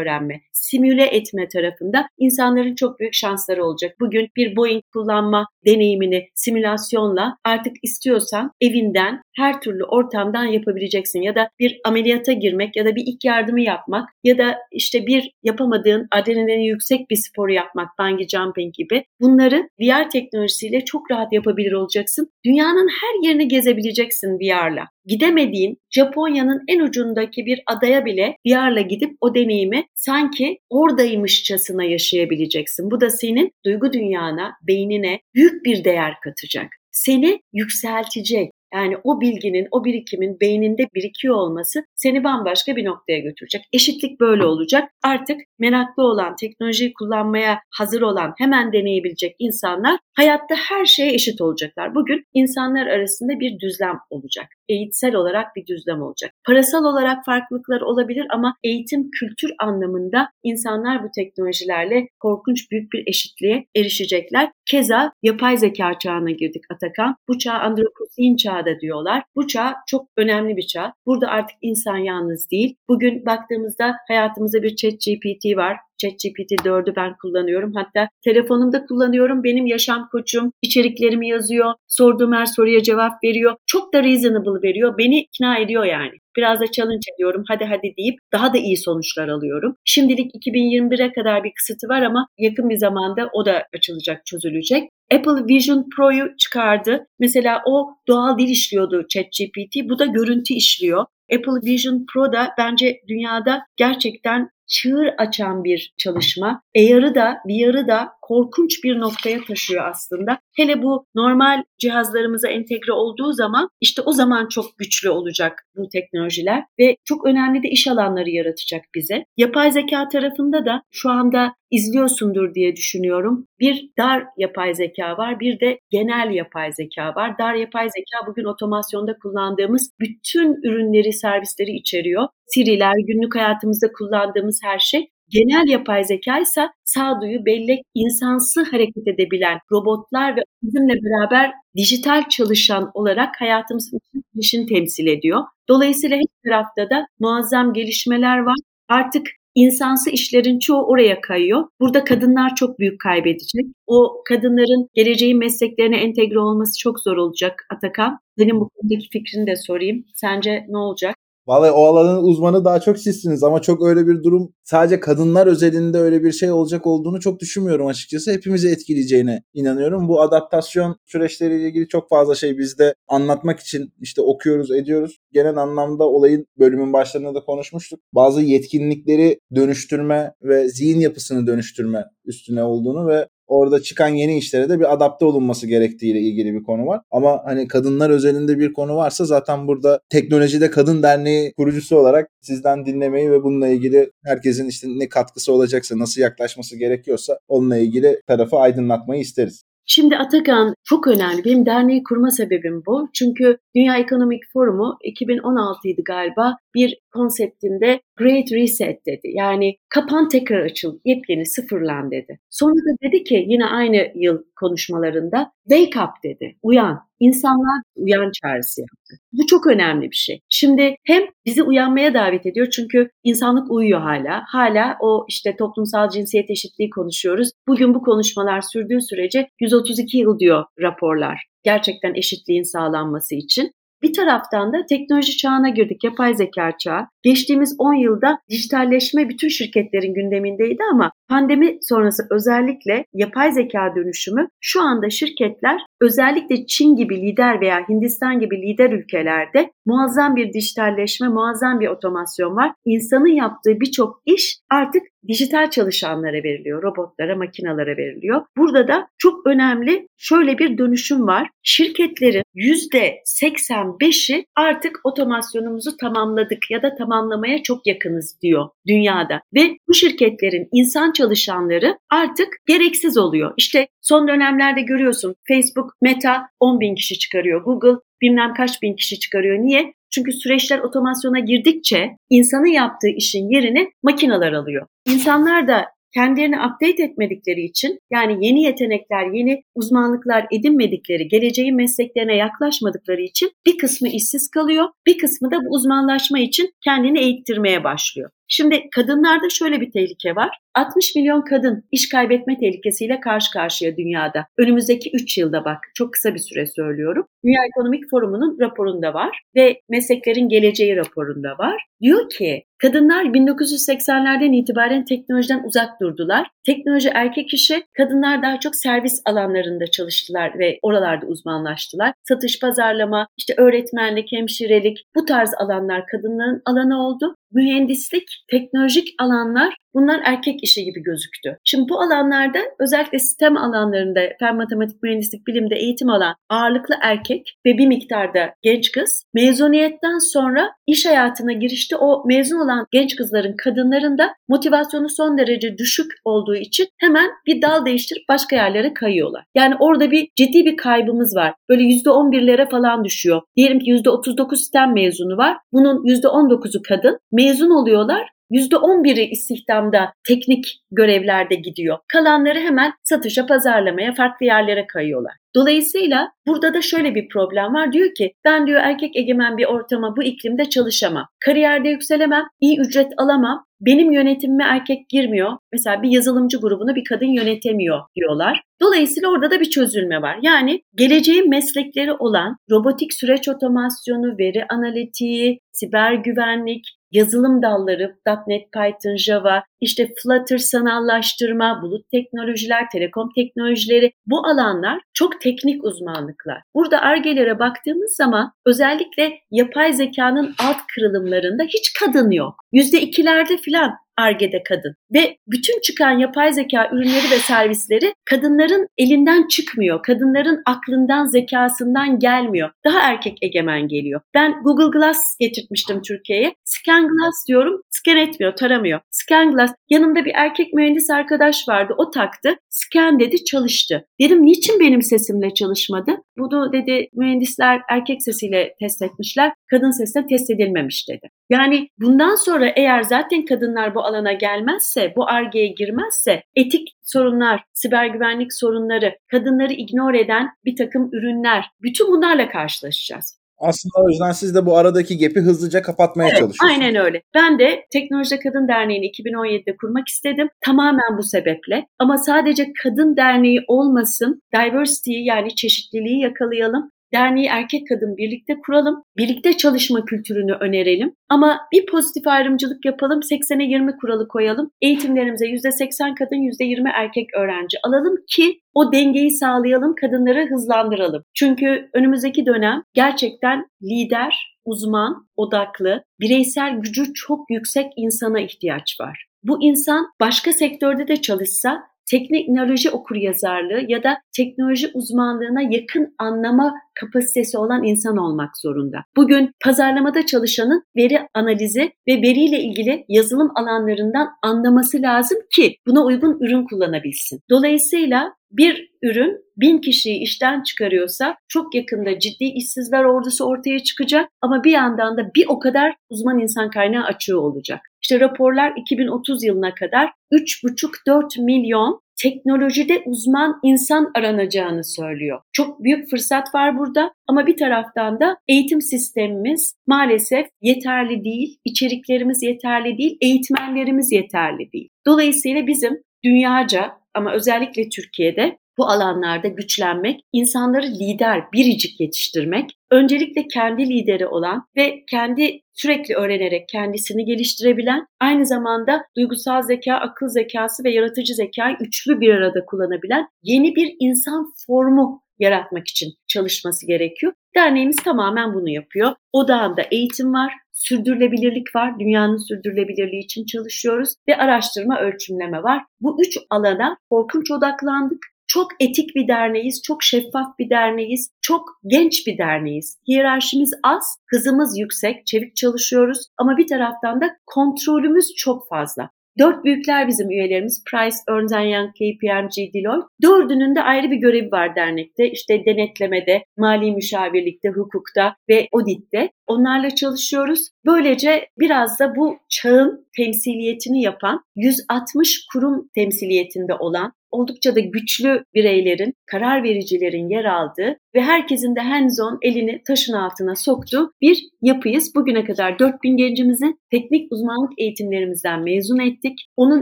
simüle 0.54 1.06
etme 1.06 1.48
tarafında 1.48 2.08
insanların 2.18 2.76
çok 2.76 3.00
büyük 3.00 3.14
şansları 3.14 3.66
olacak. 3.66 3.96
Bugün 4.00 4.30
bir 4.36 4.56
Boeing 4.56 4.84
kullanma 4.94 5.48
deneyimini 5.66 6.28
simülasyonla 6.36 7.38
artık 7.44 7.74
istiyorsan 7.84 8.52
evinden 8.62 9.22
her 9.38 9.62
türlü 9.62 9.84
ortamdan 9.84 10.46
yapabileceksin 10.46 11.22
ya 11.22 11.36
da 11.36 11.50
bir 11.60 11.80
ameliyata 11.86 12.34
girmek 12.34 12.76
ya 12.76 12.86
da 12.86 12.96
bir 12.96 13.04
ilk 13.06 13.26
yardımı 13.26 13.62
yapmak 13.62 14.10
ya 14.24 14.38
da 14.38 14.58
işte 14.72 15.08
bir 15.08 15.32
yapamadığın 15.44 16.08
adrenalini 16.12 16.68
yüksek 16.68 17.10
bir 17.10 17.16
sporu 17.16 17.52
yapmak, 17.52 17.90
bungee 18.00 18.28
jumping 18.28 18.74
gibi 18.74 19.04
bunları 19.22 19.70
VR 19.82 20.10
teknolojisiyle 20.10 20.86
çok 20.86 21.12
rahat 21.12 21.34
yapabilir 21.34 21.72
olacaksın. 21.72 22.30
Dünyanın 22.46 22.90
her 23.02 23.28
yerini 23.28 23.48
gezebileceksin 23.48 24.40
VR'la. 24.40 24.95
Gidemediğin 25.06 25.78
Japonya'nın 25.90 26.64
en 26.68 26.80
ucundaki 26.80 27.46
bir 27.46 27.64
adaya 27.68 28.06
bile 28.06 28.38
VR'la 28.48 28.82
gidip 28.82 29.18
o 29.22 29.36
deneyimi 29.36 29.84
sanki 29.96 30.58
oradaymışçasına 30.70 31.84
yaşayabileceksin. 31.84 32.92
Bu 32.92 33.02
da 33.02 33.10
senin 33.10 33.52
duygu 33.66 33.94
dünyana, 33.94 34.54
beynine 34.68 35.20
büyük 35.36 35.66
bir 35.66 35.84
değer 35.84 36.14
katacak. 36.24 36.68
Seni 36.92 37.40
yükseltecek. 37.54 38.52
Yani 38.74 38.98
o 39.04 39.22
bilginin, 39.22 39.68
o 39.72 39.86
birikimin 39.86 40.40
beyninde 40.40 40.88
birikiyor 40.96 41.36
olması 41.36 41.84
seni 41.96 42.24
bambaşka 42.24 42.76
bir 42.76 42.86
noktaya 42.86 43.20
götürecek. 43.20 43.62
Eşitlik 43.74 44.20
böyle 44.20 44.46
olacak. 44.46 44.90
Artık 45.04 45.42
meraklı 45.60 46.04
olan, 46.04 46.36
teknolojiyi 46.36 46.94
kullanmaya 46.94 47.60
hazır 47.78 48.02
olan, 48.02 48.34
hemen 48.38 48.74
deneyebilecek 48.74 49.36
insanlar 49.40 50.00
hayatta 50.18 50.56
her 50.56 50.86
şeye 50.86 51.14
eşit 51.14 51.42
olacaklar. 51.42 51.96
Bugün 51.96 52.24
insanlar 52.34 52.88
arasında 52.88 53.40
bir 53.40 53.60
düzlem 53.60 53.98
olacak. 54.10 54.48
Eğitsel 54.70 55.16
olarak 55.16 55.56
bir 55.56 55.66
düzlem 55.68 56.02
olacak. 56.02 56.32
Parasal 56.48 56.84
olarak 56.86 57.26
farklılıklar 57.26 57.82
olabilir 57.82 58.26
ama 58.30 58.56
eğitim 58.64 59.10
kültür 59.12 59.52
anlamında 59.60 60.30
insanlar 60.44 61.04
bu 61.04 61.08
teknolojilerle 61.16 62.08
korkunç 62.20 62.72
büyük 62.72 62.94
bir 62.94 63.04
eşitliğe 63.08 63.66
erişecekler. 63.76 64.52
Keza 64.66 65.12
yapay 65.24 65.58
zeka 65.58 66.00
çağına 66.00 66.32
girdik 66.32 66.64
Atakan. 66.74 67.16
Bu 67.28 67.38
çağ 67.38 67.54
androposin 67.54 68.36
çağda 68.36 68.80
diyorlar. 68.80 69.24
Bu 69.36 69.48
çağ 69.48 69.76
çok 69.88 70.08
önemli 70.18 70.58
bir 70.58 70.68
çağ. 70.68 70.94
Burada 71.06 71.28
artık 71.28 71.58
insan 71.62 71.98
yalnız 71.98 72.52
değil. 72.52 72.76
Bugün 72.90 73.26
baktığımızda 73.26 73.96
hayatımızda 74.08 74.64
bir 74.64 74.76
chat 74.76 74.92
GPT 74.92 75.58
var. 75.58 75.78
ChatGPT 75.98 76.52
4'ü 76.66 76.96
ben 76.96 77.16
kullanıyorum. 77.22 77.74
Hatta 77.76 78.10
telefonumda 78.24 78.86
kullanıyorum. 78.86 79.44
Benim 79.44 79.66
yaşam 79.66 80.08
koçum 80.12 80.52
içeriklerimi 80.62 81.28
yazıyor. 81.28 81.74
Sorduğum 81.88 82.34
her 82.34 82.46
soruya 82.46 82.84
cevap 82.84 83.24
veriyor. 83.24 83.56
Çok 83.66 83.94
da 83.94 84.04
reasonable 84.04 84.68
veriyor. 84.68 84.98
Beni 84.98 85.20
ikna 85.20 85.58
ediyor 85.58 85.86
yani. 85.86 86.12
Biraz 86.38 86.60
da 86.60 86.72
challenge 86.72 87.08
ediyorum. 87.16 87.44
Hadi 87.48 87.66
hadi 87.66 87.94
deyip 87.98 88.20
daha 88.34 88.54
da 88.54 88.58
iyi 88.58 88.78
sonuçlar 88.78 89.28
alıyorum. 89.28 89.76
Şimdilik 89.86 90.32
2021'e 90.36 91.14
kadar 91.14 91.44
bir 91.44 91.52
kısıtı 91.56 91.88
var 91.88 92.02
ama 92.02 92.28
yakın 92.38 92.70
bir 92.70 92.78
zamanda 92.78 93.30
o 93.34 93.46
da 93.46 93.64
açılacak, 93.76 94.26
çözülecek. 94.26 94.90
Apple 95.14 95.56
Vision 95.56 95.86
Pro'yu 95.96 96.38
çıkardı. 96.38 97.08
Mesela 97.20 97.62
o 97.66 97.90
doğal 98.08 98.38
dil 98.38 98.50
işliyordu 98.50 99.06
ChatGPT. 99.10 99.90
Bu 99.90 100.00
da 100.00 100.06
görüntü 100.06 100.54
işliyor. 100.54 101.06
Apple 101.34 101.72
Vision 101.72 102.06
Pro 102.14 102.34
da 102.34 102.54
bence 102.58 103.02
dünyada 103.08 103.66
gerçekten 103.78 104.50
çığır 104.68 105.08
açan 105.18 105.64
bir 105.64 105.94
çalışma. 105.98 106.62
AR'ı 106.78 107.16
da 107.16 107.38
VR'ı 107.48 107.88
da 107.88 108.10
korkunç 108.22 108.84
bir 108.84 109.00
noktaya 109.00 109.40
taşıyor 109.48 109.90
aslında. 109.90 110.40
Hele 110.58 110.84
bu 110.84 111.06
normal 111.16 111.64
cihazlarımıza 111.80 112.48
entegre 112.48 112.92
olduğu 112.92 113.34
zaman 113.34 113.70
işte 113.82 114.02
o 114.02 114.12
zaman 114.12 114.48
çok 114.48 114.78
güçlü 114.78 115.10
olacak 115.10 115.66
bu 115.76 115.90
teknolojiler 115.90 116.64
ve 116.80 116.96
çok 117.04 117.26
önemli 117.26 117.64
de 117.64 117.70
iş 117.70 117.88
alanları 117.88 118.30
yaratacak 118.30 118.82
bize. 118.96 119.26
Yapay 119.38 119.72
zeka 119.72 120.08
tarafında 120.08 120.66
da 120.66 120.82
şu 120.92 121.10
anda 121.10 121.54
izliyorsundur 121.72 122.54
diye 122.54 122.76
düşünüyorum. 122.76 123.48
Bir 123.60 123.90
dar 123.98 124.24
yapay 124.38 124.76
zeka 124.76 125.18
var, 125.18 125.40
bir 125.40 125.60
de 125.60 125.80
genel 125.90 126.32
yapay 126.32 126.72
zeka 126.74 127.16
var. 127.16 127.38
Dar 127.40 127.54
yapay 127.54 127.90
zeka 127.90 128.28
bugün 128.28 128.44
otomasyonda 128.44 129.18
kullandığımız 129.24 129.92
bütün 130.00 130.56
ürünleri, 130.64 131.14
servisleri 131.16 131.72
içeriyor. 131.72 132.28
Siri'ler, 132.48 132.94
günlük 133.08 133.36
hayatımızda 133.36 133.92
kullandığımız 133.92 134.60
her 134.64 134.80
şey. 134.80 135.10
Genel 135.30 135.70
yapay 135.70 136.04
zeka 136.04 136.40
ise 136.40 136.68
sağduyu, 136.84 137.46
bellek, 137.46 137.80
insansı 137.94 138.64
hareket 138.64 139.08
edebilen 139.08 139.60
robotlar 139.72 140.36
ve 140.38 140.42
bizimle 140.64 140.94
beraber 140.94 141.52
dijital 141.78 142.24
çalışan 142.30 142.92
olarak 142.94 143.42
hayatımızın 143.42 144.00
için 144.36 144.68
temsil 144.68 145.08
ediyor. 145.08 145.44
Dolayısıyla 145.70 146.18
her 146.18 146.52
tarafta 146.52 146.90
da 146.90 147.08
muazzam 147.20 147.74
gelişmeler 147.74 148.38
var. 148.38 148.56
Artık 148.90 149.28
insansı 149.56 150.10
işlerin 150.10 150.60
çoğu 150.60 150.86
oraya 150.86 151.22
kayıyor. 151.22 151.64
Burada 151.80 152.04
kadınlar 152.04 152.56
çok 152.56 152.80
büyük 152.80 153.02
kaybedecek. 153.02 153.66
O 153.88 154.24
kadınların 154.30 154.90
geleceğin 154.94 155.38
mesleklerine 155.38 155.98
entegre 155.98 156.40
olması 156.40 156.80
çok 156.80 157.00
zor 157.00 157.18
olacak 157.18 157.66
Atakan. 157.70 158.20
Senin 158.38 158.60
bu 158.60 158.70
konudaki 158.70 159.10
fikrini 159.12 159.48
de 159.48 159.56
sorayım. 159.56 160.06
Sence 160.16 160.66
ne 160.70 160.78
olacak? 160.78 161.16
Vallahi 161.48 161.72
o 161.72 161.86
alanın 161.86 162.24
uzmanı 162.24 162.66
daha 162.66 162.80
çok 162.80 163.00
sizsiniz 163.00 163.44
ama 163.44 163.62
çok 163.62 163.84
öyle 163.88 164.08
bir 164.08 164.24
durum 164.24 164.54
sadece 164.64 165.00
kadınlar 165.00 165.48
özelinde 165.48 165.98
öyle 165.98 166.24
bir 166.24 166.32
şey 166.32 166.52
olacak 166.52 166.88
olduğunu 166.88 167.20
çok 167.20 167.40
düşünmüyorum 167.40 167.88
açıkçası. 167.88 168.32
Hepimizi 168.32 168.70
etkileyeceğine 168.70 169.44
inanıyorum. 169.54 170.08
Bu 170.08 170.22
adaptasyon 170.22 170.96
süreçleriyle 171.06 171.68
ilgili 171.68 171.88
çok 171.88 172.10
fazla 172.10 172.36
şey 172.36 172.58
bizde 172.58 172.96
anlatmak 173.08 173.60
için 173.60 173.94
işte 174.02 174.22
okuyoruz, 174.22 174.72
ediyoruz. 174.72 175.18
Genel 175.32 175.58
anlamda 175.58 176.04
olayın 176.04 176.46
bölümün 176.60 176.94
başlarında 176.94 177.36
da 177.36 177.46
konuşmuştuk. 177.46 178.00
Bazı 178.14 178.42
yetkinlikleri 178.42 179.40
dönüştürme 179.56 180.34
ve 180.44 180.70
zihin 180.70 181.00
yapısını 181.00 181.48
dönüştürme 181.48 182.06
üstüne 182.26 182.64
olduğunu 182.64 183.08
ve 183.08 183.28
orada 183.48 183.82
çıkan 183.82 184.08
yeni 184.08 184.38
işlere 184.38 184.70
de 184.70 184.80
bir 184.80 184.94
adapte 184.94 185.26
olunması 185.26 185.68
gerektiğiyle 185.68 186.20
ilgili 186.20 186.54
bir 186.54 186.64
konu 186.64 186.86
var. 186.86 187.02
Ama 187.12 187.42
hani 187.46 187.68
kadınlar 187.68 188.10
özelinde 188.10 188.60
bir 188.60 188.74
konu 188.74 188.96
varsa 188.96 189.26
zaten 189.26 189.68
burada 189.68 190.00
teknolojide 190.10 190.72
kadın 190.72 191.04
derneği 191.04 191.54
kurucusu 191.58 191.98
olarak 191.98 192.30
sizden 192.42 192.86
dinlemeyi 192.86 193.32
ve 193.32 193.44
bununla 193.44 193.68
ilgili 193.68 194.12
herkesin 194.26 194.70
işte 194.70 194.88
ne 194.90 195.10
katkısı 195.10 195.54
olacaksa, 195.54 196.00
nasıl 196.00 196.22
yaklaşması 196.22 196.78
gerekiyorsa 196.78 197.40
onunla 197.48 197.78
ilgili 197.78 198.22
tarafı 198.28 198.58
aydınlatmayı 198.58 199.22
isteriz. 199.22 199.64
Şimdi 199.86 200.18
Atakan 200.18 200.75
çok 200.86 201.08
önemli. 201.08 201.46
Benim 201.46 201.66
derneği 201.66 202.04
kurma 202.04 202.32
sebebim 202.32 202.84
bu. 202.88 203.10
Çünkü 203.14 203.58
Dünya 203.76 203.98
Ekonomik 203.98 204.44
Forumu 204.54 204.98
2016 205.04 205.88
idi 205.88 206.02
galiba 206.06 206.58
bir 206.76 207.00
konseptinde 207.12 208.02
Great 208.18 208.52
Reset 208.52 209.06
dedi. 209.06 209.28
Yani 209.34 209.76
kapan 209.90 210.30
tekrar 210.30 210.60
açıl, 210.60 211.00
yepyeni 211.06 211.46
sıfırlan 211.46 212.12
dedi. 212.12 212.40
Sonra 212.50 212.76
da 212.76 213.10
dedi 213.10 213.24
ki 213.24 213.46
yine 213.48 213.66
aynı 213.66 214.12
yıl 214.16 214.44
konuşmalarında 214.60 215.52
wake 215.70 216.00
up 216.00 216.24
dedi. 216.24 216.56
Uyan. 216.64 217.00
İnsanlar 217.20 217.82
uyan 217.96 218.32
çağrısı 218.42 218.82
yaptı. 218.82 219.16
Bu 219.34 219.46
çok 219.46 219.68
önemli 219.68 220.12
bir 220.12 220.16
şey. 220.16 220.40
Şimdi 220.50 220.96
hem 221.04 221.24
bizi 221.46 221.64
uyanmaya 221.64 222.14
davet 222.14 222.46
ediyor 222.46 222.70
çünkü 222.70 223.10
insanlık 223.24 223.72
uyuyor 223.72 224.02
hala. 224.02 224.44
Hala 224.48 224.98
o 225.02 225.26
işte 225.30 225.56
toplumsal 225.56 226.10
cinsiyet 226.10 226.50
eşitliği 226.50 226.90
konuşuyoruz. 226.90 227.52
Bugün 227.68 227.94
bu 227.94 228.02
konuşmalar 228.02 228.62
sürdüğü 228.62 229.02
sürece 229.02 229.48
132 229.60 230.18
yıl 230.18 230.40
diyor 230.40 230.64
raporlar 230.82 231.46
gerçekten 231.64 232.14
eşitliğin 232.14 232.64
sağlanması 232.64 233.36
için. 233.36 233.72
Bir 234.02 234.14
taraftan 234.14 234.74
da 234.74 234.86
teknoloji 234.90 235.38
çağına 235.38 235.70
girdik, 235.70 236.04
yapay 236.04 236.36
zeka 236.36 236.72
çağı. 236.78 237.08
Geçtiğimiz 237.24 237.76
10 237.80 237.94
yılda 237.94 238.40
dijitalleşme 238.50 239.30
bütün 239.30 239.48
şirketlerin 239.48 240.14
gündemindeydi 240.14 240.84
ama 240.94 241.12
pandemi 241.30 241.78
sonrası 241.82 242.28
özellikle 242.32 243.06
yapay 243.14 243.52
zeka 243.52 243.94
dönüşümü 243.96 244.48
şu 244.62 244.82
anda 244.82 245.10
şirketler 245.10 245.82
özellikle 246.06 246.66
Çin 246.66 246.96
gibi 246.96 247.22
lider 247.22 247.62
veya 247.62 247.90
Hindistan 247.90 248.40
gibi 248.40 248.62
lider 248.62 248.92
ülkelerde 248.92 249.72
muazzam 249.86 250.36
bir 250.36 250.54
dijitalleşme, 250.54 251.28
muazzam 251.28 251.80
bir 251.80 251.88
otomasyon 251.88 252.56
var. 252.56 252.72
İnsanın 252.86 253.36
yaptığı 253.36 253.80
birçok 253.80 254.22
iş 254.26 254.60
artık 254.72 255.04
dijital 255.28 255.70
çalışanlara 255.70 256.44
veriliyor, 256.44 256.84
robotlara, 256.84 257.36
makinalara 257.36 257.98
veriliyor. 257.98 258.42
Burada 258.58 258.88
da 258.88 259.08
çok 259.18 259.48
önemli 259.48 260.08
şöyle 260.18 260.58
bir 260.58 260.78
dönüşüm 260.78 261.28
var. 261.28 261.50
Şirketlerin 261.64 262.44
%85'i 262.56 264.46
artık 264.56 265.00
otomasyonumuzu 265.04 265.98
tamamladık 265.98 266.72
ya 266.72 266.82
da 266.82 266.96
tamamlamaya 266.96 267.64
çok 267.64 267.88
yakınız 267.88 268.38
diyor 268.42 268.70
dünyada. 268.88 269.42
Ve 269.56 269.78
bu 269.88 269.94
şirketlerin 269.94 270.68
insan 270.72 271.12
çalışanları 271.12 271.98
artık 272.10 272.48
gereksiz 272.68 273.18
oluyor. 273.18 273.54
İşte 273.58 273.88
son 274.02 274.28
dönemlerde 274.28 274.82
görüyorsun 274.82 275.36
Facebook, 275.48 275.94
Meta 276.02 276.48
10 276.60 276.80
bin 276.80 276.96
kişi 276.96 277.20
çıkarıyor. 277.20 277.64
Google 277.64 278.00
bilmem 278.22 278.54
kaç 278.54 278.82
bin 278.82 278.96
kişi 278.96 279.20
çıkarıyor. 279.20 279.58
Niye? 279.58 279.94
Çünkü 280.12 280.32
süreçler 280.32 280.80
otomasyona 280.80 281.40
girdikçe 281.40 282.10
insanın 282.30 282.74
yaptığı 282.74 283.08
işin 283.08 283.50
yerini 283.50 283.92
makineler 284.04 284.54
alıyor. 284.54 284.88
İnsanlar 285.10 285.68
da 285.68 285.86
kendilerini 286.14 286.56
update 286.56 287.04
etmedikleri 287.04 287.62
için 287.62 288.00
yani 288.12 288.46
yeni 288.46 288.64
yetenekler, 288.64 289.32
yeni 289.34 289.62
uzmanlıklar 289.76 290.46
edinmedikleri, 290.52 291.28
geleceğin 291.28 291.76
mesleklerine 291.76 292.36
yaklaşmadıkları 292.36 293.22
için 293.22 293.52
bir 293.66 293.78
kısmı 293.78 294.08
işsiz 294.08 294.50
kalıyor, 294.50 294.86
bir 295.08 295.18
kısmı 295.18 295.52
da 295.52 295.58
bu 295.58 295.76
uzmanlaşma 295.76 296.40
için 296.40 296.72
kendini 296.84 297.20
eğittirmeye 297.20 297.84
başlıyor. 297.84 298.30
Şimdi 298.48 298.90
kadınlarda 298.96 299.50
şöyle 299.50 299.82
bir 299.82 299.92
tehlike 299.92 300.36
var. 300.36 300.60
60 300.76 301.16
milyon 301.16 301.42
kadın 301.42 301.84
iş 301.92 302.10
kaybetme 302.10 302.58
tehlikesiyle 302.58 303.20
karşı 303.20 303.52
karşıya 303.52 303.98
dünyada. 303.98 304.46
Önümüzdeki 304.58 305.12
3 305.14 305.38
yılda 305.38 305.66
bak 305.66 305.78
çok 305.94 306.14
kısa 306.14 306.34
bir 306.34 306.40
süre 306.40 306.66
söylüyorum. 306.66 307.26
Dünya 307.46 307.60
Ekonomik 307.70 308.10
Forumu'nun 308.12 308.58
raporunda 308.60 309.14
var 309.14 309.42
ve 309.56 309.82
mesleklerin 309.90 310.50
geleceği 310.50 310.96
raporunda 310.96 311.50
var. 311.50 311.86
Diyor 312.02 312.30
ki 312.30 312.64
kadınlar 312.82 313.26
1980'lerden 313.26 314.52
itibaren 314.52 315.06
teknolojiden 315.06 315.64
uzak 315.64 316.02
durdular. 316.02 316.48
Teknoloji 316.66 317.10
erkek 317.10 317.54
işi, 317.54 317.84
kadınlar 317.98 318.42
daha 318.44 318.60
çok 318.60 318.76
servis 318.76 319.22
alanlarında 319.26 319.88
çalıştılar 319.88 320.60
ve 320.60 320.80
oralarda 320.82 321.26
uzmanlaştılar. 321.26 322.14
Satış, 322.24 322.60
pazarlama, 322.60 323.28
işte 323.38 323.54
öğretmenlik, 323.58 324.32
hemşirelik 324.32 325.04
bu 325.16 325.26
tarz 325.26 325.54
alanlar 325.60 326.08
kadınların 326.08 326.62
alanı 326.66 327.08
oldu 327.08 327.36
mühendislik, 327.56 328.28
teknolojik 328.52 329.08
alanlar 329.20 329.76
bunlar 329.96 330.22
erkek 330.26 330.64
işi 330.64 330.84
gibi 330.84 331.04
gözüktü. 331.04 331.58
Şimdi 331.64 331.90
bu 331.90 332.00
alanlarda 332.02 332.60
özellikle 332.80 333.20
sistem 333.20 333.58
alanlarında 333.58 334.22
fen 334.40 334.56
matematik, 334.56 335.04
mühendislik, 335.04 335.48
bilimde 335.48 335.76
eğitim 335.76 336.10
alan 336.10 336.36
ağırlıklı 336.50 336.96
erkek 337.02 337.58
ve 337.66 337.78
bir 337.78 337.88
miktarda 337.88 338.54
genç 338.62 338.92
kız 338.92 339.24
mezuniyetten 339.34 340.18
sonra 340.34 340.72
iş 340.88 341.06
hayatına 341.06 341.54
girişte 341.54 341.96
o 341.96 342.24
mezun 342.28 342.60
olan 342.60 342.86
genç 342.92 343.16
kızların, 343.16 343.56
kadınların 343.64 344.18
da 344.18 344.34
motivasyonu 344.48 345.10
son 345.10 345.38
derece 345.38 345.78
düşük 345.78 346.12
olduğu 346.26 346.56
için 346.56 346.88
hemen 346.98 347.30
bir 347.48 347.62
dal 347.62 347.86
değiştirip 347.86 348.24
başka 348.30 348.56
yerlere 348.56 348.94
kayıyorlar. 348.94 349.44
Yani 349.56 349.76
orada 349.80 350.12
bir 350.12 350.28
ciddi 350.36 350.66
bir 350.66 350.78
kaybımız 350.78 351.36
var. 351.36 351.54
Böyle 351.70 351.84
%11'lere 351.84 352.70
falan 352.70 353.04
düşüyor. 353.04 353.42
Diyelim 353.56 353.80
ki 353.80 353.92
%39 353.92 354.56
sistem 354.56 354.94
mezunu 354.94 355.38
var. 355.38 355.58
Bunun 355.74 356.04
%19'u 356.04 356.82
kadın 356.88 357.20
mezun 357.32 357.45
oluyorlar 357.54 358.28
%11'i 358.52 359.30
istihdamda 359.30 360.14
teknik 360.28 360.80
görevlerde 360.92 361.56
gidiyor. 361.56 361.98
Kalanları 362.14 362.60
hemen 362.60 362.94
satışa, 363.04 363.46
pazarlamaya, 363.46 364.14
farklı 364.14 364.46
yerlere 364.46 364.88
kayıyorlar. 364.88 365.34
Dolayısıyla 365.56 366.30
burada 366.48 366.74
da 366.74 366.82
şöyle 366.82 367.16
bir 367.16 367.30
problem 367.30 367.74
var. 367.74 367.92
Diyor 367.92 368.14
ki 368.18 368.34
ben 368.46 368.68
diyor 368.68 368.82
erkek 368.84 369.16
egemen 369.16 369.58
bir 369.58 369.66
ortama 369.66 370.16
bu 370.16 370.24
iklimde 370.24 370.70
çalışamam. 370.70 371.28
Kariyerde 371.46 371.90
yükselemem, 371.90 372.44
iyi 372.62 372.80
ücret 372.80 373.12
alamam. 373.18 373.66
Benim 373.82 374.12
yönetimime 374.12 374.64
erkek 374.64 375.10
girmiyor. 375.10 375.52
Mesela 375.74 376.02
bir 376.02 376.10
yazılımcı 376.10 376.58
grubunu 376.62 376.96
bir 376.96 377.04
kadın 377.04 377.26
yönetemiyor 377.26 378.00
diyorlar. 378.16 378.62
Dolayısıyla 378.82 379.30
orada 379.30 379.52
da 379.52 379.60
bir 379.60 379.70
çözülme 379.70 380.22
var. 380.22 380.40
Yani 380.42 380.82
geleceğin 380.96 381.50
meslekleri 381.50 382.14
olan 382.14 382.58
robotik 382.72 383.14
süreç 383.14 383.50
otomasyonu, 383.50 384.38
veri 384.38 384.66
analitiği, 384.70 385.60
siber 385.72 386.14
güvenlik, 386.14 386.84
yazılım 387.12 387.62
dalları 387.62 388.16
.NET, 388.48 388.72
Python, 388.72 389.16
Java, 389.18 389.64
işte 389.82 390.08
Flutter 390.24 390.58
sanallaştırma, 390.58 391.80
bulut 391.82 392.06
teknolojiler, 392.12 392.90
telekom 392.92 393.30
teknolojileri 393.36 394.12
bu 394.28 394.48
alanlar 394.48 395.00
çok 395.14 395.42
teknik 395.42 395.84
uzmanlıklar. 395.84 396.62
Burada 396.76 397.02
argelere 397.02 397.60
baktığımız 397.60 398.16
zaman 398.16 398.52
özellikle 398.66 399.32
yapay 399.52 399.94
zekanın 399.94 400.56
alt 400.68 400.78
kırılımlarında 400.96 401.64
hiç 401.64 401.94
kadın 402.00 402.32
yok. 402.32 402.56
%2'lerde 402.74 403.58
filan 403.58 403.92
ARGE'de 404.18 404.64
kadın. 404.64 404.96
Ve 405.14 405.38
bütün 405.48 405.82
çıkan 405.82 406.12
yapay 406.12 406.54
zeka 406.54 406.90
ürünleri 406.92 407.32
ve 407.32 407.40
servisleri 407.40 408.14
kadınların 408.26 408.88
elinden 408.98 409.48
çıkmıyor. 409.48 410.04
Kadınların 410.04 410.62
aklından, 410.66 411.26
zekasından 411.26 412.20
gelmiyor. 412.20 412.72
Daha 412.86 413.00
erkek 413.00 413.38
egemen 413.42 413.88
geliyor. 413.88 414.22
Ben 414.34 414.64
Google 414.64 415.00
Glass 415.00 415.38
getirtmiştim 415.40 416.02
Türkiye'ye. 416.02 416.54
Scan 416.66 417.08
Glass 417.08 417.48
diyorum, 417.48 417.82
scan 417.90 418.18
etmiyor, 418.18 418.56
taramıyor. 418.56 419.00
Scan 419.12 419.52
Glass, 419.52 419.74
yanımda 419.90 420.26
bir 420.26 420.32
erkek 420.36 420.74
mühendis 420.74 421.10
arkadaş 421.10 421.68
vardı, 421.68 421.94
o 421.98 422.12
taktı. 422.12 422.56
Scan 422.76 423.20
dedi, 423.20 423.44
çalıştı. 423.44 424.06
Dedim 424.22 424.46
niçin 424.46 424.80
benim 424.80 425.02
sesimle 425.02 425.54
çalışmadı? 425.54 426.12
Bunu 426.38 426.74
dedi 426.74 427.10
mühendisler 427.14 427.82
erkek 427.90 428.24
sesiyle 428.24 428.74
test 428.80 429.02
etmişler, 429.02 429.54
kadın 429.70 429.92
sesle 429.92 430.28
test 430.28 430.50
edilmemiş 430.50 431.10
dedi. 431.10 431.30
Yani 431.50 431.88
bundan 432.00 432.36
sonra 432.36 432.70
eğer 432.76 433.02
zaten 433.04 433.46
kadınlar 433.46 433.96
bu 433.96 434.02
alana 434.04 434.34
gelmezse, 434.34 435.14
bu 435.16 435.30
argeye 435.30 435.68
girmezse 435.68 436.44
etik 436.56 436.88
sorunlar, 437.04 437.64
siber 437.74 438.06
güvenlik 438.06 438.54
sorunları, 438.54 439.16
kadınları 439.32 439.74
ignore 439.74 440.22
eden 440.22 440.50
bir 440.66 440.76
takım 440.76 441.10
ürünler, 441.14 441.66
bütün 441.82 442.08
bunlarla 442.08 442.50
karşılaşacağız. 442.50 443.45
Aslında 443.66 443.94
o 444.06 444.10
yüzden 444.10 444.32
siz 444.32 444.56
de 444.56 444.66
bu 444.66 444.78
aradaki 444.78 445.18
gap'i 445.18 445.40
hızlıca 445.40 445.82
kapatmaya 445.82 446.30
evet, 446.30 446.40
çalışıyorsunuz. 446.40 446.82
Aynen 446.82 447.06
öyle. 447.06 447.22
Ben 447.36 447.60
de 447.60 447.86
Teknolojide 447.94 448.40
Kadın 448.40 448.68
Derneği'ni 448.68 449.06
2017'de 449.06 449.78
kurmak 449.78 450.08
istedim. 450.08 450.48
Tamamen 450.62 451.18
bu 451.18 451.24
sebeple. 451.24 451.86
Ama 452.00 452.18
sadece 452.18 452.74
kadın 452.84 453.18
derneği 453.18 453.60
olmasın, 453.68 454.42
diversity'yi 454.54 455.26
yani 455.26 455.56
çeşitliliği 455.56 456.22
yakalayalım 456.22 456.92
derneği 457.16 457.48
erkek 457.48 457.88
kadın 457.90 458.18
birlikte 458.18 458.54
kuralım, 458.66 459.04
birlikte 459.18 459.58
çalışma 459.58 460.06
kültürünü 460.06 460.54
önerelim. 460.54 461.14
Ama 461.30 461.60
bir 461.74 461.86
pozitif 461.86 462.28
ayrımcılık 462.28 462.86
yapalım, 462.86 463.20
80'e 463.20 463.66
20 463.66 463.98
kuralı 463.98 464.28
koyalım. 464.28 464.72
Eğitimlerimize 464.82 465.46
%80 465.46 466.16
kadın, 466.16 466.36
%20 466.36 466.90
erkek 466.94 467.28
öğrenci 467.34 467.78
alalım 467.84 468.16
ki 468.30 468.60
o 468.74 468.92
dengeyi 468.94 469.32
sağlayalım, 469.32 469.96
kadınları 470.02 470.48
hızlandıralım. 470.50 471.24
Çünkü 471.34 471.90
önümüzdeki 471.94 472.46
dönem 472.46 472.84
gerçekten 472.94 473.66
lider, 473.84 474.58
uzman, 474.66 475.28
odaklı, 475.36 476.04
bireysel 476.20 476.76
gücü 476.80 477.14
çok 477.14 477.40
yüksek 477.50 477.86
insana 477.98 478.40
ihtiyaç 478.40 479.00
var. 479.02 479.26
Bu 479.44 479.64
insan 479.64 480.08
başka 480.20 480.54
sektörde 480.54 481.08
de 481.08 481.16
çalışsa 481.16 481.84
teknoloji 482.24 482.90
okur 482.90 483.16
yazarlığı 483.16 483.86
ya 483.88 484.04
da 484.04 484.18
teknoloji 484.38 484.88
uzmanlığına 484.94 485.62
yakın 485.62 486.16
anlama 486.20 486.74
kapasitesi 487.00 487.58
olan 487.58 487.84
insan 487.84 488.18
olmak 488.18 488.58
zorunda. 488.58 488.98
Bugün 489.16 489.52
pazarlamada 489.64 490.26
çalışanın 490.26 490.84
veri 490.98 491.20
analizi 491.34 491.92
ve 492.08 492.22
veriyle 492.22 492.60
ilgili 492.60 493.06
yazılım 493.10 493.52
alanlarından 493.56 494.28
anlaması 494.44 495.02
lazım 495.02 495.38
ki 495.56 495.76
buna 495.88 496.06
uygun 496.06 496.38
ürün 496.40 496.66
kullanabilsin. 496.66 497.40
Dolayısıyla 497.50 498.34
bir 498.52 498.90
ürün 499.04 499.46
bin 499.58 499.78
kişiyi 499.78 500.20
işten 500.22 500.64
çıkarıyorsa 500.64 501.36
çok 501.48 501.76
yakında 501.76 502.20
ciddi 502.20 502.46
işsizler 502.46 503.04
ordusu 503.04 503.46
ortaya 503.46 503.80
çıkacak 503.80 504.30
ama 504.42 504.64
bir 504.64 504.72
yandan 504.72 505.18
da 505.18 505.22
bir 505.36 505.46
o 505.48 505.60
kadar 505.60 505.96
uzman 506.10 506.40
insan 506.40 506.70
kaynağı 506.70 507.04
açığı 507.04 507.40
olacak. 507.40 507.80
İşte 508.06 508.20
raporlar 508.20 508.74
2030 508.78 509.44
yılına 509.44 509.74
kadar 509.74 510.12
3,5-4 510.32 511.44
milyon 511.44 512.02
teknolojide 512.22 513.04
uzman 513.06 513.60
insan 513.64 514.12
aranacağını 514.16 514.84
söylüyor. 514.84 515.42
Çok 515.54 515.84
büyük 515.84 516.10
fırsat 516.10 516.56
var 516.56 516.78
burada 516.78 517.12
ama 517.28 517.48
bir 517.48 517.58
taraftan 517.58 518.20
da 518.20 518.38
eğitim 518.48 518.82
sistemimiz 518.82 519.74
maalesef 519.88 520.48
yeterli 520.62 521.24
değil, 521.24 521.58
içeriklerimiz 521.66 522.44
yeterli 522.44 522.98
değil, 522.98 523.18
eğitmenlerimiz 523.22 524.12
yeterli 524.12 524.72
değil. 524.74 524.90
Dolayısıyla 525.08 525.68
bizim 525.68 526.02
dünyaca 526.24 526.92
ama 527.14 527.34
özellikle 527.34 527.90
Türkiye'de 527.90 528.58
bu 528.78 528.86
alanlarda 528.86 529.48
güçlenmek, 529.48 530.20
insanları 530.34 530.88
lider, 530.88 531.44
biricik 531.54 532.00
yetiştirmek, 532.00 532.70
öncelikle 532.92 533.48
kendi 533.48 533.90
lideri 533.90 534.28
olan 534.28 534.66
ve 534.78 535.04
kendi 535.10 535.62
sürekli 535.76 536.16
öğrenerek 536.16 536.70
kendisini 536.70 537.26
geliştirebilen, 537.26 538.08
aynı 538.20 538.46
zamanda 538.46 539.06
duygusal 539.18 539.62
zeka, 539.62 539.96
akıl 539.96 540.28
zekası 540.28 540.84
ve 540.84 540.92
yaratıcı 540.92 541.34
zekayı 541.36 541.76
üçlü 541.80 542.20
bir 542.20 542.34
arada 542.34 542.66
kullanabilen 542.66 543.28
yeni 543.44 543.76
bir 543.76 543.96
insan 544.00 544.54
formu 544.68 545.22
yaratmak 545.40 545.88
için 545.88 546.14
çalışması 546.28 546.88
gerekiyor. 546.88 547.34
Derneğimiz 547.56 547.96
tamamen 547.96 548.54
bunu 548.54 548.70
yapıyor. 548.70 549.16
Odağında 549.34 549.82
eğitim 549.92 550.34
var, 550.34 550.54
sürdürülebilirlik 550.74 551.76
var. 551.76 552.00
Dünyanın 552.00 552.48
sürdürülebilirliği 552.48 553.24
için 553.24 553.46
çalışıyoruz 553.46 554.14
ve 554.28 554.38
araştırma, 554.38 555.00
ölçümleme 555.00 555.64
var. 555.64 555.84
Bu 556.02 556.18
üç 556.22 556.38
alana 556.50 556.98
korkunç 557.10 557.52
odaklandık 557.52 558.35
çok 558.56 558.68
etik 558.80 559.16
bir 559.16 559.28
derneğiz, 559.28 559.82
çok 559.82 560.04
şeffaf 560.04 560.60
bir 560.60 560.70
derneğiz, 560.70 561.32
çok 561.42 561.80
genç 561.88 562.28
bir 562.28 562.38
derneğiz. 562.38 562.98
Hiyerarşimiz 563.08 563.72
az, 563.84 564.18
hızımız 564.28 564.80
yüksek, 564.80 565.26
çevik 565.26 565.56
çalışıyoruz 565.56 566.18
ama 566.38 566.58
bir 566.58 566.68
taraftan 566.68 567.22
da 567.22 567.30
kontrolümüz 567.46 568.34
çok 568.38 568.70
fazla. 568.70 569.10
Dört 569.40 569.66
büyükler 569.66 570.08
bizim 570.08 570.32
üyelerimiz. 570.32 570.84
Price, 570.92 571.16
Ernst 571.30 571.54
Young, 571.54 571.92
KPMG, 571.92 572.74
Deloitte. 572.74 573.08
Dördünün 573.24 573.76
de 573.76 573.82
ayrı 573.82 574.12
bir 574.12 574.18
görevi 574.18 574.52
var 574.52 574.76
dernekte. 574.76 575.32
İşte 575.32 575.66
denetlemede, 575.66 576.44
mali 576.58 576.92
müşavirlikte, 576.92 577.70
hukukta 577.70 578.36
ve 578.50 578.68
auditte. 578.74 579.30
Onlarla 579.48 579.90
çalışıyoruz. 579.90 580.70
Böylece 580.86 581.48
biraz 581.60 582.00
da 582.00 582.16
bu 582.16 582.38
çağın 582.50 583.08
temsiliyetini 583.18 584.02
yapan 584.02 584.44
160 584.56 585.46
kurum 585.54 585.90
temsiliyetinde 585.96 586.74
olan 586.74 587.14
oldukça 587.36 587.76
da 587.76 587.80
güçlü 587.80 588.44
bireylerin, 588.54 589.14
karar 589.26 589.64
vericilerin 589.64 590.30
yer 590.30 590.46
aldığı 590.46 590.98
ve 591.16 591.22
herkesin 591.22 591.76
de 591.76 591.80
hands-on 591.80 592.38
elini 592.42 592.82
taşın 592.88 593.14
altına 593.14 593.56
soktuğu 593.56 594.12
bir 594.22 594.44
yapıyız. 594.62 595.12
Bugüne 595.16 595.44
kadar 595.44 595.80
4000 595.80 596.18
gencimizi 596.18 596.66
teknik 596.92 597.32
uzmanlık 597.32 597.72
eğitimlerimizden 597.78 598.64
mezun 598.64 599.00
ettik. 599.00 599.34
Onun 599.56 599.82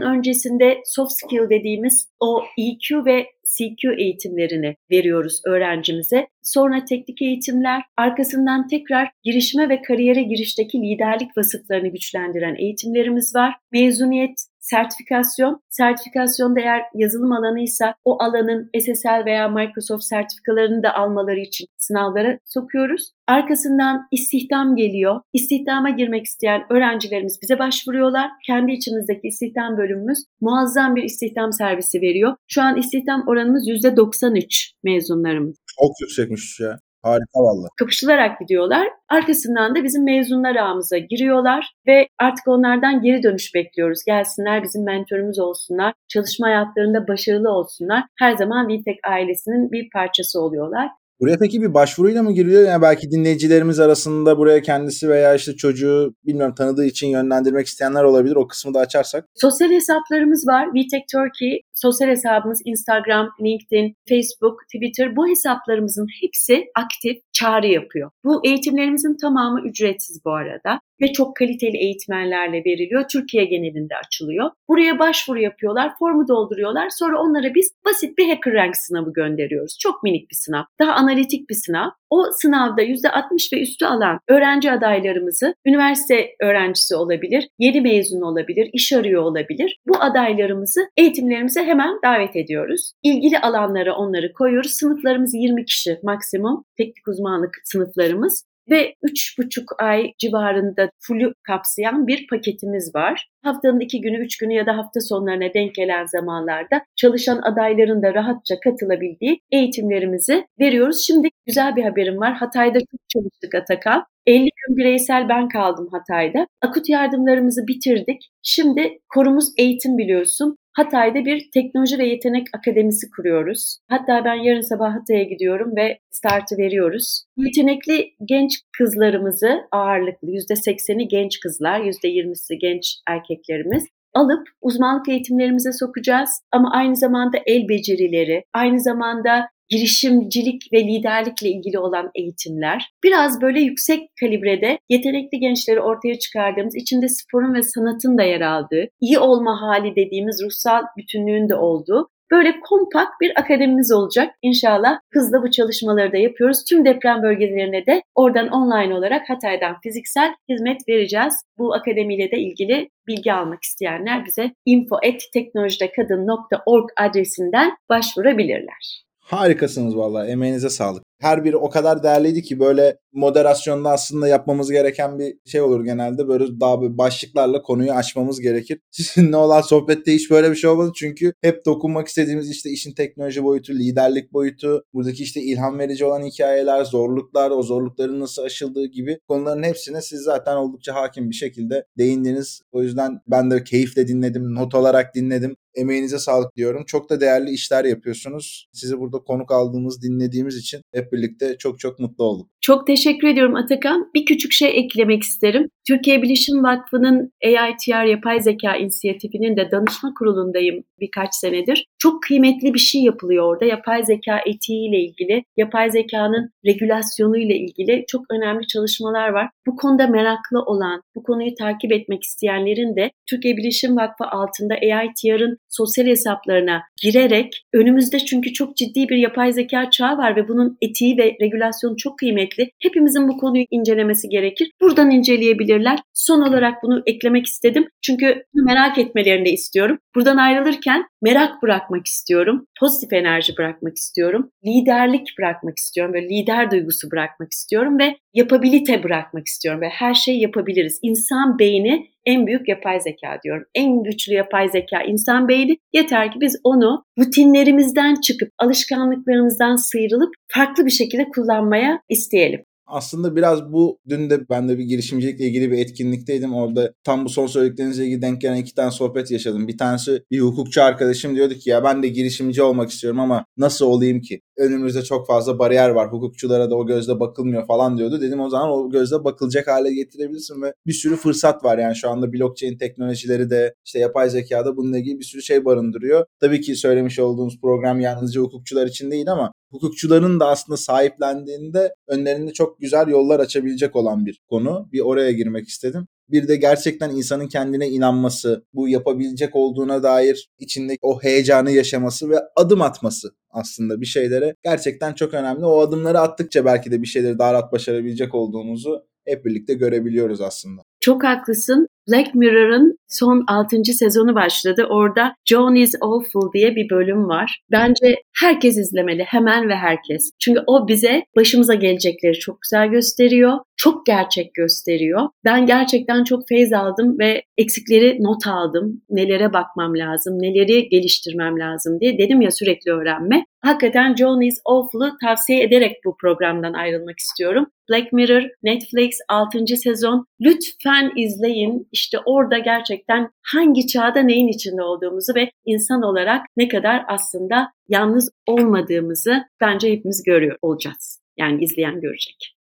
öncesinde 0.00 0.78
soft 0.84 1.12
skill 1.12 1.50
dediğimiz 1.50 2.08
o 2.20 2.42
EQ 2.58 3.04
ve 3.04 3.26
CQ 3.44 3.92
eğitimlerini 3.98 4.76
veriyoruz 4.90 5.40
öğrencimize. 5.46 6.26
Sonra 6.42 6.84
teknik 6.84 7.22
eğitimler, 7.22 7.82
arkasından 7.96 8.66
tekrar 8.66 9.10
girişime 9.22 9.68
ve 9.68 9.82
kariyere 9.82 10.22
girişteki 10.22 10.78
liderlik 10.78 11.36
vasıflarını 11.36 11.88
güçlendiren 11.88 12.54
eğitimlerimiz 12.54 13.34
var. 13.34 13.54
Mezuniyet 13.72 14.36
sertifikasyon. 14.64 15.60
Sertifikasyonda 15.70 16.60
eğer 16.60 16.82
yazılım 16.94 17.32
alanıysa 17.32 17.94
o 18.04 18.22
alanın 18.22 18.70
SSL 18.80 19.24
veya 19.26 19.48
Microsoft 19.48 20.04
sertifikalarını 20.04 20.82
da 20.82 20.94
almaları 20.94 21.40
için 21.40 21.66
sınavlara 21.78 22.38
sokuyoruz. 22.44 23.10
Arkasından 23.26 24.06
istihdam 24.12 24.76
geliyor. 24.76 25.20
İstihdama 25.32 25.90
girmek 25.90 26.24
isteyen 26.24 26.62
öğrencilerimiz 26.70 27.38
bize 27.42 27.58
başvuruyorlar. 27.58 28.30
Kendi 28.46 28.72
içimizdeki 28.72 29.28
istihdam 29.28 29.76
bölümümüz 29.78 30.18
muazzam 30.40 30.96
bir 30.96 31.02
istihdam 31.02 31.52
servisi 31.52 32.00
veriyor. 32.00 32.36
Şu 32.48 32.62
an 32.62 32.76
istihdam 32.76 33.24
oranımız 33.26 33.68
%93 33.68 34.72
mezunlarımız. 34.84 35.56
Çok 35.78 35.90
yüksekmiş 36.00 36.60
ya. 36.60 36.78
Harika 37.04 37.40
valla. 37.40 37.68
Kapışılarak 37.78 38.40
gidiyorlar. 38.40 38.88
Arkasından 39.08 39.74
da 39.74 39.84
bizim 39.84 40.04
mezunlar 40.04 40.56
ağımıza 40.56 40.98
giriyorlar 40.98 41.72
ve 41.86 42.08
artık 42.18 42.48
onlardan 42.48 43.02
geri 43.02 43.22
dönüş 43.22 43.54
bekliyoruz. 43.54 44.00
Gelsinler 44.06 44.62
bizim 44.62 44.84
mentorumuz 44.84 45.38
olsunlar. 45.38 45.92
Çalışma 46.08 46.46
hayatlarında 46.46 47.08
başarılı 47.08 47.50
olsunlar. 47.50 48.04
Her 48.18 48.32
zaman 48.32 48.68
VTech 48.68 48.98
ailesinin 49.08 49.72
bir 49.72 49.90
parçası 49.90 50.40
oluyorlar. 50.40 50.88
Buraya 51.20 51.38
peki 51.38 51.62
bir 51.62 51.74
başvuruyla 51.74 52.22
mı 52.22 52.32
giriliyor? 52.32 52.62
Yani 52.62 52.82
belki 52.82 53.10
dinleyicilerimiz 53.10 53.80
arasında 53.80 54.38
buraya 54.38 54.62
kendisi 54.62 55.08
veya 55.08 55.34
işte 55.34 55.56
çocuğu 55.56 56.14
bilmiyorum 56.26 56.54
tanıdığı 56.54 56.84
için 56.84 57.08
yönlendirmek 57.08 57.66
isteyenler 57.66 58.04
olabilir. 58.04 58.36
O 58.36 58.46
kısmı 58.46 58.74
da 58.74 58.80
açarsak. 58.80 59.24
Sosyal 59.34 59.70
hesaplarımız 59.70 60.46
var. 60.46 60.68
VTech 60.68 61.04
Turkey 61.12 61.60
sosyal 61.74 62.08
hesabımız 62.08 62.62
Instagram, 62.64 63.28
LinkedIn, 63.44 63.96
Facebook, 64.08 64.58
Twitter 64.74 65.16
bu 65.16 65.28
hesaplarımızın 65.28 66.06
hepsi 66.20 66.64
aktif 66.74 67.16
çağrı 67.32 67.66
yapıyor. 67.66 68.10
Bu 68.24 68.46
eğitimlerimizin 68.46 69.16
tamamı 69.22 69.68
ücretsiz 69.68 70.24
bu 70.24 70.30
arada 70.32 70.80
ve 71.00 71.12
çok 71.12 71.36
kaliteli 71.36 71.76
eğitmenlerle 71.76 72.56
veriliyor. 72.56 73.04
Türkiye 73.12 73.44
genelinde 73.44 73.94
açılıyor. 74.06 74.50
Buraya 74.68 74.98
başvuru 74.98 75.40
yapıyorlar, 75.40 75.92
formu 75.98 76.28
dolduruyorlar. 76.28 76.88
Sonra 76.90 77.18
onlara 77.20 77.54
biz 77.54 77.70
basit 77.86 78.18
bir 78.18 78.28
Hacker 78.28 78.54
Rank 78.54 78.76
sınavı 78.76 79.12
gönderiyoruz. 79.12 79.76
Çok 79.80 80.02
minik 80.02 80.30
bir 80.30 80.36
sınav. 80.36 80.62
Daha 80.80 80.92
analitik 81.04 81.50
bir 81.50 81.54
sınav. 81.54 81.88
O 82.10 82.24
sınavda 82.42 82.82
%60 82.82 83.52
ve 83.52 83.62
üstü 83.62 83.86
alan 83.86 84.18
öğrenci 84.28 84.70
adaylarımızı 84.70 85.54
üniversite 85.66 86.30
öğrencisi 86.42 86.96
olabilir, 86.96 87.48
yeni 87.58 87.80
mezun 87.80 88.20
olabilir, 88.20 88.70
iş 88.72 88.92
arıyor 88.92 89.22
olabilir. 89.22 89.78
Bu 89.86 90.02
adaylarımızı 90.02 90.80
eğitimlerimize 90.96 91.64
hemen 91.64 91.98
davet 92.04 92.36
ediyoruz. 92.36 92.92
İlgili 93.02 93.38
alanlara 93.38 93.96
onları 93.96 94.32
koyuyoruz. 94.32 94.70
Sınıflarımız 94.70 95.34
20 95.34 95.64
kişi 95.64 95.98
maksimum 96.02 96.64
teknik 96.76 97.08
uzmanlık 97.08 97.54
sınıflarımız 97.64 98.44
ve 98.70 98.94
3,5 99.02 99.64
ay 99.78 100.12
civarında 100.18 100.90
full'ü 101.00 101.34
kapsayan 101.42 102.06
bir 102.06 102.26
paketimiz 102.26 102.94
var. 102.94 103.28
Haftanın 103.42 103.80
iki 103.80 104.00
günü, 104.00 104.18
üç 104.24 104.36
günü 104.38 104.54
ya 104.54 104.66
da 104.66 104.76
hafta 104.76 105.00
sonlarına 105.00 105.54
denk 105.54 105.74
gelen 105.74 106.06
zamanlarda 106.06 106.82
çalışan 106.96 107.40
adayların 107.42 108.02
da 108.02 108.14
rahatça 108.14 108.60
katılabildiği 108.60 109.40
eğitimlerimizi 109.52 110.46
veriyoruz. 110.60 111.04
Şimdi 111.06 111.28
güzel 111.46 111.76
bir 111.76 111.82
haberim 111.82 112.20
var. 112.20 112.34
Hatay'da 112.34 112.78
çok 112.78 113.00
çalıştık 113.08 113.54
Atakan. 113.54 114.04
50 114.26 114.38
gün 114.38 114.76
bireysel 114.76 115.28
ben 115.28 115.48
kaldım 115.48 115.88
Hatay'da. 115.92 116.46
Akut 116.62 116.88
yardımlarımızı 116.88 117.66
bitirdik. 117.66 118.30
Şimdi 118.42 118.98
korumuz 119.08 119.52
eğitim 119.58 119.98
biliyorsun. 119.98 120.56
Hatay'da 120.74 121.24
bir 121.24 121.50
teknoloji 121.54 121.98
ve 121.98 122.06
yetenek 122.06 122.46
akademisi 122.52 123.10
kuruyoruz. 123.10 123.78
Hatta 123.88 124.24
ben 124.24 124.34
yarın 124.34 124.60
sabah 124.60 124.94
Hatay'a 124.94 125.22
gidiyorum 125.22 125.76
ve 125.76 125.98
startı 126.10 126.58
veriyoruz. 126.58 127.24
Yetenekli 127.36 128.14
genç 128.24 128.52
kızlarımızı 128.78 129.68
ağırlıklı 129.72 130.28
%80'i 130.28 131.08
genç 131.08 131.40
kızlar, 131.40 131.80
%20'si 131.80 132.54
genç 132.60 132.96
erkeklerimiz 133.08 133.84
alıp 134.14 134.48
uzmanlık 134.62 135.08
eğitimlerimize 135.08 135.72
sokacağız. 135.72 136.30
Ama 136.52 136.70
aynı 136.72 136.96
zamanda 136.96 137.38
el 137.46 137.68
becerileri, 137.68 138.44
aynı 138.52 138.80
zamanda 138.80 139.48
girişimcilik 139.68 140.62
ve 140.72 140.84
liderlikle 140.84 141.48
ilgili 141.48 141.78
olan 141.78 142.10
eğitimler, 142.14 142.90
biraz 143.04 143.40
böyle 143.40 143.60
yüksek 143.60 144.10
kalibrede 144.20 144.78
yetenekli 144.88 145.38
gençleri 145.38 145.80
ortaya 145.80 146.18
çıkardığımız, 146.18 146.76
içinde 146.76 147.08
sporun 147.08 147.54
ve 147.54 147.62
sanatın 147.62 148.18
da 148.18 148.22
yer 148.22 148.40
aldığı, 148.40 148.88
iyi 149.00 149.18
olma 149.18 149.60
hali 149.62 149.96
dediğimiz 149.96 150.42
ruhsal 150.44 150.82
bütünlüğün 150.96 151.48
de 151.48 151.54
olduğu 151.54 152.08
Böyle 152.30 152.60
kompakt 152.60 153.20
bir 153.20 153.40
akademimiz 153.40 153.92
olacak. 153.92 154.34
İnşallah 154.42 154.98
hızla 155.12 155.42
bu 155.42 155.50
çalışmaları 155.50 156.12
da 156.12 156.16
yapıyoruz. 156.16 156.64
Tüm 156.64 156.84
deprem 156.84 157.22
bölgelerine 157.22 157.86
de 157.86 158.02
oradan 158.14 158.48
online 158.48 158.94
olarak 158.94 159.30
Hatay'dan 159.30 159.76
fiziksel 159.82 160.34
hizmet 160.48 160.88
vereceğiz. 160.88 161.34
Bu 161.58 161.74
akademiyle 161.74 162.30
de 162.30 162.38
ilgili 162.38 162.88
bilgi 163.06 163.32
almak 163.32 163.62
isteyenler 163.62 164.26
bize 164.26 164.54
info.teknolojidekadın.org 164.64 166.88
adresinden 166.96 167.76
başvurabilirler. 167.88 169.04
Harikasınız 169.20 169.96
vallahi 169.96 170.30
emeğinize 170.30 170.70
sağlık. 170.70 171.04
Her 171.20 171.44
biri 171.44 171.56
o 171.56 171.70
kadar 171.70 172.02
değerliydi 172.02 172.42
ki 172.42 172.60
böyle 172.60 172.98
moderasyonda 173.14 173.90
aslında 173.90 174.28
yapmamız 174.28 174.70
gereken 174.70 175.18
bir 175.18 175.34
şey 175.46 175.60
olur 175.60 175.84
genelde. 175.84 176.28
Böyle 176.28 176.60
daha 176.60 176.82
bir 176.82 176.98
başlıklarla 176.98 177.62
konuyu 177.62 177.92
açmamız 177.92 178.40
gerekir. 178.40 178.80
Sizinle 178.90 179.36
olan 179.36 179.60
sohbette 179.60 180.14
hiç 180.14 180.30
böyle 180.30 180.50
bir 180.50 180.56
şey 180.56 180.70
olmadı. 180.70 180.92
Çünkü 180.96 181.32
hep 181.42 181.64
dokunmak 181.64 182.08
istediğimiz 182.08 182.50
işte 182.50 182.70
işin 182.70 182.94
teknoloji 182.94 183.44
boyutu, 183.44 183.72
liderlik 183.72 184.32
boyutu, 184.32 184.84
buradaki 184.94 185.22
işte 185.22 185.40
ilham 185.40 185.78
verici 185.78 186.04
olan 186.04 186.22
hikayeler, 186.22 186.84
zorluklar, 186.84 187.50
o 187.50 187.62
zorlukların 187.62 188.20
nasıl 188.20 188.42
aşıldığı 188.42 188.86
gibi 188.86 189.18
konuların 189.28 189.62
hepsine 189.62 190.00
siz 190.02 190.20
zaten 190.20 190.56
oldukça 190.56 190.94
hakim 190.94 191.30
bir 191.30 191.34
şekilde 191.34 191.84
değindiniz. 191.98 192.62
O 192.72 192.82
yüzden 192.82 193.20
ben 193.26 193.50
de 193.50 193.64
keyifle 193.64 194.08
dinledim, 194.08 194.54
not 194.54 194.74
olarak 194.74 195.14
dinledim. 195.14 195.56
Emeğinize 195.74 196.18
sağlık 196.18 196.56
diyorum. 196.56 196.84
Çok 196.86 197.10
da 197.10 197.20
değerli 197.20 197.50
işler 197.50 197.84
yapıyorsunuz. 197.84 198.68
Sizi 198.72 199.00
burada 199.00 199.18
konuk 199.18 199.52
aldığımız, 199.52 200.02
dinlediğimiz 200.02 200.56
için 200.56 200.82
hep 201.04 201.12
birlikte 201.12 201.56
çok 201.58 201.78
çok 201.78 201.98
mutlu 201.98 202.24
olduk. 202.24 202.48
Çok 202.60 202.86
teşekkür 202.86 203.28
ediyorum 203.28 203.56
Atakan. 203.56 204.10
Bir 204.14 204.24
küçük 204.24 204.52
şey 204.52 204.78
eklemek 204.78 205.22
isterim. 205.22 205.68
Türkiye 205.88 206.22
Bilişim 206.22 206.64
Vakfı'nın 206.64 207.32
AITR 207.44 208.04
Yapay 208.04 208.40
Zeka 208.40 208.76
İnisiyatifi'nin 208.76 209.56
de 209.56 209.70
danışma 209.70 210.14
kurulundayım 210.18 210.84
birkaç 211.00 211.34
senedir. 211.34 211.86
Çok 211.98 212.22
kıymetli 212.22 212.74
bir 212.74 212.78
şey 212.78 213.02
yapılıyor 213.02 213.44
orada. 213.44 213.64
Yapay 213.64 214.04
zeka 214.04 214.40
etiğiyle 214.46 214.98
ilgili, 214.98 215.44
yapay 215.56 215.90
zekanın 215.90 216.50
regülasyonu 216.66 217.38
ilgili 217.38 218.04
çok 218.08 218.22
önemli 218.30 218.66
çalışmalar 218.66 219.28
var. 219.28 219.50
Bu 219.66 219.76
konuda 219.76 220.06
meraklı 220.06 220.62
olan, 220.66 221.00
bu 221.14 221.22
konuyu 221.22 221.54
takip 221.54 221.92
etmek 221.92 222.22
isteyenlerin 222.22 222.96
de 222.96 223.10
Türkiye 223.30 223.56
Bilişim 223.56 223.96
Vakfı 223.96 224.24
altında 224.24 224.74
AITR'ın 224.74 225.58
sosyal 225.68 226.06
hesaplarına 226.06 226.82
girerek 227.02 227.64
önümüzde 227.74 228.18
çünkü 228.18 228.52
çok 228.52 228.76
ciddi 228.76 229.08
bir 229.08 229.16
yapay 229.16 229.52
zeka 229.52 229.90
çağı 229.90 230.18
var 230.18 230.36
ve 230.36 230.48
bunun 230.48 230.78
etiği 230.94 231.18
ve 231.18 231.36
regülasyonu 231.40 231.96
çok 231.96 232.18
kıymetli. 232.18 232.70
Hepimizin 232.82 233.28
bu 233.28 233.38
konuyu 233.38 233.64
incelemesi 233.70 234.28
gerekir. 234.28 234.70
Buradan 234.80 235.10
inceleyebilirler. 235.10 235.98
Son 236.14 236.42
olarak 236.42 236.82
bunu 236.82 237.02
eklemek 237.06 237.46
istedim. 237.46 237.88
Çünkü 238.02 238.44
merak 238.54 238.98
etmelerini 238.98 239.46
de 239.46 239.50
istiyorum. 239.50 239.98
Buradan 240.14 240.36
ayrılırken 240.36 241.06
merak 241.22 241.62
bırakmak 241.62 242.06
istiyorum. 242.06 242.66
Pozitif 242.80 243.12
enerji 243.12 243.52
bırakmak 243.58 243.96
istiyorum. 243.96 244.50
Liderlik 244.66 245.28
bırakmak 245.38 245.78
istiyorum. 245.78 246.14
Böyle 246.14 246.28
lider 246.28 246.70
duygusu 246.70 247.10
bırakmak 247.10 247.52
istiyorum 247.52 247.98
ve 247.98 248.16
yapabilite 248.34 249.02
bırakmak 249.02 249.46
istiyorum. 249.46 249.80
Ve 249.80 249.88
her 249.88 250.14
şeyi 250.14 250.40
yapabiliriz. 250.40 250.98
İnsan 251.02 251.58
beyni 251.58 252.06
en 252.26 252.46
büyük 252.46 252.68
yapay 252.68 253.00
zeka 253.00 253.38
diyorum. 253.44 253.64
En 253.74 254.02
güçlü 254.02 254.34
yapay 254.34 254.68
zeka 254.68 255.02
insan 255.02 255.48
beyni. 255.48 255.76
Yeter 255.92 256.32
ki 256.32 256.40
biz 256.40 256.60
onu 256.64 257.04
rutinlerimizden 257.18 258.14
çıkıp 258.14 258.48
alışkanlıklarımızdan 258.58 259.76
sıyrılıp 259.76 260.34
farklı 260.48 260.86
bir 260.86 260.90
şekilde 260.90 261.24
kullanmaya 261.24 262.00
isteyelim. 262.08 262.64
Aslında 262.86 263.36
biraz 263.36 263.72
bu 263.72 263.98
dün 264.08 264.30
de 264.30 264.48
ben 264.50 264.68
de 264.68 264.78
bir 264.78 264.84
girişimcilikle 264.84 265.46
ilgili 265.46 265.70
bir 265.70 265.78
etkinlikteydim. 265.78 266.54
Orada 266.54 266.92
tam 267.04 267.24
bu 267.24 267.28
son 267.28 267.46
söylediklerinizle 267.46 268.04
ilgili 268.04 268.22
denk 268.22 268.40
gelen 268.40 268.56
iki 268.56 268.74
tane 268.74 268.90
sohbet 268.90 269.30
yaşadım. 269.30 269.68
Bir 269.68 269.78
tanesi 269.78 270.22
bir 270.30 270.40
hukukçu 270.40 270.82
arkadaşım 270.82 271.36
diyordu 271.36 271.54
ki 271.54 271.70
ya 271.70 271.84
ben 271.84 272.02
de 272.02 272.08
girişimci 272.08 272.62
olmak 272.62 272.90
istiyorum 272.90 273.20
ama 273.20 273.44
nasıl 273.56 273.86
olayım 273.86 274.20
ki? 274.20 274.40
Önümüzde 274.56 275.02
çok 275.02 275.26
fazla 275.26 275.58
bariyer 275.58 275.90
var. 275.90 276.12
Hukukçulara 276.12 276.70
da 276.70 276.76
o 276.76 276.86
gözle 276.86 277.20
bakılmıyor 277.20 277.66
falan 277.66 277.98
diyordu. 277.98 278.20
Dedim 278.20 278.40
o 278.40 278.50
zaman 278.50 278.70
o 278.70 278.90
gözle 278.90 279.24
bakılacak 279.24 279.66
hale 279.66 279.94
getirebilirsin 279.94 280.62
ve 280.62 280.74
bir 280.86 280.92
sürü 280.92 281.16
fırsat 281.16 281.64
var. 281.64 281.78
Yani 281.78 281.96
şu 281.96 282.10
anda 282.10 282.32
blockchain 282.32 282.78
teknolojileri 282.78 283.50
de 283.50 283.74
işte 283.86 283.98
yapay 283.98 284.30
zekada 284.30 284.76
bununla 284.76 284.98
ilgili 284.98 285.18
bir 285.18 285.24
sürü 285.24 285.42
şey 285.42 285.64
barındırıyor. 285.64 286.24
Tabii 286.40 286.60
ki 286.60 286.76
söylemiş 286.76 287.18
olduğumuz 287.18 287.60
program 287.60 288.00
yalnızca 288.00 288.40
hukukçular 288.40 288.86
için 288.86 289.10
değil 289.10 289.32
ama 289.32 289.52
hukukçuların 289.74 290.40
da 290.40 290.48
aslında 290.48 290.76
sahiplendiğinde 290.76 291.94
önlerinde 292.08 292.52
çok 292.52 292.80
güzel 292.80 293.08
yollar 293.08 293.40
açabilecek 293.40 293.96
olan 293.96 294.26
bir 294.26 294.40
konu. 294.50 294.88
Bir 294.92 295.00
oraya 295.00 295.32
girmek 295.32 295.68
istedim. 295.68 296.06
Bir 296.30 296.48
de 296.48 296.56
gerçekten 296.56 297.10
insanın 297.10 297.48
kendine 297.48 297.88
inanması, 297.88 298.64
bu 298.74 298.88
yapabilecek 298.88 299.56
olduğuna 299.56 300.02
dair 300.02 300.48
içindeki 300.58 300.98
o 301.02 301.22
heyecanı 301.22 301.70
yaşaması 301.70 302.30
ve 302.30 302.36
adım 302.56 302.82
atması 302.82 303.34
aslında 303.50 304.00
bir 304.00 304.06
şeylere 304.06 304.54
gerçekten 304.64 305.14
çok 305.14 305.34
önemli. 305.34 305.64
O 305.64 305.80
adımları 305.80 306.20
attıkça 306.20 306.64
belki 306.64 306.90
de 306.90 307.02
bir 307.02 307.06
şeyleri 307.06 307.38
daha 307.38 307.52
rahat 307.52 307.72
başarabilecek 307.72 308.34
olduğumuzu 308.34 309.06
hep 309.24 309.44
birlikte 309.44 309.74
görebiliyoruz 309.74 310.40
aslında. 310.40 310.82
Çok 311.00 311.24
haklısın. 311.24 311.86
Black 312.08 312.34
Mirror'ın 312.34 312.98
son 313.08 313.44
6. 313.48 313.84
sezonu 313.84 314.34
başladı. 314.34 314.86
Orada 314.90 315.34
John 315.44 315.74
is 315.74 315.94
Awful 316.00 316.52
diye 316.54 316.76
bir 316.76 316.90
bölüm 316.90 317.28
var. 317.28 317.60
Bence 317.70 318.16
herkes 318.40 318.78
izlemeli. 318.78 319.22
Hemen 319.22 319.68
ve 319.68 319.74
herkes. 319.74 320.30
Çünkü 320.40 320.60
o 320.66 320.88
bize 320.88 321.22
başımıza 321.36 321.74
gelecekleri 321.74 322.38
çok 322.38 322.62
güzel 322.62 322.88
gösteriyor. 322.88 323.58
Çok 323.76 324.06
gerçek 324.06 324.54
gösteriyor. 324.54 325.28
Ben 325.44 325.66
gerçekten 325.66 326.24
çok 326.24 326.48
feyz 326.48 326.72
aldım 326.72 327.18
ve 327.18 327.42
eksikleri 327.58 328.16
not 328.20 328.46
aldım. 328.46 329.02
Nelere 329.10 329.52
bakmam 329.52 329.98
lazım, 329.98 330.34
neleri 330.42 330.88
geliştirmem 330.88 331.58
lazım 331.58 332.00
diye. 332.00 332.18
Dedim 332.18 332.40
ya 332.40 332.50
sürekli 332.50 332.90
öğrenme. 332.90 333.44
Hakikaten 333.60 334.14
John 334.14 334.40
is 334.40 334.58
Awful'u 334.66 335.12
tavsiye 335.24 335.62
ederek 335.62 335.96
bu 336.04 336.16
programdan 336.20 336.72
ayrılmak 336.72 337.18
istiyorum. 337.18 337.66
Black 337.90 338.12
Mirror, 338.12 338.42
Netflix 338.62 339.18
6. 339.28 339.76
sezon. 339.76 340.26
Lütfen 340.40 341.12
izleyin 341.16 341.88
işte 341.94 342.18
orada 342.24 342.58
gerçekten 342.58 343.30
hangi 343.42 343.86
çağda 343.86 344.20
neyin 344.20 344.48
içinde 344.48 344.82
olduğumuzu 344.82 345.34
ve 345.34 345.50
insan 345.64 346.02
olarak 346.02 346.46
ne 346.56 346.68
kadar 346.68 347.04
aslında 347.08 347.68
yalnız 347.88 348.30
olmadığımızı 348.46 349.44
bence 349.60 349.92
hepimiz 349.92 350.22
görüyor 350.26 350.58
olacağız. 350.62 351.20
Yani 351.36 351.64
izleyen 351.64 352.00
görecek. 352.00 352.53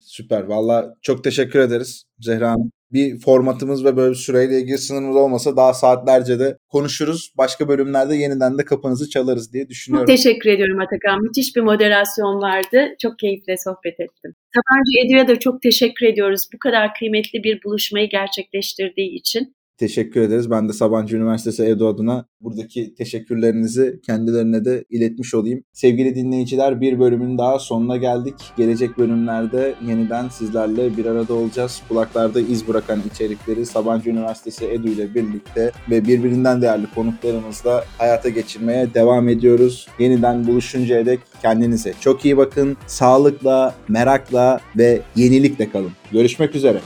Süper. 0.00 0.42
Valla 0.42 0.94
çok 1.02 1.24
teşekkür 1.24 1.58
ederiz 1.58 2.04
Zehra 2.20 2.50
Hanım. 2.50 2.72
Bir 2.92 3.18
formatımız 3.18 3.84
ve 3.84 3.96
böyle 3.96 4.10
bir 4.10 4.16
süreyle 4.16 4.60
ilgili 4.60 4.78
sınırımız 4.78 5.16
olmasa 5.16 5.56
daha 5.56 5.74
saatlerce 5.74 6.38
de 6.38 6.56
konuşuruz. 6.68 7.32
Başka 7.38 7.68
bölümlerde 7.68 8.16
yeniden 8.16 8.58
de 8.58 8.64
kapınızı 8.64 9.10
çalarız 9.10 9.52
diye 9.52 9.68
düşünüyorum. 9.68 10.06
Teşekkür 10.06 10.50
ediyorum 10.50 10.80
Atakan. 10.80 11.22
Müthiş 11.22 11.56
bir 11.56 11.60
moderasyon 11.60 12.42
vardı. 12.42 12.94
Çok 13.02 13.18
keyifle 13.18 13.56
sohbet 13.56 14.00
ettim. 14.00 14.34
Sabancı 14.54 15.06
Edu'ya 15.06 15.28
da 15.28 15.38
çok 15.38 15.62
teşekkür 15.62 16.06
ediyoruz. 16.06 16.40
Bu 16.54 16.58
kadar 16.58 16.94
kıymetli 16.94 17.44
bir 17.44 17.62
buluşmayı 17.64 18.08
gerçekleştirdiği 18.08 19.18
için 19.18 19.54
teşekkür 19.80 20.20
ederiz. 20.20 20.50
Ben 20.50 20.68
de 20.68 20.72
Sabancı 20.72 21.16
Üniversitesi 21.16 21.64
Edu 21.64 21.88
adına 21.88 22.26
buradaki 22.40 22.94
teşekkürlerinizi 22.94 24.00
kendilerine 24.06 24.64
de 24.64 24.84
iletmiş 24.90 25.34
olayım. 25.34 25.62
Sevgili 25.72 26.14
dinleyiciler 26.14 26.80
bir 26.80 27.00
bölümün 27.00 27.38
daha 27.38 27.58
sonuna 27.58 27.96
geldik. 27.96 28.34
Gelecek 28.56 28.98
bölümlerde 28.98 29.74
yeniden 29.86 30.28
sizlerle 30.28 30.96
bir 30.96 31.06
arada 31.06 31.34
olacağız. 31.34 31.82
Kulaklarda 31.88 32.40
iz 32.40 32.68
bırakan 32.68 33.02
içerikleri 33.12 33.66
Sabancı 33.66 34.10
Üniversitesi 34.10 34.66
Edu 34.66 34.88
ile 34.88 35.14
birlikte 35.14 35.72
ve 35.90 36.04
birbirinden 36.04 36.62
değerli 36.62 36.86
konuklarımızla 36.94 37.84
hayata 37.98 38.28
geçirmeye 38.28 38.94
devam 38.94 39.28
ediyoruz. 39.28 39.88
Yeniden 39.98 40.46
buluşuncaya 40.46 41.06
dek 41.06 41.20
kendinize 41.42 41.94
çok 42.00 42.24
iyi 42.24 42.36
bakın. 42.36 42.76
Sağlıkla, 42.86 43.74
merakla 43.88 44.60
ve 44.76 45.00
yenilikle 45.16 45.70
kalın. 45.70 45.92
Görüşmek 46.12 46.54
üzere. 46.54 46.80